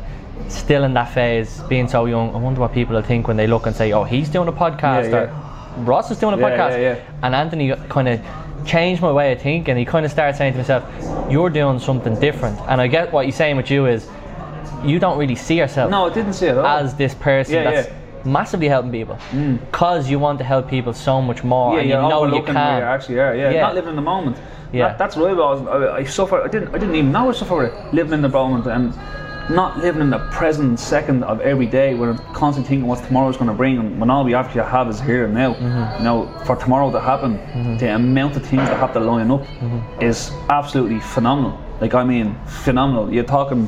still 0.47 0.83
in 0.83 0.93
that 0.93 1.13
phase, 1.13 1.61
being 1.69 1.87
so 1.87 2.05
young. 2.05 2.33
I 2.35 2.37
wonder 2.37 2.59
what 2.61 2.73
people 2.73 2.95
will 2.95 3.01
think 3.03 3.27
when 3.27 3.37
they 3.37 3.47
look 3.47 3.65
and 3.67 3.75
say, 3.75 3.91
"Oh, 3.91 4.03
he's 4.03 4.29
doing 4.29 4.47
a 4.47 4.51
podcast," 4.53 5.11
Yeah, 5.11 5.17
or. 5.17 5.83
Ross 5.85 6.11
is 6.11 6.19
doing 6.19 6.33
a 6.33 6.37
Yeah, 6.37 6.49
podcast, 6.49 6.71
yeah, 6.71 6.95
yeah. 6.95 7.23
and 7.23 7.33
Anthony 7.35 7.73
kind 7.89 8.07
of 8.09 8.19
changed 8.65 9.01
my 9.01 9.11
way 9.11 9.31
of 9.33 9.41
thinking. 9.41 9.77
He 9.77 9.85
kind 9.85 10.05
of 10.05 10.11
started 10.11 10.35
saying 10.37 10.53
to 10.53 10.57
himself, 10.57 10.83
"You're 11.29 11.49
doing 11.49 11.79
something 11.79 12.15
different," 12.19 12.59
and 12.67 12.81
I 12.81 12.87
get 12.87 13.11
what 13.13 13.25
you're 13.25 13.31
saying 13.31 13.55
with 13.57 13.71
you 13.71 13.85
is, 13.85 14.07
you 14.83 14.99
don't 14.99 15.17
really 15.17 15.35
see 15.35 15.57
yourself 15.57 15.91
No, 15.91 16.07
I 16.07 16.13
didn't 16.13 16.33
see 16.33 16.47
it 16.47 16.57
as 16.57 16.95
this 16.95 17.13
person 17.13 17.53
Yeah, 17.55 17.63
that's 17.71 17.87
yeah. 17.87 17.93
massively 18.25 18.67
helping 18.67 18.91
people 18.91 19.15
mm. 19.31 19.59
because 19.59 20.09
you 20.09 20.17
want 20.19 20.39
to 20.39 20.43
help 20.45 20.67
people 20.67 20.91
so 20.93 21.21
much 21.21 21.43
more, 21.43 21.75
yeah, 21.75 21.81
and 21.81 21.89
you 21.89 21.95
know 21.95 22.09
you 22.09 22.15
overlooking 22.15 22.55
where 22.55 22.79
can. 22.79 22.83
actually. 22.83 23.15
Yeah, 23.15 23.33
Yeah. 23.33 23.61
not 23.61 23.75
living 23.75 23.91
in 23.91 23.95
the 23.95 24.01
moment. 24.01 24.37
Yeah. 24.73 24.87
That, 24.87 24.97
that's 24.97 25.15
what 25.17 25.29
I 25.29 25.33
was. 25.33 25.67
I, 25.67 25.97
I 25.97 26.03
suffer. 26.05 26.41
I 26.41 26.47
didn't. 26.47 26.69
I 26.69 26.77
didn't 26.77 26.95
even 26.95 27.11
know 27.11 27.29
I 27.29 27.33
suffered 27.33 27.73
living 27.91 28.13
in 28.13 28.21
the 28.21 28.29
moment 28.29 28.65
and 28.67 28.93
not 29.49 29.79
living 29.79 30.01
in 30.01 30.09
the 30.09 30.19
present 30.31 30.79
second 30.79 31.23
of 31.23 31.41
every 31.41 31.65
day. 31.65 31.93
When 31.93 32.09
I'm 32.09 32.17
constantly 32.33 32.69
thinking 32.69 32.87
what 32.87 33.03
tomorrow's 33.03 33.37
going 33.37 33.49
to 33.49 33.53
bring, 33.55 33.77
and 33.79 33.99
when 33.99 34.09
all 34.09 34.23
we 34.23 34.33
actually 34.33 34.63
have 34.63 34.89
is 34.89 34.99
here 35.01 35.25
and 35.25 35.33
now. 35.33 35.53
Mm-hmm. 35.53 35.97
You 35.99 36.03
know, 36.03 36.43
for 36.45 36.55
tomorrow 36.55 36.91
to 36.91 36.99
happen, 36.99 37.77
the 37.77 37.95
amount 37.95 38.35
of 38.35 38.43
things 38.43 38.67
that 38.69 38.77
have 38.77 38.93
to 38.93 38.99
line 38.99 39.31
up 39.31 39.41
Mm-hmm. 39.41 40.01
is 40.01 40.31
absolutely 40.49 40.99
phenomenal. 40.99 41.59
Like 41.81 41.93
I 41.93 42.03
mean, 42.03 42.35
phenomenal. 42.47 43.11
You're 43.13 43.23
talking. 43.23 43.67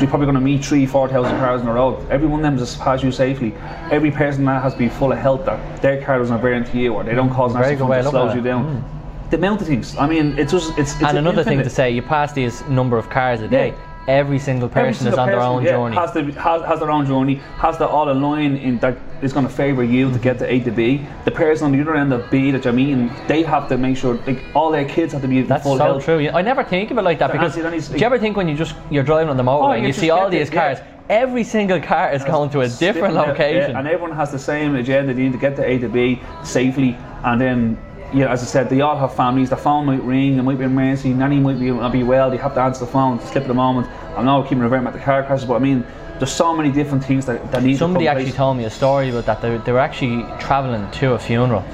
You're 0.00 0.08
probably 0.08 0.26
going 0.26 0.34
to 0.34 0.40
meet 0.40 0.64
three, 0.64 0.86
four 0.86 1.08
thousand 1.08 1.38
cars 1.38 1.60
in 1.62 1.68
a 1.68 1.72
row. 1.72 2.04
Every 2.10 2.26
one 2.26 2.40
of 2.40 2.42
them 2.44 2.58
just 2.58 2.80
pass 2.80 3.02
you 3.02 3.12
safely. 3.12 3.54
Every 3.92 4.10
person 4.10 4.44
that 4.46 4.60
has 4.62 4.72
to 4.72 4.78
be 4.78 4.88
full 4.88 5.12
of 5.12 5.18
health 5.18 5.44
that 5.46 5.80
their 5.82 6.02
car 6.02 6.18
doesn't 6.18 6.40
veer 6.40 6.54
into 6.54 6.78
you 6.78 6.92
or 6.94 7.04
they 7.04 7.14
don't 7.14 7.30
cause 7.30 7.54
an 7.54 7.62
accident 7.62 7.90
that 7.90 8.10
slows 8.10 8.34
you 8.34 8.40
down. 8.42 8.82
The 9.30 9.36
amount 9.36 9.60
of 9.60 9.68
things. 9.68 9.96
I 9.96 10.06
mean, 10.08 10.36
it's 10.38 10.50
just 10.52 10.76
it's. 10.78 10.94
it's 10.94 11.02
And 11.04 11.18
another 11.18 11.44
thing 11.44 11.58
to 11.58 11.70
say, 11.70 11.90
you 11.92 12.02
pass 12.02 12.32
these 12.32 12.62
number 12.66 12.98
of 12.98 13.08
cars 13.08 13.40
a 13.40 13.48
day. 13.48 13.68
Yeah. 13.68 13.93
Every 14.06 14.38
single 14.38 14.68
Every 14.68 14.82
person 14.92 15.06
is 15.08 15.14
single 15.14 15.20
on 15.20 15.28
their 15.28 15.40
own 15.40 15.62
yeah, 15.62 15.70
journey. 15.70 15.96
Has, 15.96 16.12
to, 16.12 16.22
has, 16.40 16.62
has 16.62 16.78
their 16.80 16.90
own 16.90 17.06
journey, 17.06 17.36
has 17.56 17.78
to 17.78 17.88
all 17.88 18.10
align 18.10 18.56
in 18.56 18.78
that 18.80 18.98
is 19.22 19.32
going 19.32 19.46
to 19.46 19.52
favour 19.52 19.82
you 19.82 20.12
to 20.12 20.18
get 20.18 20.38
to 20.40 20.52
A 20.52 20.60
to 20.60 20.70
B. 20.70 21.06
The 21.24 21.30
person 21.30 21.64
on 21.66 21.72
the 21.72 21.80
other 21.80 21.94
end 21.96 22.12
of 22.12 22.30
B 22.30 22.50
that 22.50 22.64
you're 22.64 22.74
meeting, 22.74 23.10
they 23.28 23.42
have 23.42 23.66
to 23.70 23.78
make 23.78 23.96
sure 23.96 24.16
like 24.26 24.42
all 24.54 24.70
their 24.70 24.84
kids 24.84 25.14
have 25.14 25.22
to 25.22 25.28
be 25.28 25.40
That's 25.42 25.62
full 25.62 25.78
so 25.78 25.84
health. 25.84 26.04
true. 26.04 26.18
You- 26.18 26.30
I 26.32 26.42
never 26.42 26.62
think 26.62 26.90
of 26.90 26.98
it 26.98 27.02
like 27.02 27.18
that 27.20 27.32
because 27.32 27.56
Nancy, 27.56 27.62
then 27.62 27.72
he's- 27.72 27.88
do 27.88 27.96
you 27.98 28.04
ever 28.04 28.18
think 28.18 28.36
when 28.36 28.46
you 28.48 28.54
just 28.54 28.74
you're 28.90 29.02
driving 29.04 29.30
on 29.30 29.38
the 29.38 29.42
motorway 29.42 29.68
Oh, 29.68 29.70
and 29.72 29.82
you 29.82 29.86
you 29.88 29.92
see 29.94 30.10
all 30.10 30.28
get 30.28 30.34
it, 30.36 30.38
these 30.40 30.50
cars, 30.50 30.78
yeah. 30.80 30.84
every 31.22 31.44
single 31.44 31.80
car 31.80 32.12
is 32.12 32.22
going 32.24 32.50
to 32.50 32.60
a 32.60 32.68
different 32.68 33.14
yeah, 33.14 33.22
location. 33.22 33.74
and 33.76 33.88
everyone 33.88 34.14
has 34.14 34.30
the 34.30 34.38
same 34.38 34.74
agenda. 34.74 35.14
They 35.14 35.22
need 35.22 35.32
to 35.32 35.38
get 35.38 35.56
to 35.56 35.64
A 35.66 35.78
to 35.78 35.88
B 35.88 36.20
safely, 36.42 36.94
and 37.24 37.40
then. 37.40 37.78
Yeah, 38.14 38.30
as 38.30 38.42
I 38.42 38.46
said, 38.46 38.70
they 38.70 38.80
all 38.80 38.96
have 38.96 39.16
families. 39.16 39.50
The 39.50 39.56
phone 39.56 39.86
might 39.86 40.02
ring, 40.02 40.36
there 40.36 40.44
might 40.44 40.58
be 40.58 40.64
emergency, 40.64 41.12
nanny 41.12 41.40
might 41.40 41.58
be 41.58 41.70
not 41.72 41.90
be 41.90 42.04
well. 42.04 42.30
They 42.30 42.36
have 42.36 42.54
to 42.54 42.60
answer 42.60 42.84
the 42.84 42.90
phone, 42.90 43.18
slip 43.20 43.42
of 43.42 43.48
the 43.48 43.54
moment. 43.54 43.88
I'm 44.16 44.24
know 44.24 44.40
keeping 44.44 44.60
reverting 44.60 44.84
back 44.84 44.94
to 44.94 45.00
car 45.00 45.24
crashes, 45.24 45.46
but 45.46 45.56
I 45.56 45.58
mean, 45.58 45.84
there's 46.18 46.32
so 46.32 46.54
many 46.54 46.70
different 46.70 47.04
things 47.04 47.26
that, 47.26 47.50
that 47.50 47.64
need 47.64 47.76
Somebody 47.76 48.04
to 48.04 48.10
actually 48.12 48.26
place. 48.26 48.36
told 48.36 48.56
me 48.56 48.64
a 48.66 48.70
story 48.70 49.10
about 49.10 49.26
that. 49.26 49.42
They, 49.42 49.56
they 49.58 49.72
were 49.72 49.80
actually 49.80 50.22
travelling 50.38 50.88
to 50.92 51.14
a 51.14 51.18
funeral 51.18 51.64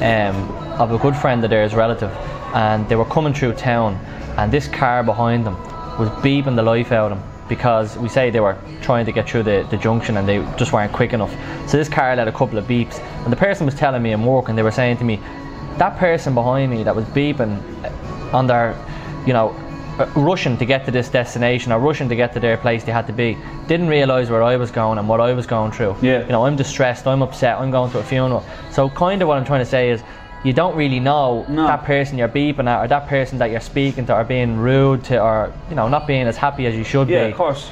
um, 0.00 0.36
of 0.78 0.92
a 0.92 0.98
good 0.98 1.16
friend 1.16 1.42
of 1.42 1.50
theirs, 1.50 1.74
relative, 1.74 2.12
and 2.54 2.88
they 2.88 2.94
were 2.94 3.04
coming 3.04 3.34
through 3.34 3.54
town, 3.54 3.94
and 4.36 4.52
this 4.52 4.68
car 4.68 5.02
behind 5.02 5.44
them 5.44 5.56
was 5.98 6.08
beeping 6.22 6.54
the 6.54 6.62
life 6.62 6.92
out 6.92 7.10
of 7.10 7.18
them 7.18 7.28
because 7.48 7.96
we 7.96 8.08
say 8.08 8.30
they 8.30 8.40
were 8.40 8.56
trying 8.82 9.04
to 9.06 9.10
get 9.10 9.28
through 9.28 9.42
the, 9.42 9.66
the 9.70 9.76
junction 9.78 10.18
and 10.18 10.28
they 10.28 10.38
just 10.56 10.72
weren't 10.72 10.92
quick 10.92 11.12
enough. 11.12 11.34
So 11.68 11.76
this 11.76 11.88
car 11.88 12.14
let 12.14 12.28
a 12.28 12.32
couple 12.32 12.56
of 12.56 12.66
beeps, 12.66 13.00
and 13.24 13.32
the 13.32 13.36
person 13.36 13.66
was 13.66 13.74
telling 13.74 14.02
me 14.02 14.12
in 14.12 14.24
work, 14.24 14.48
and 14.48 14.56
they 14.56 14.62
were 14.62 14.70
saying 14.70 14.98
to 14.98 15.04
me, 15.04 15.18
that 15.78 15.96
person 15.98 16.34
behind 16.34 16.70
me 16.70 16.82
that 16.84 16.94
was 16.94 17.04
beeping 17.06 17.60
on 18.34 18.46
their, 18.46 18.74
you 19.26 19.32
know, 19.32 19.50
uh, 19.98 20.06
rushing 20.14 20.56
to 20.56 20.64
get 20.64 20.84
to 20.84 20.90
this 20.92 21.08
destination 21.08 21.72
or 21.72 21.78
rushing 21.80 22.08
to 22.08 22.14
get 22.16 22.32
to 22.32 22.38
their 22.40 22.56
place 22.56 22.84
they 22.84 22.92
had 22.92 23.06
to 23.06 23.12
be 23.12 23.36
didn't 23.66 23.88
realise 23.88 24.30
where 24.30 24.42
I 24.44 24.56
was 24.56 24.70
going 24.70 24.98
and 24.98 25.08
what 25.08 25.20
I 25.20 25.32
was 25.32 25.46
going 25.46 25.72
through. 25.72 25.96
Yeah. 26.00 26.22
You 26.22 26.28
know, 26.28 26.46
I'm 26.46 26.56
distressed, 26.56 27.06
I'm 27.06 27.20
upset, 27.22 27.58
I'm 27.58 27.70
going 27.70 27.90
to 27.92 27.98
a 27.98 28.02
funeral. 28.02 28.44
So 28.70 28.88
kind 28.90 29.22
of 29.22 29.28
what 29.28 29.38
I'm 29.38 29.44
trying 29.44 29.60
to 29.60 29.66
say 29.66 29.90
is 29.90 30.02
you 30.44 30.52
don't 30.52 30.76
really 30.76 31.00
know 31.00 31.44
No. 31.48 31.66
that 31.66 31.82
person 31.84 32.16
you're 32.16 32.28
beeping 32.28 32.68
at 32.68 32.84
or 32.84 32.86
that 32.88 33.08
person 33.08 33.38
that 33.38 33.50
you're 33.50 33.60
speaking 33.60 34.06
to 34.06 34.14
or 34.16 34.22
being 34.24 34.56
rude 34.56 35.02
to 35.04 35.20
or 35.20 35.52
you 35.68 35.74
know 35.74 35.88
not 35.88 36.06
being 36.06 36.26
as 36.28 36.36
happy 36.36 36.66
as 36.66 36.76
you 36.76 36.84
should 36.84 37.08
Yeah, 37.08 37.24
be. 37.26 37.32
of 37.32 37.36
course. 37.36 37.70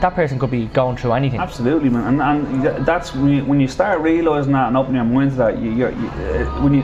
That 0.00 0.14
person 0.16 0.40
could 0.40 0.50
be 0.50 0.66
going 0.66 0.96
through 0.96 1.12
anything. 1.12 1.38
Absolutely, 1.40 1.88
man, 1.88 2.20
and, 2.20 2.66
and 2.66 2.84
that's 2.84 3.14
when 3.14 3.28
you, 3.30 3.44
when 3.44 3.60
you 3.60 3.68
start 3.68 4.00
realizing 4.00 4.52
that 4.52 4.66
and 4.68 4.76
opening 4.76 4.96
your 4.96 5.04
mind 5.04 5.30
to 5.30 5.36
that. 5.36 5.58
You, 5.58 5.70
you're, 5.70 5.92
you, 5.92 6.08
uh, 6.08 6.62
when 6.62 6.74
you 6.74 6.82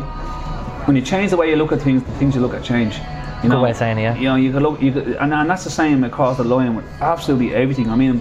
when 0.91 0.97
you 0.97 1.03
change 1.03 1.31
the 1.31 1.37
way 1.37 1.49
you 1.49 1.55
look 1.55 1.71
at 1.71 1.81
things, 1.81 2.03
the 2.03 2.11
things 2.19 2.35
you 2.35 2.41
look 2.41 2.53
at 2.53 2.65
change. 2.65 2.97
You 3.45 3.49
Good 3.49 3.63
way 3.63 3.71
of 3.71 3.77
saying 3.77 3.99
it, 3.99 4.03
yeah. 4.03 4.17
You 4.17 4.25
know, 4.25 4.35
you 4.35 4.51
could 4.51 4.63
look, 4.63 4.83
you 4.83 4.91
could, 4.91 5.07
and, 5.07 5.33
and 5.33 5.49
that's 5.49 5.63
the 5.63 5.71
same 5.71 6.03
across 6.03 6.37
the 6.37 6.43
line 6.43 6.75
with 6.75 6.85
absolutely 7.01 7.55
everything. 7.55 7.89
I 7.91 7.95
mean, 7.95 8.21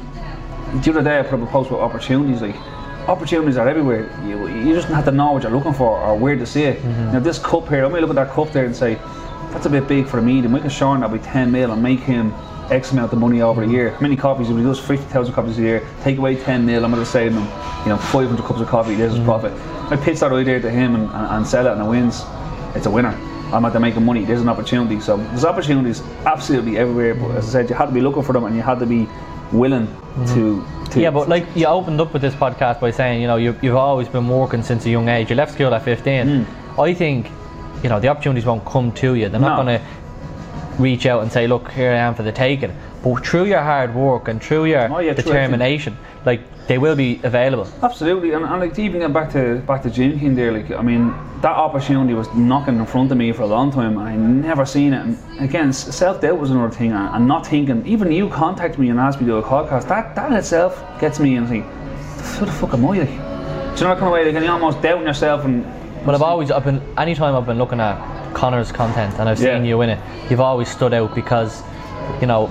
the 0.75 0.91
other 0.91 1.01
day 1.01 1.19
I 1.19 1.23
put 1.23 1.41
up 1.41 1.49
a 1.49 1.51
post 1.51 1.71
with 1.71 1.79
opportunities. 1.79 2.43
Like, 2.43 2.55
opportunities 3.09 3.57
are 3.57 3.67
everywhere. 3.67 4.07
You, 4.23 4.47
you 4.49 4.75
just 4.75 4.87
have 4.89 5.03
to 5.05 5.11
know 5.11 5.31
what 5.31 5.41
you're 5.41 5.51
looking 5.51 5.73
for 5.73 5.99
or 5.99 6.15
where 6.15 6.35
to 6.35 6.45
see 6.45 6.61
it. 6.61 6.77
Mm-hmm. 6.77 7.13
Now, 7.13 7.19
this 7.21 7.39
cup 7.39 7.67
here, 7.69 7.81
let 7.81 7.91
me 7.91 8.01
look 8.01 8.11
at 8.11 8.15
that 8.17 8.29
cup 8.29 8.51
there 8.51 8.65
and 8.65 8.75
say, 8.75 8.93
that's 9.51 9.65
a 9.65 9.69
bit 9.71 9.87
big 9.87 10.05
for 10.05 10.21
me. 10.21 10.39
The 10.39 10.47
Michael 10.47 10.69
Shorn, 10.69 11.01
that'll 11.01 11.17
be 11.17 11.23
10 11.23 11.51
mil 11.51 11.71
and 11.71 11.81
make 11.81 12.01
him 12.01 12.31
X 12.69 12.91
amount 12.91 13.11
of 13.11 13.17
money 13.17 13.41
over 13.41 13.63
a 13.63 13.67
year. 13.67 13.89
How 13.89 14.01
many 14.01 14.15
copies? 14.15 14.51
If 14.51 14.57
he 14.57 14.61
does 14.61 14.79
50,000 14.79 15.33
copies 15.33 15.57
a 15.57 15.61
year, 15.61 15.87
take 16.03 16.19
away 16.19 16.35
10 16.35 16.67
mil, 16.67 16.85
I'm 16.85 16.91
going 16.91 17.03
to 17.03 17.09
save 17.09 17.33
him, 17.33 17.45
you 17.81 17.89
know, 17.89 17.97
500 17.97 18.45
cups 18.45 18.61
of 18.61 18.67
coffee. 18.67 18.93
There's 18.93 19.15
his 19.15 19.23
profit. 19.23 19.53
I 19.91 19.95
pitch 19.95 20.19
that 20.19 20.31
idea 20.31 20.61
to 20.61 20.69
him 20.69 20.93
and, 20.93 21.09
and, 21.09 21.27
and 21.31 21.47
sell 21.47 21.65
it 21.65 21.71
and 21.71 21.81
it 21.81 21.89
wins. 21.89 22.21
It's 22.75 22.85
a 22.85 22.91
winner. 22.91 23.17
I'm 23.51 23.65
at 23.65 23.73
to 23.73 23.79
making 23.79 24.05
money. 24.05 24.25
There's 24.25 24.41
an 24.41 24.49
opportunity. 24.49 24.99
So 24.99 25.17
there's 25.17 25.45
opportunities 25.45 26.01
absolutely 26.25 26.77
everywhere. 26.77 27.15
But 27.15 27.31
as 27.37 27.47
I 27.49 27.51
said, 27.61 27.69
you 27.69 27.75
had 27.75 27.87
to 27.87 27.91
be 27.91 28.01
looking 28.01 28.21
for 28.23 28.33
them 28.33 28.45
and 28.45 28.55
you 28.55 28.61
had 28.61 28.79
to 28.79 28.85
be 28.85 29.07
willing 29.51 29.87
mm-hmm. 29.87 30.25
to, 30.85 30.91
to. 30.91 31.01
Yeah, 31.01 31.09
but 31.09 31.29
like 31.29 31.47
you 31.55 31.65
opened 31.65 31.99
up 31.99 32.13
with 32.13 32.21
this 32.21 32.35
podcast 32.35 32.79
by 32.79 32.91
saying, 32.91 33.21
you 33.21 33.27
know, 33.27 33.37
you, 33.37 33.57
you've 33.61 33.75
always 33.75 34.07
been 34.07 34.27
working 34.27 34.61
since 34.61 34.85
a 34.85 34.89
young 34.89 35.09
age. 35.09 35.29
You 35.31 35.35
left 35.35 35.53
school 35.53 35.73
at 35.73 35.83
15. 35.83 36.27
Mm. 36.27 36.79
I 36.79 36.93
think, 36.93 37.29
you 37.81 37.89
know, 37.89 37.99
the 37.99 38.09
opportunities 38.09 38.45
won't 38.45 38.65
come 38.65 38.91
to 38.93 39.15
you. 39.15 39.29
They're 39.29 39.39
not 39.39 39.57
No. 39.57 39.63
going 39.63 39.79
to 39.79 39.85
reach 40.81 41.05
out 41.07 41.23
and 41.23 41.31
say, 41.31 41.47
look, 41.47 41.71
here 41.71 41.91
I 41.91 41.95
am 41.95 42.13
for 42.13 42.23
the 42.23 42.31
taking. 42.31 42.75
But 43.03 43.25
through 43.25 43.45
your 43.45 43.61
hard 43.61 43.95
work 43.95 44.27
and 44.27 44.41
through 44.41 44.65
your 44.65 44.93
Oh, 44.93 44.99
yeah, 44.99 45.13
determination, 45.13 45.97
like 46.25 46.41
they 46.69 46.77
will 46.77 46.95
be 46.95 47.19
available. 47.23 47.67
Absolutely, 47.81 48.31
and, 48.33 48.45
and 48.45 48.59
like 48.61 48.77
even 48.77 48.99
get 49.01 49.11
back 49.11 49.31
to 49.31 49.55
back 49.65 49.81
to 49.81 49.89
Gym 49.89 50.19
King 50.19 50.35
there, 50.35 50.51
like 50.51 50.69
I 50.69 50.83
mean, 50.83 51.09
that 51.41 51.55
opportunity 51.65 52.13
was 52.13 52.27
knocking 52.35 52.77
in 52.77 52.85
front 52.85 53.11
of 53.11 53.17
me 53.17 53.31
for 53.31 53.41
a 53.41 53.47
long 53.47 53.71
time, 53.71 53.97
and 53.97 54.07
I 54.07 54.15
never 54.15 54.65
seen 54.67 54.93
it. 54.93 55.01
And 55.01 55.17
again, 55.39 55.73
self 55.73 56.21
doubt 56.21 56.37
was 56.37 56.51
another 56.51 56.71
thing, 56.73 56.91
and, 56.91 57.15
and 57.15 57.27
not 57.27 57.47
thinking. 57.47 57.85
Even 57.87 58.11
you 58.11 58.29
contact 58.29 58.77
me 58.77 58.89
and 58.89 58.99
ask 58.99 59.19
me 59.19 59.25
to 59.25 59.31
do 59.31 59.37
a 59.37 59.43
podcast. 59.43 59.87
That 59.87 60.15
that 60.15 60.31
in 60.31 60.37
itself 60.37 60.79
gets 61.01 61.19
me 61.19 61.37
and 61.37 61.49
think, 61.49 61.65
who 62.37 62.45
the 62.45 62.51
fuck 62.51 62.75
am 62.75 62.85
I? 62.85 62.99
Like, 62.99 63.07
do 63.07 63.13
you 63.13 63.17
know 63.17 63.75
that 63.75 63.97
kind 63.97 64.03
of 64.03 64.11
way? 64.11 64.25
Like, 64.25 64.35
and 64.35 64.45
you 64.45 64.51
almost 64.51 64.79
doubting 64.81 65.07
yourself 65.07 65.45
and. 65.45 65.65
But 66.05 66.13
I've 66.15 66.21
always, 66.21 66.51
I've 66.51 66.63
been, 66.63 66.81
anytime 66.97 67.35
I've 67.35 67.47
been 67.47 67.57
looking 67.57 67.79
at 67.81 68.33
Conor's 68.35 68.71
content 68.71 69.19
and 69.19 69.27
I've 69.27 69.37
seen 69.39 69.47
Yeah. 69.65 69.69
you 69.71 69.81
in 69.81 69.89
it, 69.89 69.99
you've 70.29 70.39
always 70.39 70.69
stood 70.69 70.93
out 70.93 71.13
because, 71.15 71.61
you 72.21 72.27
know, 72.27 72.47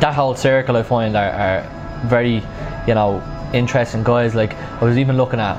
that 0.00 0.14
whole 0.14 0.34
circle 0.34 0.76
I 0.76 0.82
find 0.82 1.14
are, 1.16 1.30
are 1.30 2.02
very, 2.06 2.42
you 2.86 2.94
know, 2.94 3.22
interesting 3.52 4.02
guys. 4.04 4.34
Like, 4.34 4.54
I 4.54 4.84
was 4.84 4.98
even 4.98 5.16
looking 5.16 5.40
at, 5.40 5.56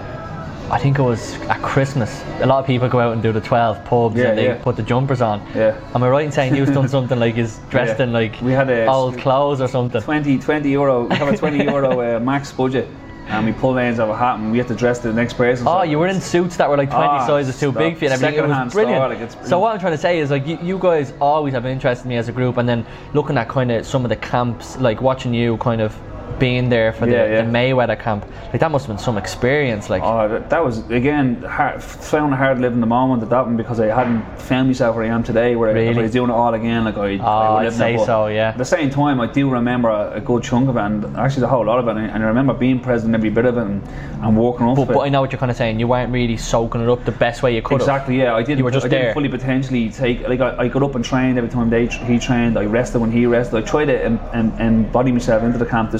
I 0.71 0.77
think 0.79 0.99
it 0.99 1.01
was 1.01 1.35
at 1.43 1.61
Christmas. 1.61 2.23
A 2.41 2.45
lot 2.45 2.59
of 2.59 2.65
people 2.67 2.87
go 2.89 2.99
out 2.99 3.13
and 3.13 3.23
do 3.23 3.31
the 3.31 3.41
12 3.41 3.85
pubs 3.85 4.15
Yeah, 4.17 4.25
and 4.29 4.37
they 4.37 4.45
yeah. 4.47 4.55
put 4.63 4.75
the 4.75 4.83
jumpers 4.83 5.21
on. 5.21 5.41
Yeah. 5.55 5.79
Am 5.95 6.03
I 6.03 6.09
right 6.09 6.25
in 6.25 6.31
saying 6.31 6.55
you've 6.55 6.73
done 6.73 6.87
something 6.97 7.19
like 7.19 7.37
is 7.37 7.59
dressed 7.69 7.99
Yeah. 7.99 8.05
in 8.05 8.13
like 8.13 8.39
We 8.41 8.51
had 8.51 8.69
a- 8.69 8.85
old 8.87 9.17
clothes 9.17 9.61
or 9.61 9.67
something? 9.67 10.01
20, 10.01 10.37
20 10.39 10.69
euro. 10.71 11.05
We 11.05 11.15
have 11.15 11.29
a 11.33 11.37
20 11.37 11.63
euro 11.63 12.17
uh, 12.17 12.19
max 12.19 12.51
budget, 12.51 12.87
and 13.29 13.45
we 13.45 13.53
pull 13.53 13.77
ends 13.77 13.99
of 13.99 14.09
a 14.09 14.15
hat, 14.17 14.39
and 14.39 14.51
we 14.51 14.57
have 14.57 14.67
to 14.67 14.75
dress 14.75 14.99
the 14.99 15.13
next 15.13 15.33
person. 15.33 15.65
Oh, 15.67 15.79
So 15.79 15.83
you 15.83 15.99
were 15.99 16.07
in 16.07 16.19
suits 16.19 16.57
that 16.57 16.69
were 16.69 16.75
like 16.77 16.89
20 16.89 17.05
Ah, 17.05 17.25
sizes 17.27 17.57
too 17.59 17.71
big 17.71 17.97
for 17.97 18.05
you 18.05 18.11
and 18.11 18.21
everything. 18.21 18.43
It 18.43 18.47
was 18.47 18.73
brilliant. 18.73 19.31
store, 19.31 19.39
like, 19.41 19.47
So 19.47 19.59
what 19.59 19.73
I'm 19.73 19.79
trying 19.79 19.93
to 19.93 19.97
say 19.97 20.19
is 20.19 20.31
like 20.31 20.45
you, 20.45 20.57
you 20.61 20.77
guys 20.79 21.13
always 21.21 21.53
have 21.53 21.65
interested 21.65 22.07
me 22.07 22.17
as 22.17 22.27
a 22.27 22.33
group 22.33 22.57
and 22.57 22.67
then 22.67 22.85
looking 23.13 23.37
at 23.37 23.47
kind 23.47 23.71
of 23.71 23.85
some 23.85 24.03
of 24.03 24.09
the 24.09 24.15
camps, 24.17 24.77
like 24.79 25.01
watching 25.01 25.33
you 25.33 25.55
kind 25.57 25.79
of 25.81 25.97
being 26.39 26.69
there 26.69 26.93
for 26.93 27.05
the, 27.05 27.11
yeah. 27.11 27.41
the 27.41 27.51
Mayweather 27.51 27.99
camp. 27.99 28.25
Like 28.51 28.59
that 28.59 28.71
must 28.71 28.85
have 28.87 28.95
been 28.95 29.03
some 29.03 29.17
experience. 29.17 29.89
Like 29.89 30.03
Oh, 30.03 30.27
that, 30.29 30.49
that 30.49 30.63
was 30.63 30.89
again 30.89 31.41
hard, 31.43 31.83
found 31.83 32.33
it 32.33 32.37
hard 32.37 32.59
living 32.59 32.79
the 32.79 32.87
moment 32.87 33.23
at 33.23 33.29
that 33.29 33.45
one 33.45 33.57
because 33.57 33.79
I 33.79 33.87
hadn't 33.87 34.23
found 34.39 34.67
myself 34.69 34.95
where 34.95 35.05
I 35.05 35.09
am 35.09 35.23
today. 35.23 35.55
Where 35.55 35.69
if 35.69 35.75
Really? 35.75 35.99
I 35.99 36.01
was 36.03 36.11
doing 36.11 36.29
it 36.29 36.33
all 36.33 36.53
again, 36.53 36.83
like 36.85 36.97
I, 36.97 37.17
Oh, 37.17 37.21
ah, 37.21 37.25
I 37.25 37.49
would 37.53 37.57
I'd 37.59 37.63
live 37.65 37.73
in 37.73 37.79
say 37.79 38.05
so, 38.05 38.27
yeah. 38.27 38.49
At 38.49 38.57
the 38.57 38.65
same 38.65 38.89
time, 38.89 39.19
I 39.19 39.27
do 39.27 39.49
remember 39.49 39.89
a, 39.89 40.13
a 40.15 40.21
good 40.21 40.43
chunk 40.43 40.69
of 40.69 40.77
it, 40.77 40.81
and 40.81 41.17
actually 41.17 41.41
the 41.41 41.47
whole 41.47 41.65
lot 41.65 41.79
of 41.79 41.87
it, 41.87 41.97
and 41.97 42.23
I, 42.23 42.27
remember 42.27 42.53
being 42.53 42.79
present 42.79 43.13
every 43.15 43.29
bit 43.29 43.45
of 43.45 43.57
it 43.57 43.61
and, 43.61 43.81
and 44.21 44.37
walking 44.37 44.67
up. 44.67 44.75
but, 44.75 44.87
but 44.87 44.99
I 44.99 45.09
know 45.09 45.21
what 45.21 45.31
you're 45.31 45.39
kind 45.39 45.51
of 45.51 45.57
saying. 45.57 45.79
You 45.79 45.87
weren't 45.87 46.11
really 46.11 46.37
soaking 46.37 46.81
it 46.81 46.89
up 46.89 47.03
the 47.05 47.11
best 47.11 47.43
way 47.43 47.55
you 47.55 47.61
could 47.61 47.81
have. 47.81 47.81
Exactly, 47.81 48.17
yeah. 48.19 48.35
I 48.35 48.41
didn't. 48.43 48.59
You 48.59 48.63
were 48.63 48.71
just 48.71 48.85
I 48.85 48.89
there. 48.89 49.13
fully 49.13 49.29
potentially 49.29 49.89
take. 49.89 50.27
Like 50.27 50.39
I, 50.39 50.57
I 50.57 50.67
got 50.67 50.83
up 50.83 50.95
and 50.95 51.03
trained 51.03 51.37
every 51.37 51.49
time 51.49 51.69
they 51.69 51.87
he 51.87 52.19
trained. 52.19 52.57
I 52.57 52.65
rested 52.65 52.99
when 52.99 53.11
he 53.11 53.25
rested. 53.25 53.57
I 53.57 53.61
tried 53.61 53.85
to 53.85 54.03
em, 54.03 54.19
em, 54.33 54.51
embody 54.59 55.11
myself 55.11 55.43
into 55.43 55.57
the 55.57 55.65
camp 55.65 55.91
to 55.91 55.99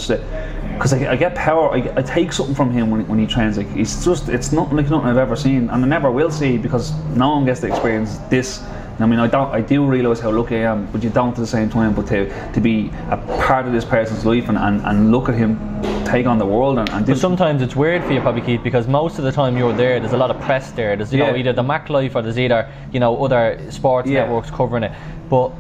because 0.74 0.94
I, 0.94 1.12
I 1.12 1.16
get 1.16 1.36
power. 1.36 1.74
I, 1.74 1.92
I 1.96 2.02
take 2.02 2.32
something 2.32 2.56
from 2.56 2.72
him 2.72 2.92
when, 2.92 3.08
when 3.08 3.20
he 3.20 3.28
trains. 3.28 3.58
Like 3.58 3.68
it's 3.76 4.06
just 4.06 4.30
it's 4.30 4.52
not 4.52 4.74
like 4.74 4.90
nothing 4.90 5.08
I've 5.08 5.18
ever 5.18 5.36
seen, 5.36 5.70
and 5.70 5.84
I 5.84 5.88
never 5.88 6.12
will 6.12 6.32
see 6.32 6.58
because 6.58 6.94
no 7.16 7.30
one 7.32 7.46
gets 7.46 7.62
to 7.62 7.68
experience 7.68 8.18
this 8.30 8.64
I 9.00 9.06
mean, 9.06 9.20
I 9.20 9.28
don't, 9.28 9.54
I 9.54 9.62
do 9.62 9.86
realise 9.86 10.20
how 10.20 10.32
lucky 10.32 10.56
I 10.56 10.72
am, 10.72 10.92
but 10.92 11.04
you 11.04 11.10
don't 11.12 11.30
at 11.30 11.36
the 11.36 11.46
same 11.46 11.70
time. 11.70 11.94
But 11.94 12.08
to, 12.08 12.52
to 12.54 12.60
be 12.60 12.90
a 13.10 13.18
part 13.46 13.68
of 13.68 13.74
this 13.74 13.86
person's 13.86 14.26
life 14.26 14.50
and, 14.50 14.58
and, 14.58 14.82
and 14.82 15.12
look 15.12 15.30
at 15.30 15.36
him 15.36 15.60
take 16.04 16.26
on 16.26 16.40
the 16.40 16.46
world 16.46 16.80
and, 16.80 16.90
and 16.90 17.06
But 17.06 17.18
sometimes 17.18 17.62
it's 17.62 17.76
weird 17.76 18.04
for 18.04 18.14
you, 18.14 18.22
probably 18.22 18.42
Keith, 18.42 18.64
because 18.64 18.88
most 18.88 19.20
of 19.20 19.26
the 19.26 19.32
time 19.32 19.56
you're 19.58 19.74
there, 19.74 20.00
there's 20.00 20.14
a 20.14 20.18
lot 20.18 20.32
of 20.32 20.42
press 20.42 20.72
there. 20.72 20.96
There's 20.96 21.14
you 21.14 21.20
know 21.20 21.36
either 21.36 21.54
the 21.54 21.64
Mac 21.64 21.90
Life 21.90 22.16
or 22.16 22.22
there's 22.22 22.40
either 22.40 22.72
you 22.92 23.00
know 23.00 23.24
other 23.24 23.60
sports 23.70 24.10
Yeah. 24.10 24.22
networks 24.24 24.50
covering 24.50 24.84
it. 24.84 24.92
But 25.30 25.52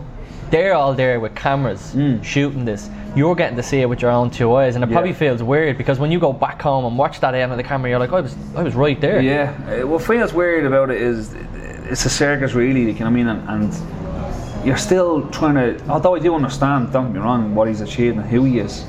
they're 0.49 0.73
all 0.73 0.93
there 0.93 1.19
with 1.19 1.36
cameras 1.36 1.93
Mm. 1.95 2.23
shooting 2.23 2.65
this. 2.65 2.89
You're 3.15 3.36
getting 3.36 3.57
to 3.57 3.63
see 3.63 3.81
it 3.81 3.89
with 3.89 4.01
your 4.01 4.12
own 4.12 4.29
two 4.29 4.53
eyes, 4.55 4.75
and 4.75 4.83
it 4.83 4.89
Yeah. 4.89 4.95
probably 4.95 5.13
feels 5.13 5.41
weird 5.41 5.77
because 5.77 5.99
when 5.99 6.12
you 6.12 6.19
go 6.19 6.31
back 6.31 6.62
home 6.62 6.86
and 6.86 6.97
watch 6.97 7.19
that 7.21 7.33
end 7.33 7.51
of 7.51 7.57
the 7.57 7.63
camera, 7.63 7.89
you're 7.89 7.99
like, 7.99 8.13
I 8.13 8.21
was, 8.21 8.36
I 8.55 8.62
was 8.63 8.75
right 8.75 8.99
there. 9.01 9.19
Yeah, 9.21 9.51
uh, 9.83 9.88
what 9.88 10.01
feels 10.03 10.33
weird 10.33 10.65
about 10.65 10.89
it 10.91 11.01
is 11.01 11.33
it's 11.89 12.05
a 12.05 12.10
circus, 12.10 12.53
really. 12.53 12.81
You 12.81 12.88
know 12.93 12.93
what 12.93 13.05
I 13.07 13.10
mean? 13.10 13.27
And, 13.27 13.49
and 13.49 14.65
you're 14.65 14.77
still 14.77 15.27
trying 15.29 15.55
to. 15.55 15.81
Although 15.89 16.15
I 16.15 16.19
do 16.19 16.36
understand, 16.36 16.91
don't 16.91 17.07
get 17.07 17.13
me 17.15 17.19
wrong, 17.21 17.55
what 17.55 17.67
he's 17.67 17.81
achieved 17.81 18.17
and 18.17 18.25
who 18.25 18.43
he 18.43 18.60
is, 18.60 18.86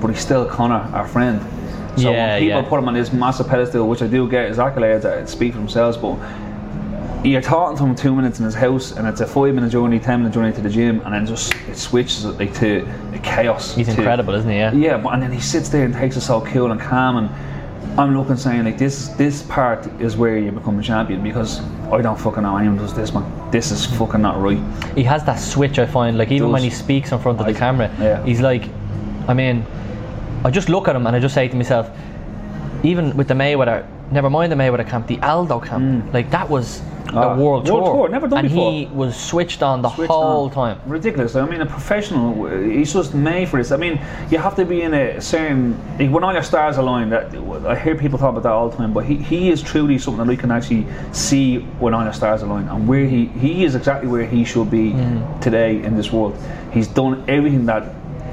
but 0.00 0.08
he's 0.08 0.20
still 0.20 0.44
Conor, 0.46 0.88
our 0.94 1.06
friend. 1.06 1.40
So 1.96 2.10
Yeah, 2.12 2.32
when 2.34 2.40
people 2.42 2.62
yeah. 2.62 2.68
put 2.68 2.78
him 2.78 2.88
on 2.88 2.94
this 2.94 3.12
massive 3.12 3.48
pedestal, 3.48 3.88
which 3.88 4.02
I 4.02 4.06
do 4.06 4.28
get 4.28 4.48
his 4.48 4.58
accolades 4.58 5.02
that 5.02 5.28
speak 5.28 5.52
for 5.52 5.58
themselves, 5.58 5.96
but 5.96 6.16
you're 7.26 7.40
talking 7.42 7.76
to 7.76 7.84
him 7.84 7.94
two 7.94 8.14
minutes 8.14 8.38
in 8.38 8.44
his 8.44 8.54
house, 8.54 8.92
and 8.92 9.06
it's 9.06 9.20
a 9.20 9.26
five 9.26 9.54
minute 9.54 9.70
journey, 9.70 9.98
ten 9.98 10.20
minute 10.20 10.32
journey 10.34 10.52
to 10.52 10.60
the 10.60 10.70
gym, 10.70 11.00
and 11.00 11.12
then 11.14 11.26
just 11.26 11.54
it 11.68 11.76
switches 11.76 12.24
it 12.24 12.38
like 12.38 12.54
to 12.54 12.86
chaos. 13.22 13.74
He's 13.74 13.86
to- 13.88 13.94
incredible, 13.94 14.34
isn't 14.34 14.50
he? 14.50 14.56
Yeah. 14.56 14.72
yeah, 14.72 14.96
but 14.98 15.14
and 15.14 15.22
then 15.22 15.32
he 15.32 15.40
sits 15.40 15.68
there 15.68 15.84
and 15.84 15.94
takes 15.94 16.16
it 16.16 16.20
so 16.22 16.40
cool 16.42 16.70
and 16.70 16.80
calm, 16.80 17.16
and 17.16 17.30
I'm 18.00 18.16
looking 18.16 18.36
saying 18.36 18.64
like 18.64 18.78
this 18.78 19.08
this 19.08 19.42
part 19.42 19.86
is 20.00 20.16
where 20.16 20.38
you 20.38 20.52
become 20.52 20.78
a 20.78 20.82
champion 20.82 21.22
because 21.22 21.60
I 21.90 22.00
don't 22.02 22.18
fucking 22.18 22.42
know 22.42 22.56
anyone 22.56 22.76
does 22.78 22.94
this 22.94 23.12
man. 23.12 23.50
This 23.50 23.70
is 23.70 23.86
fucking 23.86 24.20
not 24.20 24.40
right. 24.40 24.60
he 24.94 25.02
has 25.04 25.24
that 25.24 25.36
switch 25.36 25.78
I 25.78 25.86
find 25.86 26.18
like 26.18 26.30
even 26.30 26.48
does. 26.48 26.52
when 26.52 26.62
he 26.62 26.70
speaks 26.70 27.12
in 27.12 27.18
front 27.18 27.40
of 27.40 27.46
the 27.46 27.52
I- 27.52 27.58
camera 27.58 27.90
yeah. 27.98 28.22
he's 28.24 28.40
like 28.40 28.68
I 29.28 29.34
mean 29.34 29.64
I 30.44 30.50
just 30.50 30.68
look 30.68 30.88
at 30.88 30.96
him 30.96 31.06
and 31.06 31.16
I 31.16 31.20
just 31.20 31.34
say 31.34 31.48
to 31.48 31.56
myself 31.56 31.88
even 32.82 33.16
with 33.16 33.28
the 33.28 33.34
Mayweather 33.34 33.86
never 34.10 34.30
mind 34.30 34.52
the 34.52 34.56
Mayweather 34.56 34.86
camp 34.88 35.06
the 35.06 35.18
Aldo 35.20 35.60
camp 35.60 36.12
like 36.14 36.30
that 36.30 36.48
was 36.48 36.80
Mm. 37.06 37.14
Ah, 37.14 37.34
a 37.34 37.36
world, 37.36 37.68
world 37.68 37.84
tour, 37.84 37.94
tour, 37.94 38.08
never 38.08 38.26
done 38.26 38.40
and 38.40 38.48
before. 38.48 38.72
he 38.72 38.86
was 38.86 39.14
switched 39.16 39.62
on 39.62 39.80
the 39.80 39.88
Switched 39.90 40.10
whole 40.10 40.46
on. 40.46 40.50
time 40.50 40.80
Ridiculous. 40.86 41.36
I 41.36 41.46
mean, 41.46 41.60
a 41.60 41.66
professional. 41.66 42.46
He's 42.68 42.92
just 42.92 43.14
made 43.14 43.48
for 43.48 43.58
this. 43.58 43.70
I 43.70 43.76
mean, 43.76 44.00
you 44.28 44.38
have 44.38 44.56
to 44.56 44.64
be 44.64 44.82
in 44.82 44.92
a 44.92 45.20
certain. 45.20 45.78
Like, 46.00 46.10
when 46.10 46.24
all 46.24 46.32
your 46.32 46.42
stars 46.42 46.78
align, 46.78 47.10
that 47.10 47.32
I 47.64 47.76
hear 47.76 47.94
people 47.94 48.18
talk 48.18 48.30
about 48.30 48.42
that 48.42 48.50
all 48.50 48.68
the 48.70 48.76
time. 48.76 48.92
But 48.92 49.04
he, 49.04 49.14
he 49.14 49.50
is 49.50 49.62
truly 49.62 49.98
something 49.98 50.18
that 50.18 50.26
we 50.28 50.36
can 50.36 50.50
actually 50.50 50.84
see 51.12 51.58
when 51.78 51.94
all 51.94 52.02
your 52.02 52.12
stars 52.12 52.42
align, 52.42 52.66
and 52.66 52.88
where 52.88 53.04
he 53.06 53.26
he 53.26 53.64
is 53.64 53.76
exactly 53.76 54.08
where 54.08 54.26
he 54.26 54.42
should 54.44 54.68
be 54.68 54.90
Mm. 54.90 55.40
today 55.40 55.80
in 55.84 55.96
this 55.96 56.10
world. 56.12 56.34
He's 56.72 56.88
done 56.88 57.22
everything 57.28 57.66
that 57.66 57.84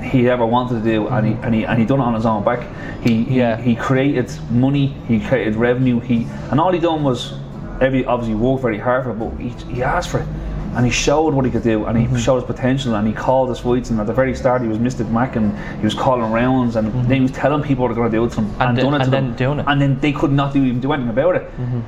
he 0.04 0.30
ever 0.30 0.46
wanted 0.46 0.84
to 0.84 0.90
do, 0.92 1.08
and 1.08 1.28
he 1.28 1.34
and 1.44 1.56
he 1.56 1.64
and 1.66 1.80
he 1.80 1.86
done 1.86 2.00
it 2.00 2.04
on 2.04 2.14
his 2.14 2.26
own 2.26 2.44
back. 2.44 2.68
He 3.04 3.24
he, 3.24 3.38
Yeah. 3.40 3.58
he 3.62 3.76
created 3.76 4.32
money, 4.52 4.88
he 5.08 5.20
created 5.20 5.56
revenue. 5.56 6.00
He 6.00 6.28
and 6.52 6.60
all 6.60 6.72
he 6.72 6.80
done 6.80 7.04
was 7.04 7.34
every 7.82 8.06
obviously 8.06 8.36
worked 8.36 8.62
very 8.62 8.78
hard 8.78 9.04
for 9.06 9.12
it, 9.12 9.20
but 9.20 9.32
he, 9.40 9.50
he 9.74 9.84
asked 9.84 10.10
for 10.10 10.20
it. 10.20 10.28
And 10.76 10.84
he 10.84 10.92
showed 10.92 11.36
what 11.36 11.46
he 11.46 11.52
could 11.52 11.62
do, 11.62 11.86
and 11.86 11.96
Mm-hmm. 11.96 12.16
he 12.16 12.22
showed 12.24 12.38
his 12.38 12.46
potential, 12.46 12.96
and 12.96 13.08
he 13.08 13.14
called 13.14 13.50
his 13.50 13.60
fights. 13.60 13.92
And 13.92 14.00
at 14.00 14.08
the 14.08 14.14
very 14.14 14.34
start, 14.34 14.64
he 14.64 14.68
was 14.68 14.80
Mystic 14.80 15.08
Mac, 15.08 15.36
and 15.36 15.56
he 15.78 15.84
was 15.86 15.94
calling 15.94 16.32
rounds, 16.32 16.76
and 16.78 16.92
then 17.08 17.18
he 17.18 17.22
was 17.22 17.32
telling 17.32 17.62
people 17.62 17.84
what 17.84 17.90
they're 17.90 17.96
going 17.96 18.10
to 18.12 18.18
do 18.18 18.28
to 18.28 18.42
him, 18.42 18.48
Mm-hmm. 18.48 18.62
And 18.64 18.78
then- 18.78 18.86
done 18.86 18.94
it 18.96 18.98
to 18.98 19.04
and 19.04 19.14
them. 19.14 19.28
then 19.28 19.36
doing 19.36 19.60
it. 19.60 19.66
and 19.68 19.80
then 19.80 20.00
they 20.00 20.12
could 20.12 20.32
not 20.32 20.52
do 20.52 20.64
even 20.66 20.80
do 20.80 20.92
anything 20.92 21.12
about 21.12 21.36
it. 21.36 21.44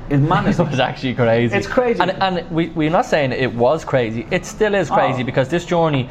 It's 0.08 0.22
madness. 0.22 0.58
it 0.60 0.68
was 0.70 0.78
actually 0.78 1.14
crazy 1.14 1.56
It's 1.56 1.66
crazy. 1.66 1.98
and, 1.98 2.10
and 2.22 2.48
we, 2.52 2.68
we're 2.68 2.90
not 2.90 3.06
saying 3.06 3.32
it 3.32 3.52
was 3.54 3.84
crazy 3.84 4.24
it 4.30 4.46
still 4.46 4.74
is 4.76 4.88
crazy 4.88 5.22
Oh. 5.22 5.26
because 5.26 5.48
this 5.48 5.64
journey 5.64 6.08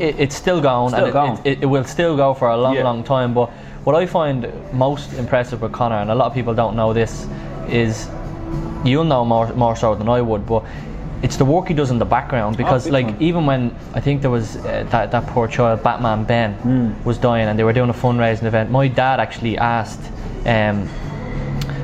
it, 0.00 0.18
it's 0.18 0.36
still 0.36 0.60
going 0.60 0.90
Still 0.92 1.04
and 1.04 1.12
going. 1.12 1.38
It, 1.44 1.62
it, 1.62 1.66
will 1.66 1.84
still 1.84 2.16
go 2.16 2.34
for 2.34 2.48
a 2.48 2.56
long 2.56 2.74
Yeah. 2.74 2.84
long 2.84 3.02
time 3.04 3.34
but 3.34 3.48
what 3.84 3.94
I 3.94 4.06
find 4.06 4.46
most 4.72 5.12
impressive 5.14 5.62
with 5.62 5.72
Conor 5.72 5.96
and 5.96 6.10
a 6.10 6.14
lot 6.14 6.26
of 6.26 6.34
people 6.34 6.54
don't 6.54 6.76
know 6.76 6.92
this 6.92 7.26
is 7.68 8.08
you'll 8.84 9.04
know 9.04 9.24
more, 9.24 9.52
more 9.54 9.76
so 9.76 9.94
than 9.94 10.08
I 10.08 10.20
would 10.20 10.46
but 10.46 10.64
it's 11.22 11.36
the 11.36 11.44
work 11.44 11.68
he 11.68 11.74
does 11.74 11.90
in 11.90 11.98
the 11.98 12.04
background 12.06 12.56
because 12.56 12.84
big 12.84 12.92
like 12.94 13.06
time. 13.08 13.16
even 13.22 13.44
when 13.46 13.74
I 13.94 14.00
think 14.00 14.22
there 14.22 14.30
was 14.30 14.56
uh, 14.56 14.86
that, 14.90 15.10
that 15.10 15.26
poor 15.28 15.46
child 15.48 15.82
Batman 15.82 16.24
Ben 16.24 16.54
Hmm. 16.54 17.04
was 17.04 17.18
dying 17.18 17.48
and 17.48 17.58
they 17.58 17.64
were 17.64 17.74
doing 17.74 17.90
a 17.90 17.94
fundraising 17.94 18.44
event 18.44 18.70
my 18.70 18.88
dad 18.88 19.20
actually 19.20 19.58
asked 19.58 20.00
um, 20.46 20.88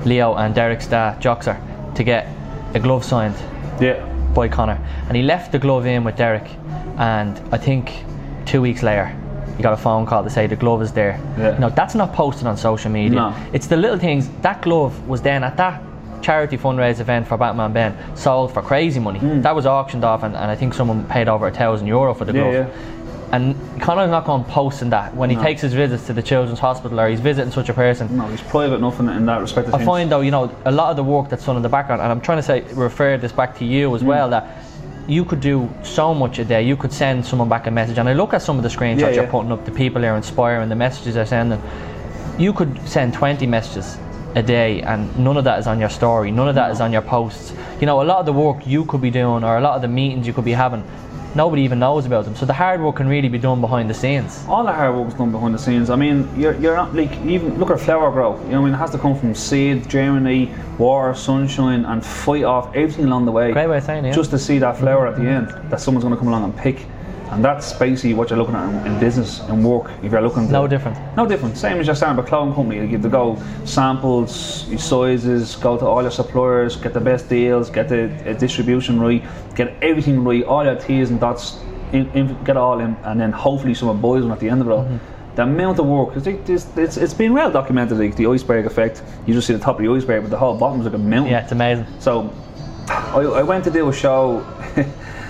Leo 0.04 0.34
and 0.36 0.54
Derek's 0.54 0.86
dad 0.86 1.20
Joxer 1.20 1.56
to 1.94 2.02
get 2.04 2.26
a 2.74 2.78
glove 2.80 3.04
signed 3.04 3.34
yeah, 3.80 4.00
by 4.34 4.48
Conor, 4.48 4.78
and 5.08 5.16
he 5.16 5.22
left 5.22 5.52
the 5.52 5.58
glove 5.58 5.84
in 5.86 6.04
with 6.04 6.16
Derek. 6.16 6.48
And 6.98 7.38
I 7.52 7.58
think 7.58 7.92
two 8.46 8.60
weeks 8.62 8.82
later, 8.82 9.14
you 9.56 9.62
got 9.62 9.72
a 9.72 9.76
phone 9.76 10.06
call 10.06 10.22
to 10.24 10.30
say 10.30 10.46
the 10.46 10.56
glove 10.56 10.82
is 10.82 10.92
there. 10.92 11.18
Yeah. 11.38 11.56
Now 11.58 11.68
that's 11.70 11.94
not 11.94 12.12
posted 12.12 12.46
on 12.46 12.56
social 12.56 12.90
media. 12.90 13.16
No. 13.20 13.34
It's 13.52 13.66
the 13.66 13.76
little 13.76 13.98
things. 13.98 14.28
That 14.42 14.62
glove 14.62 15.06
was 15.08 15.22
then 15.22 15.44
at 15.44 15.56
that 15.56 15.82
charity 16.22 16.56
fundraiser 16.58 17.00
event 17.00 17.26
for 17.28 17.36
Batman 17.36 17.72
Ben 17.72 17.96
sold 18.16 18.52
for 18.52 18.62
crazy 18.62 18.98
money. 19.00 19.18
That 19.40 19.54
was 19.54 19.64
auctioned 19.66 20.04
off, 20.04 20.22
and, 20.24 20.34
and 20.34 20.50
I 20.50 20.56
think 20.56 20.74
someone 20.74 21.04
paid 21.06 21.28
over 21.28 21.46
a 21.46 21.52
thousand 21.52 21.86
euro 21.86 22.14
for 22.14 22.24
the 22.24 22.32
Hmm. 22.32 22.38
Yeah, 22.38 22.50
glove. 22.52 22.68
yeah. 22.68 22.92
And 23.32 23.82
Conor's 23.82 24.08
not 24.10 24.24
going 24.24 24.44
posting 24.44 24.90
that 24.90 25.14
when 25.16 25.30
he 25.30 25.36
takes 25.36 25.60
his 25.60 25.74
visits 25.74 26.06
to 26.06 26.12
the 26.12 26.22
children's 26.22 26.60
hospital 26.60 27.00
or 27.00 27.08
he's 27.08 27.18
visiting 27.18 27.50
such 27.50 27.68
a 27.68 27.74
person. 27.74 28.16
no, 28.16 28.24
he's 28.28 28.40
private 28.40 28.76
enough 28.76 29.00
in, 29.00 29.08
in 29.08 29.26
that 29.26 29.40
respect. 29.40 29.68
I 29.74 29.84
find 29.84 30.10
though, 30.12 30.20
you 30.20 30.30
know, 30.30 30.54
a 30.64 30.70
lot 30.70 30.90
of 30.90 30.96
the 30.96 31.02
work 31.02 31.28
that's 31.28 31.44
done 31.44 31.56
in 31.56 31.62
the 31.62 31.68
background, 31.68 32.02
and 32.02 32.10
I'm 32.12 32.20
trying 32.20 32.38
to 32.38 32.42
say 32.42 32.60
refer 32.74 33.16
this 33.18 33.32
back 33.32 33.56
to 33.58 33.64
you 33.64 33.90
Mm. 33.90 33.96
as 33.96 34.04
well, 34.04 34.30
that 34.30 34.58
you 35.08 35.24
could 35.24 35.40
do 35.40 35.68
so 35.82 36.12
much 36.14 36.38
a 36.38 36.44
day. 36.44 36.62
You 36.62 36.76
could 36.76 36.92
send 36.92 37.24
someone 37.24 37.48
back 37.48 37.66
a 37.66 37.70
message, 37.70 37.98
and 37.98 38.08
I 38.08 38.12
look 38.12 38.34
at 38.34 38.42
some 38.42 38.56
of 38.56 38.62
the 38.62 38.68
screenshots 38.68 39.00
Yeah, 39.00 39.10
you're 39.10 39.26
putting 39.26 39.52
up, 39.52 39.64
the 39.64 39.70
people 39.70 40.04
are 40.04 40.16
inspiring, 40.16 40.68
the 40.68 40.76
messages 40.76 41.14
they're 41.14 41.26
sending. 41.26 41.62
You 42.38 42.52
could 42.52 42.86
send 42.88 43.14
20 43.14 43.46
messages 43.46 43.96
a 44.34 44.42
day, 44.42 44.82
and 44.82 45.16
none 45.18 45.36
of 45.36 45.44
that 45.44 45.58
is 45.58 45.66
on 45.66 45.80
your 45.80 45.88
story. 45.88 46.30
None 46.30 46.48
of 46.48 46.54
that 46.56 46.70
is 46.70 46.80
on 46.80 46.92
your 46.92 47.02
posts. 47.02 47.52
You 47.80 47.86
know, 47.86 48.02
a 48.02 48.04
lot 48.04 48.18
of 48.20 48.26
the 48.26 48.32
work 48.32 48.66
you 48.66 48.84
could 48.84 49.00
be 49.00 49.10
doing, 49.10 49.44
or 49.44 49.56
a 49.56 49.60
lot 49.60 49.76
of 49.76 49.82
the 49.82 49.88
meetings 49.88 50.26
you 50.26 50.32
could 50.32 50.44
be 50.44 50.52
having, 50.52 50.84
nobody 51.36 51.62
even 51.62 51.78
knows 51.78 52.06
about 52.06 52.24
them. 52.24 52.34
So 52.34 52.46
the 52.46 52.54
hard 52.54 52.80
work 52.80 52.96
can 52.96 53.06
really 53.06 53.28
be 53.28 53.38
done 53.38 53.60
behind 53.60 53.88
the 53.90 53.94
scenes. 53.94 54.44
all 54.48 54.64
the 54.64 54.72
hard 54.72 54.96
work 54.96 55.08
is 55.08 55.14
done 55.14 55.30
behind 55.30 55.54
the 55.54 55.58
scenes. 55.58 55.90
I 55.90 55.96
mean, 55.96 56.28
you're, 56.36 56.54
you're 56.54 56.74
not 56.74 56.94
like 56.94 57.12
even 57.24 57.58
look 57.58 57.70
at 57.70 57.78
flower 57.78 58.10
grow. 58.10 58.40
You 58.44 58.50
know, 58.50 58.62
I 58.62 58.64
mean, 58.64 58.74
it 58.74 58.78
has 58.78 58.90
to 58.92 58.98
come 58.98 59.16
from 59.18 59.34
seed, 59.34 59.88
germinate, 59.88 60.48
water, 60.78 61.14
sunshine, 61.14 61.84
and 61.84 62.04
fight 62.04 62.44
off 62.44 62.74
everything 62.74 63.04
along 63.04 63.26
the 63.26 63.32
way. 63.32 63.52
Great 63.52 63.68
way 63.68 63.78
of 63.78 63.84
saying 63.84 64.04
it, 64.04 64.08
yeah. 64.08 64.14
Just 64.14 64.30
to 64.30 64.38
see 64.38 64.58
that 64.58 64.78
flower 64.78 65.06
at 65.06 65.16
the 65.16 65.22
end 65.22 65.48
that 65.70 65.80
someone's 65.80 66.04
going 66.04 66.14
to 66.14 66.18
come 66.18 66.28
along 66.28 66.44
and 66.44 66.56
pick, 66.56 66.86
and 67.30 67.44
that's 67.44 67.72
basically 67.72 68.14
what 68.14 68.30
you're 68.30 68.38
looking 68.38 68.54
at 68.54 68.68
in, 68.68 68.92
in 68.92 69.00
business 69.00 69.40
and 69.40 69.64
work. 69.64 69.90
If 70.02 70.12
you're 70.12 70.22
looking, 70.22 70.46
to, 70.46 70.52
No 70.52 70.66
different. 70.66 70.98
No 71.16 71.26
different. 71.26 71.56
Same 71.56 71.78
as 71.78 71.86
you're 71.86 71.96
starting 71.96 72.18
up 72.18 72.24
a 72.24 72.28
clothing 72.28 72.54
company. 72.54 72.80
You 72.80 72.88
have 72.88 73.02
to 73.02 73.08
go 73.08 73.40
samples, 73.64 74.68
your 74.68 74.78
sizes, 74.78 75.56
go 75.56 75.76
to 75.76 75.86
all 75.86 76.02
your 76.02 76.10
suppliers, 76.10 76.76
get 76.76 76.94
the 76.94 77.00
best 77.00 77.28
deals, 77.28 77.70
get 77.70 77.88
the 77.88 78.04
uh, 78.28 78.32
distribution 78.34 79.00
right, 79.00 79.22
get 79.54 79.74
everything 79.82 80.22
right, 80.24 80.44
all 80.44 80.64
your 80.64 80.76
T's 80.76 81.10
and 81.10 81.20
dots, 81.20 81.58
in, 81.92 82.10
in, 82.12 82.44
get 82.44 82.56
all 82.56 82.80
in, 82.80 82.96
and 83.04 83.20
then 83.20 83.32
hopefully 83.32 83.74
someone 83.74 84.00
buys 84.00 84.22
one 84.22 84.32
at 84.32 84.40
the 84.40 84.48
end 84.48 84.60
of 84.60 84.68
it 84.68 84.70
all. 84.70 84.84
Mm-hmm. 84.84 85.34
The 85.36 85.42
amount 85.42 85.78
of 85.78 85.86
work, 85.86 86.16
it's, 86.16 86.26
it's, 86.26 86.76
it's, 86.78 86.96
it's 86.96 87.14
been 87.14 87.34
well 87.34 87.50
documented, 87.50 87.98
like 87.98 88.16
the 88.16 88.26
iceberg 88.26 88.64
effect. 88.64 89.02
You 89.26 89.34
just 89.34 89.46
see 89.46 89.52
the 89.52 89.58
top 89.58 89.78
of 89.78 89.84
the 89.84 89.92
iceberg, 89.92 90.22
but 90.22 90.30
the 90.30 90.38
whole 90.38 90.56
bottom's 90.56 90.86
like 90.86 90.94
a 90.94 90.98
mountain. 90.98 91.32
Yeah, 91.32 91.42
it's 91.42 91.52
amazing. 91.52 91.86
So 91.98 92.32
I, 92.88 93.20
I 93.20 93.42
went 93.42 93.64
to 93.64 93.70
do 93.70 93.88
a 93.88 93.92
show. 93.92 94.40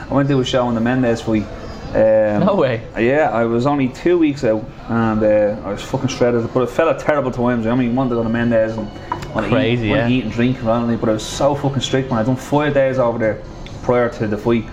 I 0.09 0.15
went 0.15 0.29
to 0.29 0.35
do 0.35 0.41
a 0.41 0.45
show 0.45 0.69
in 0.69 0.77
the 0.77 0.81
Mendes 0.81 1.23
fight. 1.23 1.45
Um, 1.88 2.46
No 2.46 2.55
way. 2.57 2.83
Yeah, 2.99 3.31
I 3.31 3.44
was 3.44 3.66
only 3.66 3.88
two 3.88 4.18
weeks 4.18 4.44
out 4.44 4.64
and 4.88 5.22
uh, 5.22 5.61
I 5.64 5.72
was 5.72 5.83
fucking 5.83 6.09
shredded. 6.09 6.53
But 6.53 6.62
it 6.62 6.70
felt 6.70 6.94
at 6.94 7.01
terrible 7.01 7.31
times. 7.31 7.66
I 7.66 7.70
only 7.70 7.88
wanted 7.88 8.11
to 8.11 8.14
go 8.16 8.22
to 8.22 8.29
Mendes 8.29 8.77
and 8.77 8.88
want 9.35 9.46
to 9.46 9.53
Crazy, 9.53 9.87
eat, 9.87 9.90
wanna 9.90 10.03
yeah. 10.03 10.09
eat 10.09 10.25
and 10.25 10.33
drink 10.33 10.57
randomly. 10.62 10.96
But 10.96 11.09
I 11.09 11.12
was 11.12 11.27
so 11.27 11.55
fucking 11.55 11.81
strict 11.81 12.11
when 12.11 12.18
I 12.18 12.22
done 12.22 12.37
five 12.37 12.75
days 12.75 12.99
over 12.99 13.18
there 13.18 13.42
prior 13.83 14.09
to 14.11 14.27
the 14.27 14.37
fight. 14.37 14.64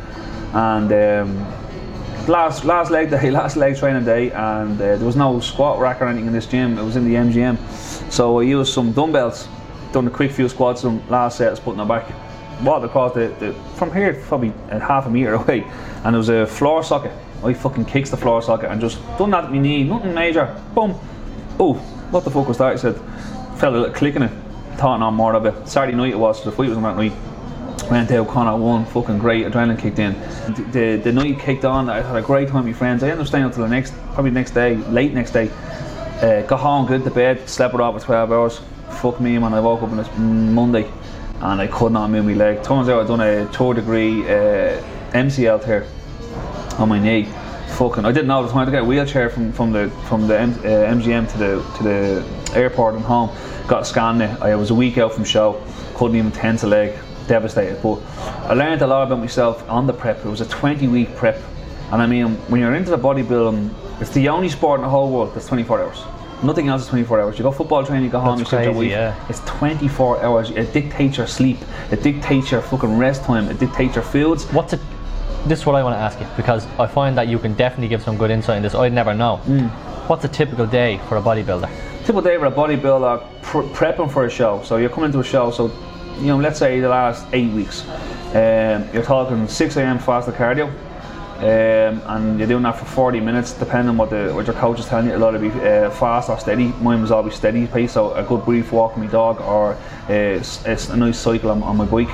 And 0.54 0.92
um, 0.92 2.28
last 2.28 2.64
last 2.66 2.92
leg 2.92 3.10
day, 3.10 3.32
last 3.42 3.56
leg 3.56 3.78
training 3.78 4.06
day, 4.06 4.32
and 4.32 4.74
uh, 4.80 4.98
there 4.98 5.06
was 5.06 5.16
no 5.16 5.40
squat 5.40 5.80
rack 5.80 6.02
or 6.02 6.08
anything 6.08 6.28
in 6.28 6.34
this 6.34 6.46
gym. 6.46 6.78
It 6.78 6.84
was 6.84 6.96
in 6.96 7.06
the 7.06 7.16
MGM. 7.16 7.58
So 8.12 8.40
I 8.40 8.44
used 8.44 8.74
some 8.74 8.92
dumbbells, 8.92 9.48
done 9.92 10.08
a 10.08 10.12
quick 10.12 10.32
few 10.32 10.48
squats. 10.50 10.82
Some 10.82 11.08
last 11.10 11.38
set, 11.38 11.48
I 11.48 11.52
was 11.52 11.60
putting 11.60 11.80
it 11.82 11.88
back. 11.88 12.08
Walked 12.64 12.86
across 12.86 13.14
the, 13.14 13.28
the 13.40 13.54
from 13.76 13.94
here 13.94 14.14
probably 14.28 14.54
half 14.70 15.06
a 15.06 15.10
meter 15.10 15.34
away, 15.42 15.64
and 16.04 16.14
there 16.14 16.18
was 16.18 16.30
a 16.30 16.48
floor 16.48 16.84
socket. 16.84 17.12
I 17.44 17.54
fucking 17.54 17.86
kicks 17.86 18.10
the 18.10 18.18
floor 18.18 18.42
socket 18.42 18.72
and 18.72 18.80
just 18.80 19.06
done 19.18 19.32
that 19.32 19.46
at 19.46 19.52
my 19.52 19.58
knee, 19.58 19.84
nothing 19.84 20.14
major. 20.14 20.46
Boom. 20.74 20.92
Oh, 21.60 21.74
what 22.10 22.24
the 22.24 22.32
fuck 22.32 22.48
was 22.48 22.58
that? 22.60 22.74
I 22.74 22.76
said, 22.78 22.96
felt 23.58 23.76
a 23.76 23.80
little 23.80 23.94
click 23.94 24.16
in 24.16 24.24
it. 24.24 24.32
Thought 24.78 25.02
on 25.02 25.14
more 25.14 25.36
of 25.36 25.46
it. 25.46 25.68
Saturday 25.68 25.96
night 25.98 26.14
it 26.14 26.20
was, 26.20 26.42
so 26.42 26.50
the 26.50 26.56
fight 26.56 26.70
was 26.70 26.78
on 26.78 26.84
that 26.84 26.96
night. 26.96 27.12
Went 27.92 28.10
out, 28.12 28.30
Conor 28.30 28.56
won, 28.56 28.86
fucking 28.86 29.20
great, 29.20 29.46
adrenaline 29.46 29.78
kicked 29.78 30.00
in. 30.00 30.14
The, 30.54 30.70
the, 30.72 31.02
the 31.04 31.12
night 31.12 31.40
kicked 31.40 31.66
on, 31.66 31.90
I 31.90 32.02
had 32.02 32.16
a 32.16 32.22
great 32.22 32.48
time 32.48 32.64
with 32.64 32.74
my 32.74 32.74
friends. 32.74 33.04
I 33.04 33.10
ended 33.10 33.22
up 33.22 33.28
staying 33.28 33.44
until 33.44 33.64
the 33.64 33.70
next, 33.70 33.94
probably 34.14 34.32
next 34.32 34.52
day, 34.52 34.78
late 34.78 35.14
next 35.14 35.32
day. 35.32 35.50
Uh, 36.22 36.44
got 36.44 36.62
home, 36.62 36.88
got 36.88 37.04
to 37.04 37.12
bed, 37.12 37.50
slept 37.50 37.74
it 37.74 37.82
off 37.82 38.00
for 38.00 38.06
12 38.06 38.32
hours. 38.32 38.62
Fuck 39.02 39.20
me, 39.20 39.38
man, 39.38 39.54
I 39.54 39.60
woke 39.60 39.82
up 39.84 39.90
on 39.90 39.98
this 39.98 40.10
Monday 40.18 40.90
and 41.44 41.60
I 41.60 41.68
could 41.68 41.92
not 41.92 42.10
move 42.10 42.26
my 42.26 42.34
leg. 42.34 42.64
Turns 42.64 42.88
out 42.88 43.02
I'd 43.02 43.08
done 43.08 43.20
a 43.20 43.46
third 43.48 43.76
degree 43.76 44.24
uh, 44.24 44.82
MCL 45.12 45.66
tear 45.66 45.86
on 46.80 46.88
my 46.88 47.00
knee. 47.00 47.28
Fucking, 47.76 48.06
I 48.06 48.14
didn't 48.14 48.28
know. 48.28 48.38
I 48.38 48.42
was 48.42 48.52
trying 48.52 48.68
to 48.68 48.72
get 48.72 48.84
a 48.84 48.86
wheelchair 48.86 49.30
from, 49.30 49.52
from 49.52 49.74
the 49.74 49.90
from 50.08 50.28
the 50.28 50.40
M, 50.40 50.52
uh, 50.52 50.64
MGM 50.64 51.30
to 51.32 51.38
the 51.38 51.78
to 51.78 51.84
the 51.84 52.58
airport 52.58 52.96
and 52.96 53.04
home. 53.04 53.30
Got 53.68 53.82
a 53.82 53.86
scan 53.86 54.18
there. 54.20 54.38
I 54.42 54.56
was 54.56 54.70
a 54.70 54.76
week 54.76 54.98
out 54.98 55.14
from 55.14 55.26
show. 55.26 55.62
Couldn't 55.96 56.16
even 56.16 56.32
tense 56.32 56.64
a 56.64 56.68
leg. 56.68 56.98
Devastated. 57.28 57.82
But 57.82 58.02
I 58.50 58.54
learned 58.54 58.82
a 58.82 58.88
lot 58.88 59.08
about 59.08 59.20
myself 59.20 59.68
on 59.70 59.86
the 59.86 59.94
prep. 59.94 60.24
It 60.24 60.30
was 60.30 60.42
a 60.42 60.48
20 60.48 60.88
week 60.88 61.14
prep, 61.16 61.42
and 61.92 62.02
I 62.02 62.08
mean, 62.08 62.36
when 62.48 62.62
you're 62.62 62.76
into 62.76 62.92
the 62.92 62.98
bodybuilding, 62.98 64.02
it's 64.02 64.12
the 64.12 64.30
only 64.30 64.50
sport 64.50 64.80
in 64.80 64.84
the 64.84 64.90
whole 64.90 65.12
world 65.12 65.34
that's 65.34 65.48
24 65.48 65.82
hours. 65.84 66.04
Nothing 66.44 66.68
else 66.68 66.84
is 66.84 66.88
24 66.90 67.22
hours. 67.22 67.38
You 67.38 67.44
go 67.44 67.52
football 67.52 67.86
training, 67.86 68.06
you 68.06 68.12
go 68.12 68.20
home, 68.20 68.40
That's 68.40 68.52
you 68.52 68.60
your 68.60 68.74
crazy, 68.74 68.90
yeah. 68.90 69.30
It's 69.30 69.40
24 69.42 70.24
hours. 70.24 70.50
It 70.52 70.74
dictates 70.74 71.18
your 71.18 71.28
sleep. 71.28 71.58
It 71.92 72.04
dictates 72.04 72.52
your 72.52 72.62
fucking 72.62 72.98
rest 72.98 73.24
time. 73.24 73.48
It 73.50 73.60
dictates 73.60 73.96
your 73.96 74.04
foods. 74.04 74.46
What's 74.52 74.74
it? 74.74 74.82
This 75.46 75.60
is 75.60 75.66
what 75.66 75.76
I 75.76 75.84
want 75.84 75.96
to 75.96 76.00
ask 76.00 76.20
you 76.20 76.28
because 76.38 76.66
I 76.80 76.88
find 76.88 77.18
that 77.18 77.28
you 77.28 77.38
can 77.40 77.54
definitely 77.54 77.90
give 77.90 78.02
some 78.02 78.18
good 78.18 78.32
insight 78.32 78.58
in 78.58 78.64
this. 78.64 78.76
I'd 78.76 78.94
never 78.94 79.14
know. 79.14 79.42
Mm. 79.46 79.70
What's 80.08 80.24
a 80.26 80.30
typical 80.30 80.66
day 80.66 81.00
for 81.08 81.18
a 81.18 81.22
bodybuilder? 81.22 81.70
typical 82.04 82.22
day 82.22 82.38
for 82.38 82.48
a 82.48 82.52
bodybuilder 82.52 83.42
pr- 83.42 83.62
prepping 83.74 84.12
for 84.12 84.26
a 84.26 84.30
show. 84.30 84.62
So 84.64 84.76
you're 84.76 84.90
coming 84.90 85.12
to 85.14 85.20
a 85.20 85.24
show. 85.24 85.52
So 85.52 85.72
you 86.20 86.28
know, 86.28 86.38
let's 86.38 86.60
say 86.60 86.80
the 86.80 86.90
last 86.90 87.26
eight 87.34 87.52
weeks, 87.52 87.88
um, 88.36 88.88
you're 88.94 89.04
talking 89.04 89.48
6 89.48 89.78
a.m. 89.78 90.00
fasted 90.00 90.36
cardio, 90.36 90.72
um, 91.44 92.02
and 92.06 92.40
you're 92.40 92.48
doing 92.48 92.64
that 92.64 92.78
for 92.78 92.86
40 92.86 93.20
minutes, 93.20 93.52
depending 93.52 93.90
on 93.90 93.98
what 93.98 94.10
the 94.10 94.32
what 94.34 94.48
your 94.48 94.56
coach 94.56 94.80
is 94.80 94.86
telling 94.86 95.08
you. 95.08 95.16
A 95.16 95.18
lot 95.18 95.36
of 95.36 95.42
be 95.42 95.50
uh, 95.50 95.90
fast 95.90 96.30
or 96.30 96.40
steady. 96.40 96.68
Mine 96.80 97.02
was 97.02 97.12
always 97.12 97.36
steady 97.36 97.68
pace, 97.68 97.92
so 97.92 98.14
a 98.14 98.24
good 98.24 98.46
brief 98.46 98.72
walk 98.72 98.96
with 98.96 99.06
my 99.06 99.12
dog 99.12 99.42
or 99.42 99.74
uh, 100.10 100.42
a 100.66 100.96
nice 100.96 101.20
cycle 101.20 101.52
on, 101.52 101.62
on 101.62 101.76
my 101.76 101.84
bike. 101.84 102.08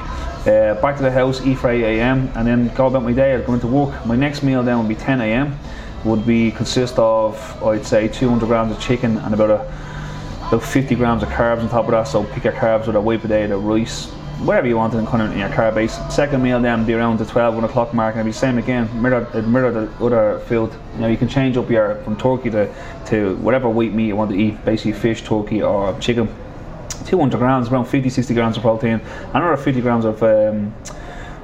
Uh, 0.47 0.73
back 0.81 0.95
to 0.97 1.03
the 1.03 1.11
house, 1.11 1.45
eat 1.45 1.59
for 1.59 1.69
8 1.69 1.83
a.m. 1.83 2.31
and 2.35 2.47
then 2.47 2.73
go 2.73 2.87
about 2.87 3.03
my 3.03 3.13
day. 3.13 3.35
I'd 3.35 3.45
go 3.45 3.53
into 3.53 3.67
work. 3.67 4.03
My 4.03 4.15
next 4.15 4.41
meal 4.41 4.63
then 4.63 4.79
would 4.79 4.87
be 4.87 4.95
10 4.95 5.21
a.m. 5.21 5.59
Would 6.05 6.25
be 6.25 6.49
consist 6.49 6.97
of 6.97 7.63
I'd 7.63 7.85
say 7.85 8.07
200 8.07 8.47
grams 8.47 8.71
of 8.71 8.81
chicken 8.81 9.17
and 9.17 9.33
about 9.35 9.51
a 9.51 9.89
about 10.47 10.63
50 10.63 10.95
grams 10.95 11.21
of 11.21 11.29
carbs 11.29 11.59
on 11.59 11.69
top 11.69 11.85
of 11.85 11.91
that. 11.91 12.07
So 12.07 12.23
pick 12.23 12.45
your 12.45 12.53
carbs 12.53 12.87
with 12.87 12.95
a 12.95 13.01
white 13.01 13.21
potato, 13.21 13.59
rice, 13.59 14.11
whatever 14.43 14.67
you 14.67 14.77
want 14.77 14.93
in 14.93 15.05
in 15.05 15.37
your 15.37 15.49
car 15.49 15.71
base. 15.71 15.99
Second 16.09 16.41
meal 16.41 16.59
then 16.61 16.85
be 16.85 16.93
around 16.93 17.19
the 17.19 17.25
12, 17.25 17.55
1 17.55 17.63
o'clock 17.65 17.93
mark 17.93 18.15
and 18.15 18.21
it'll 18.21 18.29
be 18.29 18.33
same 18.33 18.57
again, 18.57 18.89
mirror, 19.01 19.27
mirror 19.43 19.71
the 19.71 20.05
other 20.05 20.39
food. 20.45 20.71
Now 20.97 21.07
you 21.07 21.17
can 21.17 21.27
change 21.27 21.57
up 21.57 21.69
your 21.69 21.95
from 22.03 22.17
turkey 22.17 22.49
to, 22.51 22.73
to 23.07 23.35
whatever 23.37 23.69
white 23.69 23.93
meat 23.93 24.07
you 24.07 24.15
want 24.15 24.31
to 24.31 24.37
eat, 24.37 24.63
basically 24.63 24.93
fish, 24.93 25.23
turkey 25.23 25.61
or 25.61 25.97
chicken. 25.99 26.33
200 27.05 27.37
grams, 27.37 27.69
around 27.69 27.85
50, 27.85 28.09
60 28.09 28.33
grams 28.33 28.57
of 28.57 28.61
protein, 28.61 29.01
another 29.33 29.57
50 29.57 29.81
grams 29.81 30.05
of 30.05 30.21
um, 30.21 30.73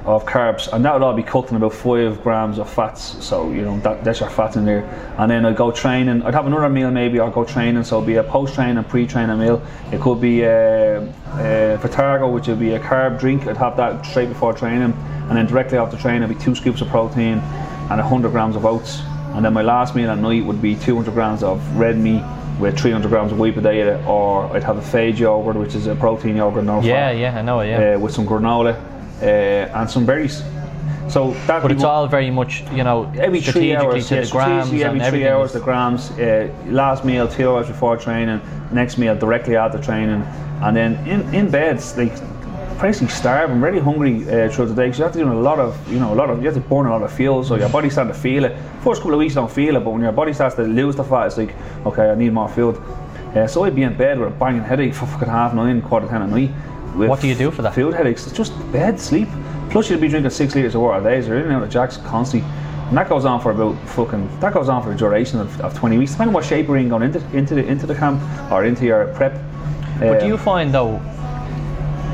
of 0.06 0.24
carbs, 0.24 0.72
and 0.72 0.84
that 0.84 0.94
would 0.94 1.02
all 1.02 1.12
be 1.12 1.22
cooked 1.22 1.50
in 1.50 1.56
about 1.56 1.74
five 1.74 2.22
grams 2.22 2.58
of 2.58 2.70
fats. 2.70 3.24
So 3.24 3.50
you 3.50 3.62
know 3.62 3.78
that, 3.80 4.04
that's 4.04 4.20
your 4.20 4.30
fat 4.30 4.56
in 4.56 4.64
there. 4.64 4.84
And 5.18 5.28
then 5.30 5.44
I'd 5.44 5.56
go 5.56 5.72
training. 5.72 6.22
I'd 6.22 6.32
have 6.32 6.46
another 6.46 6.68
meal 6.68 6.92
maybe. 6.92 7.18
I'd 7.18 7.32
go 7.32 7.44
training. 7.44 7.82
So 7.82 7.96
it'd 7.96 8.06
be 8.06 8.14
a 8.14 8.22
post 8.22 8.54
training, 8.54 8.78
and 8.78 8.88
pre 8.88 9.06
training 9.06 9.38
meal. 9.38 9.60
It 9.92 10.00
could 10.00 10.20
be 10.20 10.42
a, 10.42 11.00
uh, 11.00 11.78
Vitargo, 11.78 12.32
which 12.32 12.46
would 12.46 12.60
be 12.60 12.74
a 12.74 12.80
carb 12.80 13.18
drink. 13.18 13.48
I'd 13.48 13.56
have 13.56 13.76
that 13.78 14.06
straight 14.06 14.28
before 14.28 14.52
training, 14.52 14.92
and 15.28 15.36
then 15.36 15.46
directly 15.46 15.76
after 15.76 15.96
training, 15.96 16.22
it'd 16.22 16.38
be 16.38 16.42
two 16.42 16.54
scoops 16.54 16.80
of 16.80 16.88
protein 16.88 17.38
and 17.90 18.00
100 18.00 18.30
grams 18.30 18.54
of 18.54 18.64
oats. 18.64 19.02
And 19.34 19.44
then 19.44 19.52
my 19.52 19.62
last 19.62 19.96
meal 19.96 20.10
at 20.10 20.18
night 20.18 20.44
would 20.44 20.62
be 20.62 20.76
200 20.76 21.12
grams 21.12 21.42
of 21.42 21.60
red 21.76 21.98
meat 21.98 22.22
with 22.60 22.78
300 22.78 23.08
grams 23.08 23.32
of 23.32 23.40
wheat 23.40 23.54
potato, 23.54 24.02
or 24.06 24.46
I'd 24.56 24.64
have 24.64 24.78
a 24.78 24.80
Fage 24.80 25.18
yogurt, 25.18 25.56
which 25.56 25.74
is 25.74 25.88
a 25.88 25.96
protein 25.96 26.36
yogurt, 26.36 26.64
no 26.64 26.80
Yeah, 26.80 27.08
fat, 27.08 27.18
yeah, 27.18 27.38
I 27.38 27.42
know 27.42 27.60
it. 27.60 27.68
Yeah, 27.68 27.94
uh, 27.94 27.98
with 27.98 28.14
some 28.14 28.24
granola 28.24 28.74
uh, 28.74 28.95
and 29.24 29.88
some 29.90 30.06
berries. 30.06 30.42
So 31.08 31.32
that 31.46 31.62
but 31.62 31.70
it's 31.70 31.84
all 31.84 32.08
very 32.08 32.30
much 32.30 32.64
you 32.72 32.82
know 32.82 33.10
every 33.16 33.40
three 33.40 33.76
hours. 33.76 34.08
to 34.08 34.16
yeah, 34.16 34.20
the 34.22 34.30
grams 34.30 34.72
every 34.72 34.82
and 34.82 35.02
three 35.10 35.28
hours 35.28 35.52
the 35.52 35.60
grams. 35.60 36.10
Uh, 36.12 36.52
last 36.66 37.04
meal 37.04 37.28
two 37.28 37.48
hours 37.48 37.68
before 37.68 37.96
training. 37.96 38.40
Next 38.72 38.98
meal 38.98 39.16
directly 39.16 39.56
after 39.56 39.78
training, 39.78 40.22
and 40.62 40.76
then 40.76 40.94
in 41.06 41.32
in 41.34 41.50
beds 41.50 41.96
like 41.96 42.12
basically 42.80 43.08
starving, 43.08 43.60
really 43.60 43.78
hungry 43.78 44.22
uh, 44.22 44.50
throughout 44.50 44.68
the 44.68 44.74
day. 44.74 44.86
Because 44.86 44.98
you 44.98 45.04
have 45.04 45.12
to 45.12 45.18
do 45.20 45.32
a 45.32 45.34
lot 45.34 45.58
of 45.60 45.76
you 45.90 46.00
know 46.00 46.12
a 46.12 46.16
lot 46.16 46.28
of 46.30 46.40
you 46.40 46.46
have 46.46 46.54
to 46.54 46.68
burn 46.68 46.86
a 46.86 46.90
lot 46.90 47.02
of 47.02 47.12
fuel, 47.12 47.44
so 47.44 47.54
your 47.54 47.68
body 47.68 47.88
starting 47.88 48.12
to 48.12 48.18
feel 48.18 48.44
it. 48.44 48.56
First 48.82 49.02
couple 49.02 49.14
of 49.14 49.18
weeks 49.18 49.34
you 49.34 49.40
don't 49.40 49.50
feel 49.50 49.76
it, 49.76 49.84
but 49.84 49.90
when 49.90 50.02
your 50.02 50.12
body 50.12 50.32
starts 50.32 50.56
to 50.56 50.62
lose 50.62 50.96
the 50.96 51.04
fat, 51.04 51.26
it's 51.26 51.36
like 51.38 51.54
okay, 51.86 52.10
I 52.10 52.14
need 52.16 52.32
more 52.32 52.48
fuel. 52.48 52.76
Uh, 53.34 53.46
so 53.46 53.64
I'd 53.64 53.74
be 53.74 53.82
in 53.82 53.96
bed 53.96 54.18
with 54.18 54.28
a 54.28 54.30
banging 54.32 54.62
headache 54.62 54.94
for 54.94 55.06
fucking 55.06 55.28
half 55.28 55.54
nine, 55.54 55.82
quarter 55.82 56.08
ten 56.08 56.22
at 56.22 56.30
night. 56.30 56.50
What 56.96 57.20
do 57.20 57.28
you 57.28 57.34
do 57.34 57.50
for 57.50 57.62
that? 57.62 57.74
Food 57.74 57.94
headaches. 57.94 58.26
It's 58.26 58.36
just 58.36 58.52
bed, 58.72 58.98
sleep. 58.98 59.28
Plus 59.70 59.90
you'd 59.90 60.00
be 60.00 60.08
drinking 60.08 60.30
six 60.30 60.54
litres 60.54 60.74
of 60.74 60.80
water 60.80 61.00
a 61.00 61.02
day, 61.02 61.20
so 61.20 61.28
you're 61.28 61.38
in 61.38 61.44
and 61.46 61.52
out 61.54 61.62
of 61.64 61.70
jacks 61.70 61.98
constantly. 61.98 62.48
And 62.88 62.96
that 62.96 63.08
goes 63.08 63.24
on 63.24 63.40
for 63.40 63.50
about 63.50 63.76
fucking 63.88 64.28
that 64.40 64.54
goes 64.54 64.68
on 64.68 64.82
for 64.82 64.92
a 64.92 64.96
duration 64.96 65.40
of, 65.40 65.60
of 65.60 65.74
twenty 65.74 65.98
weeks, 65.98 66.12
depending 66.12 66.28
on 66.30 66.34
what 66.34 66.44
shape 66.44 66.68
you're 66.68 66.76
in 66.76 66.88
going 66.88 67.02
into 67.02 67.18
into 67.36 67.54
the 67.56 67.66
into 67.66 67.86
the 67.86 67.94
camp 67.94 68.22
or 68.50 68.64
into 68.64 68.84
your 68.86 69.06
prep. 69.14 69.34
But 69.98 70.20
do 70.20 70.26
Um, 70.26 70.30
you 70.30 70.38
find 70.38 70.72
though, 70.72 71.00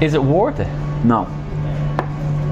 is 0.01 0.15
it 0.15 0.23
worth 0.23 0.61
it? 0.61 0.69
No. 1.05 1.29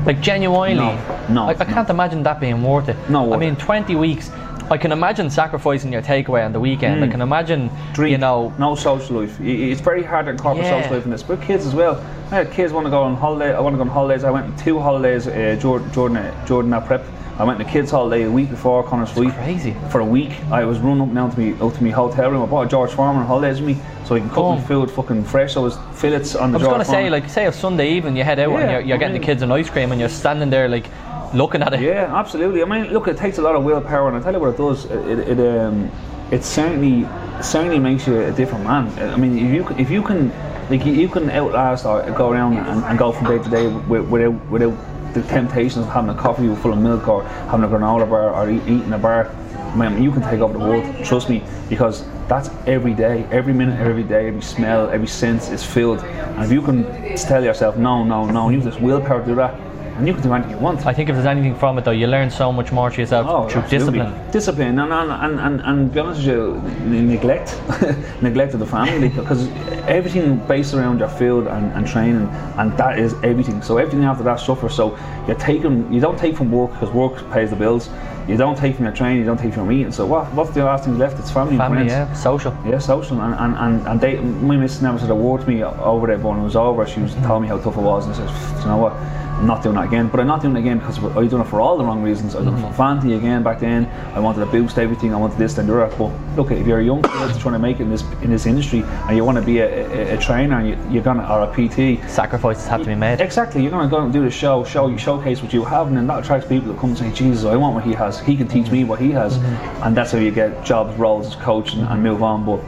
Like 0.06 0.20
genuinely, 0.20 0.74
No, 0.74 1.26
no, 1.30 1.44
I, 1.44 1.50
I 1.50 1.64
can't 1.64 1.88
imagine 1.90 2.22
that 2.24 2.40
being 2.40 2.62
worth 2.62 2.88
it. 2.88 2.96
No 3.08 3.32
I 3.32 3.36
mean, 3.36 3.56
20 3.56 3.96
weeks. 3.96 4.30
I 4.70 4.78
can 4.78 4.92
imagine 4.92 5.30
sacrificing 5.30 5.92
your 5.92 6.00
takeaway 6.02 6.44
on 6.44 6.52
the 6.52 6.60
weekend. 6.60 7.02
I 7.02 7.08
can 7.08 7.20
imagine, 7.20 7.68
Mm. 7.70 7.92
Drink, 7.94 8.12
you 8.12 8.18
know, 8.18 8.52
no 8.56 8.76
social 8.76 9.20
life. 9.20 9.36
It's 9.40 9.80
very 9.80 10.04
hard 10.04 10.26
to 10.26 10.30
incorporate 10.32 10.66
Yeah. 10.66 10.80
social 10.82 10.94
life 10.96 11.04
in 11.04 11.10
this. 11.10 11.24
But 11.24 11.42
kids 11.42 11.66
as 11.66 11.74
well. 11.74 12.00
I 12.30 12.36
had 12.36 12.52
kids 12.52 12.72
want 12.72 12.86
to 12.86 12.90
go 12.90 13.02
on 13.02 13.16
holiday. 13.16 13.52
I 13.52 13.58
want 13.58 13.74
to 13.74 13.78
go 13.78 13.82
on 13.82 13.88
holidays. 13.88 14.22
I 14.22 14.30
went 14.30 14.46
on 14.46 14.54
two 14.56 14.78
holidays. 14.78 15.26
Uh, 15.26 15.56
Jordan, 15.58 15.90
Jordan, 15.90 16.16
uh, 16.18 16.46
Jordan 16.46 16.72
at 16.72 16.86
prep. 16.86 17.02
I 17.40 17.42
went 17.44 17.58
on 17.58 17.66
a 17.66 17.68
kids' 17.70 17.90
holiday 17.90 18.24
a 18.24 18.30
week 18.30 18.50
before 18.50 18.82
Conor's 18.84 19.10
flight. 19.10 19.34
crazy. 19.34 19.74
For 19.88 20.00
a 20.00 20.04
week, 20.04 20.32
I 20.52 20.64
was 20.64 20.78
running 20.78 21.00
up 21.00 21.06
and 21.08 21.16
down 21.16 21.30
to 21.32 21.40
me 21.40 21.54
out 21.60 21.74
to 21.74 21.82
my 21.82 21.90
hotel 21.90 22.30
room. 22.30 22.42
I 22.42 22.46
bought 22.46 22.66
a 22.66 22.68
George 22.68 22.90
Foreman 22.92 23.24
holidays 23.24 23.60
with 23.60 23.76
me, 23.76 23.82
so 24.04 24.14
I 24.14 24.20
can 24.20 24.28
cook 24.28 24.44
my 24.44 24.54
Boom. 24.56 24.64
food 24.64 24.90
fucking 24.90 25.24
fresh. 25.24 25.54
So 25.54 25.62
it 25.62 25.64
was 25.64 25.78
fillets 25.94 26.36
on 26.36 26.52
the 26.52 26.58
I 26.58 26.60
was 26.60 26.68
going 26.68 26.78
to 26.80 26.84
say, 26.84 27.10
like, 27.10 27.28
say 27.30 27.46
a 27.46 27.52
Sunday 27.52 27.88
evening, 27.92 28.14
you 28.16 28.22
head 28.24 28.38
out 28.38 28.52
and 28.54 28.70
you're, 28.70 28.80
you're 28.82 28.98
getting 28.98 29.14
mean- 29.14 29.22
the 29.22 29.26
kids 29.26 29.42
an 29.42 29.50
ice 29.50 29.70
cream 29.70 29.90
and 29.90 29.98
you're 29.98 30.10
standing 30.10 30.50
there, 30.50 30.68
like, 30.68 30.84
looking 31.34 31.62
at 31.62 31.72
it. 31.74 31.80
Yeah, 31.80 32.14
absolutely. 32.14 32.62
I 32.62 32.64
mean, 32.64 32.92
look, 32.92 33.08
it 33.08 33.16
takes 33.16 33.38
a 33.38 33.42
lot 33.42 33.54
of 33.54 33.64
willpower, 33.64 34.08
and 34.08 34.16
I 34.16 34.20
tell 34.20 34.32
you 34.32 34.40
what 34.40 34.50
it 34.50 34.56
does. 34.56 34.84
It, 34.86 35.38
it, 35.38 35.58
um, 35.58 35.90
it 36.30 36.44
certainly, 36.44 37.06
certainly 37.42 37.78
makes 37.78 38.06
you 38.06 38.20
a 38.20 38.32
different 38.32 38.64
man. 38.64 38.88
I 39.12 39.16
mean, 39.16 39.38
if 39.38 39.54
you 39.54 39.76
if 39.76 39.90
you 39.90 40.02
can, 40.02 40.30
like, 40.70 40.84
you 40.86 41.08
can 41.08 41.30
outlast 41.30 41.84
or 41.84 42.02
go 42.10 42.30
around 42.30 42.56
and, 42.58 42.84
and 42.84 42.98
go 42.98 43.12
from 43.12 43.26
day 43.26 43.38
to 43.42 43.50
day 43.50 43.64
wi- 43.64 44.00
without, 44.00 44.50
without 44.50 45.14
the 45.14 45.22
temptations 45.22 45.84
of 45.84 45.88
having 45.88 46.10
a 46.10 46.14
coffee 46.14 46.54
full 46.56 46.72
of 46.72 46.78
milk 46.78 47.08
or 47.08 47.24
having 47.24 47.64
a 47.64 47.68
granola 47.68 48.08
bar 48.08 48.32
or 48.32 48.50
eat, 48.50 48.62
eating 48.62 48.92
a 48.92 48.98
bar. 48.98 49.34
Man, 49.76 50.02
you 50.02 50.10
can 50.10 50.22
take 50.22 50.40
over 50.40 50.52
the 50.52 50.58
world. 50.58 51.04
Trust 51.04 51.28
me, 51.28 51.44
because 51.68 52.04
that's 52.26 52.50
every 52.66 52.92
day, 52.92 53.24
every 53.30 53.52
minute, 53.52 53.78
every 53.78 54.02
day, 54.02 54.26
every 54.26 54.42
smell, 54.42 54.88
every 54.90 55.06
sense 55.06 55.48
is 55.50 55.64
filled. 55.64 56.00
And 56.00 56.44
if 56.44 56.50
you 56.50 56.60
can 56.60 56.84
tell 57.16 57.44
yourself, 57.44 57.76
no, 57.76 58.02
no, 58.02 58.24
no, 58.26 58.50
you 58.50 58.60
have 58.60 58.64
this 58.64 58.80
willpower 58.80 59.20
to 59.20 59.26
do 59.26 59.34
that, 59.36 59.54
and 60.00 60.08
you 60.08 60.14
can 60.14 60.22
do 60.22 60.32
anything 60.32 60.52
you 60.52 60.58
want. 60.58 60.86
I 60.86 60.94
think 60.94 61.10
if 61.10 61.14
there's 61.14 61.26
anything 61.26 61.54
from 61.54 61.76
it, 61.76 61.84
though, 61.84 61.90
you 61.90 62.06
learn 62.06 62.30
so 62.30 62.50
much 62.50 62.72
more 62.72 62.88
to 62.90 63.00
yourself 63.00 63.26
Oh, 63.28 63.46
through 63.48 63.62
absolutely. 63.62 63.98
discipline. 63.98 64.30
Discipline, 64.30 64.78
and 64.78 64.92
and, 64.92 65.40
and, 65.40 65.60
and, 65.60 65.92
be 65.92 66.00
honest 66.00 66.26
with 66.26 66.28
you, 66.28 66.62
neglect, 66.88 67.60
neglect 68.22 68.54
of 68.54 68.60
the 68.60 68.66
family, 68.66 69.08
because 69.20 69.46
everything 69.86 70.38
based 70.46 70.72
around 70.72 71.00
your 71.00 71.08
field 71.08 71.46
and, 71.48 71.70
and 71.74 71.86
training, 71.86 72.26
and 72.56 72.76
that 72.78 72.98
is 72.98 73.12
everything. 73.22 73.60
So 73.60 73.76
everything 73.76 74.04
after 74.04 74.24
that 74.24 74.40
suffers. 74.40 74.74
So 74.74 74.98
you're 75.26 75.36
taking, 75.36 75.92
you 75.92 76.00
don't 76.00 76.18
take 76.18 76.34
from 76.34 76.50
work 76.50 76.72
because 76.72 76.90
work 76.90 77.30
pays 77.30 77.50
the 77.50 77.56
bills. 77.56 77.90
You 78.26 78.36
don't 78.36 78.56
take 78.56 78.76
from 78.76 78.84
your 78.84 78.94
training, 78.94 79.18
you 79.18 79.24
don't 79.24 79.38
take 79.38 79.52
from 79.52 79.64
your 79.64 79.72
meeting. 79.76 79.92
So 79.92 80.06
what, 80.06 80.32
what's 80.34 80.50
the 80.50 80.64
last 80.64 80.84
thing 80.84 80.98
left? 80.98 81.18
It's 81.18 81.30
family, 81.30 81.56
Family, 81.56 81.80
and 81.82 81.90
friends. 81.90 82.10
yeah, 82.10 82.22
social. 82.22 82.56
Yeah, 82.64 82.78
social 82.78 83.20
and 83.20 83.34
and, 83.34 83.54
and, 83.56 83.86
and 83.88 84.00
they, 84.00 84.18
my 84.18 84.56
missus 84.56 84.80
never 84.80 84.98
said 84.98 85.10
a 85.10 85.14
word 85.14 85.42
to 85.42 85.46
me 85.48 85.62
over 85.62 86.06
there, 86.06 86.16
but 86.16 86.28
when 86.30 86.40
it 86.40 86.44
was 86.44 86.56
over, 86.56 86.86
she 86.86 87.00
was 87.00 87.12
mm-hmm. 87.12 87.24
telling 87.24 87.42
me 87.42 87.48
how 87.48 87.58
tough 87.58 87.76
it 87.76 87.80
was, 87.80 88.06
and 88.06 88.14
I 88.14 88.18
said, 88.18 88.60
you 88.60 88.66
know 88.68 88.76
what? 88.78 88.92
I'm 89.40 89.46
not 89.46 89.62
doing 89.62 89.76
that 89.76 89.86
again. 89.86 90.08
But 90.08 90.20
I'm 90.20 90.26
not 90.26 90.42
doing 90.42 90.54
it 90.54 90.60
again 90.60 90.78
because 90.78 90.98
I 90.98 91.26
done 91.26 91.40
it 91.40 91.48
for 91.48 91.62
all 91.62 91.78
the 91.78 91.84
wrong 91.84 92.02
reasons. 92.02 92.36
I 92.36 92.44
done 92.44 92.54
it 92.54 92.60
for 92.60 92.66
mm-hmm. 92.66 92.76
vanity 92.76 93.14
again 93.14 93.42
back 93.42 93.58
then. 93.58 93.86
I 94.14 94.20
wanted 94.20 94.40
to 94.40 94.46
boost 94.46 94.78
everything. 94.78 95.14
I 95.14 95.16
wanted 95.16 95.38
this 95.38 95.56
and 95.56 95.66
that. 95.66 95.96
But 95.96 96.12
look, 96.36 96.50
if 96.50 96.66
you're 96.66 96.80
a 96.80 96.84
young 96.84 97.02
kid 97.02 97.40
trying 97.40 97.54
to 97.54 97.58
make 97.58 97.80
it 97.80 97.84
in 97.84 97.90
this 97.90 98.02
in 98.22 98.30
this 98.30 98.44
industry, 98.44 98.82
and 98.82 99.16
you 99.16 99.24
want 99.24 99.38
to 99.38 99.42
be 99.42 99.60
a, 99.60 100.12
a, 100.12 100.14
a 100.14 100.18
trainer, 100.18 100.58
and 100.58 100.68
you, 100.68 100.92
you're 100.92 101.02
gonna 101.02 101.26
or 101.26 101.42
a 101.42 101.52
PT, 101.52 102.06
Sacrifices 102.10 102.66
have 102.66 102.80
to 102.80 102.86
be 102.86 102.94
made. 102.94 103.20
Exactly, 103.22 103.62
you're 103.62 103.70
going 103.70 103.88
to 103.88 103.90
go 103.90 104.02
and 104.02 104.12
do 104.12 104.22
the 104.22 104.30
show, 104.30 104.62
show 104.64 104.88
you 104.88 104.98
showcase 104.98 105.42
what 105.42 105.54
you 105.54 105.64
have, 105.64 105.86
and 105.86 105.96
then 105.96 106.06
that 106.06 106.22
attracts 106.22 106.46
people 106.46 106.70
that 106.72 106.78
come 106.78 106.90
and 106.90 106.98
say, 106.98 107.10
"Jesus, 107.12 107.46
I 107.46 107.56
want 107.56 107.74
what 107.74 107.84
he 107.84 107.94
has. 107.94 108.20
He 108.20 108.36
can 108.36 108.46
teach 108.46 108.70
me 108.70 108.84
what 108.84 109.00
he 109.00 109.10
has," 109.12 109.38
mm-hmm. 109.38 109.82
and 109.84 109.96
that's 109.96 110.12
how 110.12 110.18
you 110.18 110.30
get 110.30 110.64
jobs, 110.64 110.94
roles 110.98 111.28
as 111.28 111.36
coach, 111.36 111.72
and, 111.72 111.88
and 111.88 112.02
move 112.02 112.22
on. 112.22 112.44
But 112.44 112.60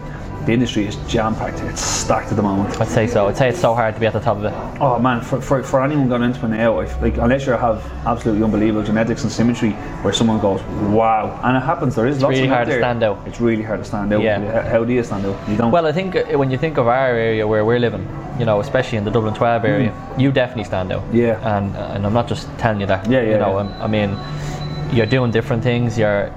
the 0.47 0.53
industry 0.53 0.87
is 0.87 0.97
jam 1.09 1.35
packed; 1.35 1.61
it's 1.61 1.81
stacked 1.81 2.31
at 2.31 2.37
the 2.37 2.43
moment. 2.43 2.81
I'd 2.81 2.89
say 2.89 3.07
so. 3.07 3.29
I'd 3.29 3.37
say 3.37 3.49
it's 3.49 3.61
so 3.61 3.75
hard 3.75 3.95
to 3.95 4.01
be 4.01 4.07
at 4.07 4.13
the 4.13 4.21
top 4.21 4.39
of 4.39 4.45
it. 4.45 4.53
Oh 4.81 4.99
man, 4.99 5.21
for, 5.21 5.41
for, 5.41 5.63
for 5.63 5.83
anyone 5.83 6.09
going 6.09 6.23
into 6.23 6.45
it 6.45 6.49
now, 6.49 6.81
if, 6.81 7.01
like 7.01 7.17
unless 7.19 7.47
you 7.47 7.53
have 7.53 7.85
absolutely 8.07 8.43
unbelievable 8.43 8.83
genetics 8.85 9.23
and 9.23 9.33
symmetry, 9.33 9.71
where 10.03 10.13
someone 10.13 10.41
goes, 10.41 10.63
"Wow," 10.91 11.39
and 11.45 11.57
it 11.57 11.61
happens. 11.61 11.95
There 11.95 12.07
is 12.07 12.21
lots 12.21 12.33
really 12.33 12.49
of 12.49 12.55
hard 12.55 12.69
to 12.69 12.79
stand 12.79 13.03
out. 13.03 13.27
It's 13.27 13.41
really 13.41 13.63
hard 13.63 13.81
to 13.81 13.85
stand 13.85 14.13
out. 14.13 14.23
Yeah. 14.23 14.69
How, 14.69 14.85
do 14.85 14.93
you 14.93 15.03
stand 15.05 15.27
out? 15.27 15.49
You 15.49 15.57
don't. 15.57 15.71
Well, 15.71 15.87
I 15.87 15.93
think 15.93 16.17
uh, 16.17 16.25
when 16.39 16.51
you 16.51 16.59
think 16.59 16.77
of 16.79 16.89
our 16.89 17.07
area 17.07 17.47
where 17.47 17.65
we're 17.65 17.79
living, 17.79 18.07
you 18.39 18.45
know, 18.45 18.61
especially 18.61 18.99
in 18.99 19.05
the 19.05 19.11
Dublin 19.11 19.35
12 19.35 19.65
area, 19.65 20.15
you 20.19 20.33
definitely 20.33 20.65
stand 20.65 20.93
out. 20.93 21.03
Mm. 21.11 21.15
Yeah. 21.15 21.57
And 21.57 21.77
and 21.77 22.07
I'm 22.07 22.15
not 22.15 22.27
just 22.29 22.49
telling 22.59 22.81
you 22.81 22.87
that. 22.87 23.09
Yeah, 23.09 23.21
yeah, 23.23 23.33
You 23.33 23.39
know, 23.39 23.55
yeah. 23.55 23.61
um, 23.61 23.83
I 23.83 23.87
mean, 23.87 24.19
you're 24.93 25.07
doing 25.07 25.31
different 25.31 25.63
things. 25.63 25.97
You're 25.99 26.33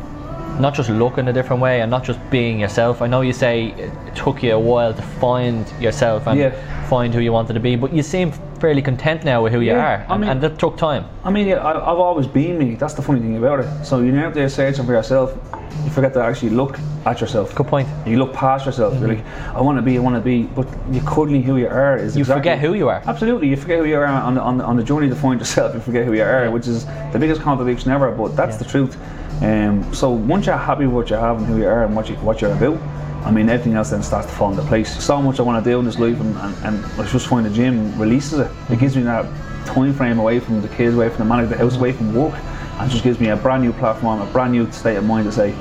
not 0.59 0.73
just 0.73 0.89
looking 0.89 1.27
a 1.27 1.33
different 1.33 1.61
way 1.61 1.81
and 1.81 1.91
not 1.91 2.03
just 2.03 2.19
being 2.29 2.59
yourself. 2.59 3.01
I 3.01 3.07
know 3.07 3.21
you 3.21 3.33
say 3.33 3.67
it 3.77 3.91
took 4.15 4.41
you 4.43 4.53
a 4.53 4.59
while 4.59 4.93
to 4.93 5.01
find 5.01 5.65
yourself 5.79 6.27
and 6.27 6.39
Yeah. 6.39 6.87
find 6.87 7.13
who 7.13 7.19
you 7.19 7.33
wanted 7.33 7.53
to 7.53 7.59
be, 7.59 7.75
but 7.75 7.91
you 7.93 8.01
seem 8.03 8.31
fairly 8.59 8.81
content 8.81 9.23
now 9.25 9.43
with 9.43 9.51
who 9.53 9.59
you 9.59 9.71
Yeah, 9.73 9.85
are, 9.85 10.05
I 10.09 10.13
and, 10.13 10.21
mean- 10.21 10.29
and 10.29 10.41
that 10.41 10.57
took 10.57 10.77
time. 10.77 11.05
I 11.25 11.29
mean, 11.29 11.47
yeah, 11.47 11.57
I, 11.57 11.71
I've 11.91 11.99
always 11.99 12.25
been 12.27 12.57
me. 12.57 12.75
That's 12.75 12.93
the 12.93 13.01
funny 13.01 13.19
thing 13.19 13.37
about 13.37 13.59
it. 13.59 13.67
So 13.85 13.99
you're 13.99 14.17
out 14.25 14.33
there 14.33 14.47
searching 14.49 14.85
for 14.85 14.93
yourself, 14.93 15.37
you 15.83 15.91
forget 15.91 16.13
to 16.13 16.21
actually 16.23 16.51
look 16.51 16.79
at 17.05 17.19
yourself. 17.19 17.53
Good 17.53 17.67
point. 17.67 17.87
You 18.07 18.17
look 18.17 18.33
past 18.33 18.65
yourself. 18.65 18.97
You're 18.99 19.09
like, 19.09 19.25
I 19.53 19.61
want 19.61 19.77
to 19.77 19.81
be, 19.81 19.97
I 19.97 19.99
want 20.01 20.15
to 20.15 20.21
be, 20.21 20.43
but 20.43 20.67
you 20.89 21.01
couldn't 21.05 21.43
who 21.43 21.57
you 21.57 21.67
are. 21.67 21.97
Is 21.97 22.15
You 22.15 22.21
exactly- 22.21 22.39
forget 22.41 22.59
who 22.59 22.73
you 22.75 22.87
are. 22.87 23.03
Absolutely, 23.05 23.49
you 23.49 23.57
forget 23.57 23.79
who 23.79 23.85
you 23.85 23.97
are 23.97 24.05
on 24.05 24.35
the, 24.35 24.41
on 24.41 24.57
the, 24.57 24.63
on 24.63 24.77
the 24.77 24.83
journey 24.83 25.09
to 25.09 25.15
find 25.15 25.39
yourself. 25.39 25.73
You 25.75 25.81
forget 25.81 26.05
who 26.05 26.13
you 26.13 26.23
are, 26.23 26.49
which 26.49 26.67
is 26.67 26.85
the 27.11 27.19
biggest 27.19 27.41
contradiction 27.41 27.91
ever. 27.91 28.09
But 28.11 28.35
that's 28.37 28.55
the 28.57 28.65
truth. 28.65 28.97
Um, 29.45 29.93
so 29.93 30.09
once 30.09 30.47
you're 30.47 30.57
happy 30.57 30.85
with 30.87 30.95
what 30.95 31.09
you 31.11 31.17
have 31.17 31.37
and 31.37 31.45
who 31.45 31.57
you 31.59 31.67
are 31.67 31.85
and 31.85 31.95
what 31.95 32.09
you 32.09 32.15
what 32.15 32.41
you're 32.41 32.51
about, 32.51 32.79
I 33.23 33.31
mean, 33.31 33.47
everything 33.47 33.75
else 33.75 33.91
then 33.91 34.01
starts 34.01 34.27
to 34.27 34.33
fall 34.33 34.49
into 34.49 34.63
place. 34.63 35.03
So 35.03 35.21
much 35.21 35.39
I 35.39 35.43
want 35.43 35.63
to 35.63 35.69
do 35.69 35.77
in 35.79 35.85
this 35.85 35.99
life, 35.99 36.19
and, 36.19 36.35
and, 36.37 36.55
and 36.65 36.85
I 36.99 37.07
just 37.07 37.27
find 37.27 37.45
the 37.45 37.49
gym 37.51 37.99
releases 37.99 38.39
it. 38.39 38.51
It 38.69 38.79
gives 38.79 38.95
me 38.95 39.03
that 39.03 39.25
time 39.67 39.93
frame 39.93 40.17
away 40.19 40.39
from 40.39 40.61
the 40.61 40.67
kids, 40.69 40.95
away 40.95 41.09
from 41.09 41.19
the 41.19 41.25
man 41.25 41.43
of 41.43 41.49
the 41.49 41.57
house, 41.57 41.75
away 41.75 41.91
from 41.91 42.13
work, 42.15 42.33
and 42.79 42.89
just 42.89 43.03
gives 43.03 43.19
me 43.19 43.29
a 43.29 43.35
brand 43.35 43.63
new 43.63 43.73
platform, 43.73 44.21
a 44.21 44.25
brand 44.31 44.51
new 44.51 44.71
state 44.71 44.95
of 44.97 45.03
mind 45.03 45.25
to 45.25 45.31
say, 45.31 45.51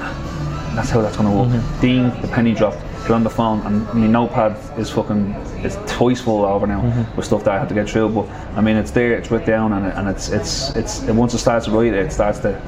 that's 0.75 0.90
how 0.90 1.01
that's 1.03 1.16
going 1.16 1.31
to 1.31 1.37
work. 1.37 1.81
Dean, 1.81 2.09
the 2.23 2.29
penny 2.29 2.55
dropped. 2.55 2.79
Get 3.03 3.11
on 3.11 3.23
the 3.23 3.29
phone, 3.31 3.61
and 3.66 3.87
my 3.92 4.07
notepad 4.07 4.57
is 4.79 4.90
fucking 4.90 5.33
it's 5.62 5.77
twice 5.87 6.23
full 6.23 6.42
over 6.44 6.66
now 6.66 6.81
with 7.16 7.27
stuff 7.27 7.44
that 7.44 7.53
I 7.55 7.59
had 7.59 7.68
to 7.68 7.75
get 7.75 7.88
through. 7.90 8.09
But 8.09 8.29
I 8.57 8.62
mean, 8.62 8.77
it's 8.77 8.90
there, 8.92 9.12
it's 9.12 9.31
written 9.31 9.47
down, 9.47 9.73
and, 9.75 9.87
it, 9.87 9.94
and 9.94 10.09
it's 10.09 10.31
it's 10.31 10.70
it's 10.75 11.01
and 11.03 11.18
once 11.18 11.35
it 11.35 11.38
starts 11.38 11.66
to 11.66 11.70
write, 11.70 11.92
it 11.92 12.12
starts 12.12 12.38
to. 12.40 12.62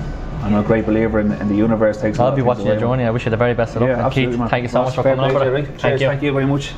I'm 0.46 0.54
a 0.54 0.62
great 0.62 0.86
believer 0.86 1.18
in, 1.18 1.32
in 1.32 1.48
the 1.48 1.56
universe. 1.56 2.00
Takes 2.00 2.20
I'll 2.20 2.34
be 2.34 2.40
watching 2.40 2.66
your 2.66 2.78
journey. 2.78 3.02
I 3.02 3.10
wish 3.10 3.24
you 3.24 3.32
the 3.32 3.36
very 3.36 3.52
best 3.52 3.74
of 3.74 3.82
luck. 3.82 3.88
Yeah, 3.90 4.06
absolutely, 4.06 4.32
Keith, 4.34 4.38
man. 4.38 4.48
thank 4.48 4.62
you 4.62 4.68
so 4.68 4.78
Ross, 4.78 4.88
much 4.90 4.94
for 4.94 5.02
coming 5.02 5.18
on. 5.18 5.30
play, 5.30 5.38
for 5.40 5.44
Jerry. 5.44 5.62
that. 5.62 5.80
Cheers, 5.80 6.00
thank 6.02 6.22
you 6.22 6.32
very 6.32 6.46
much. 6.46 6.72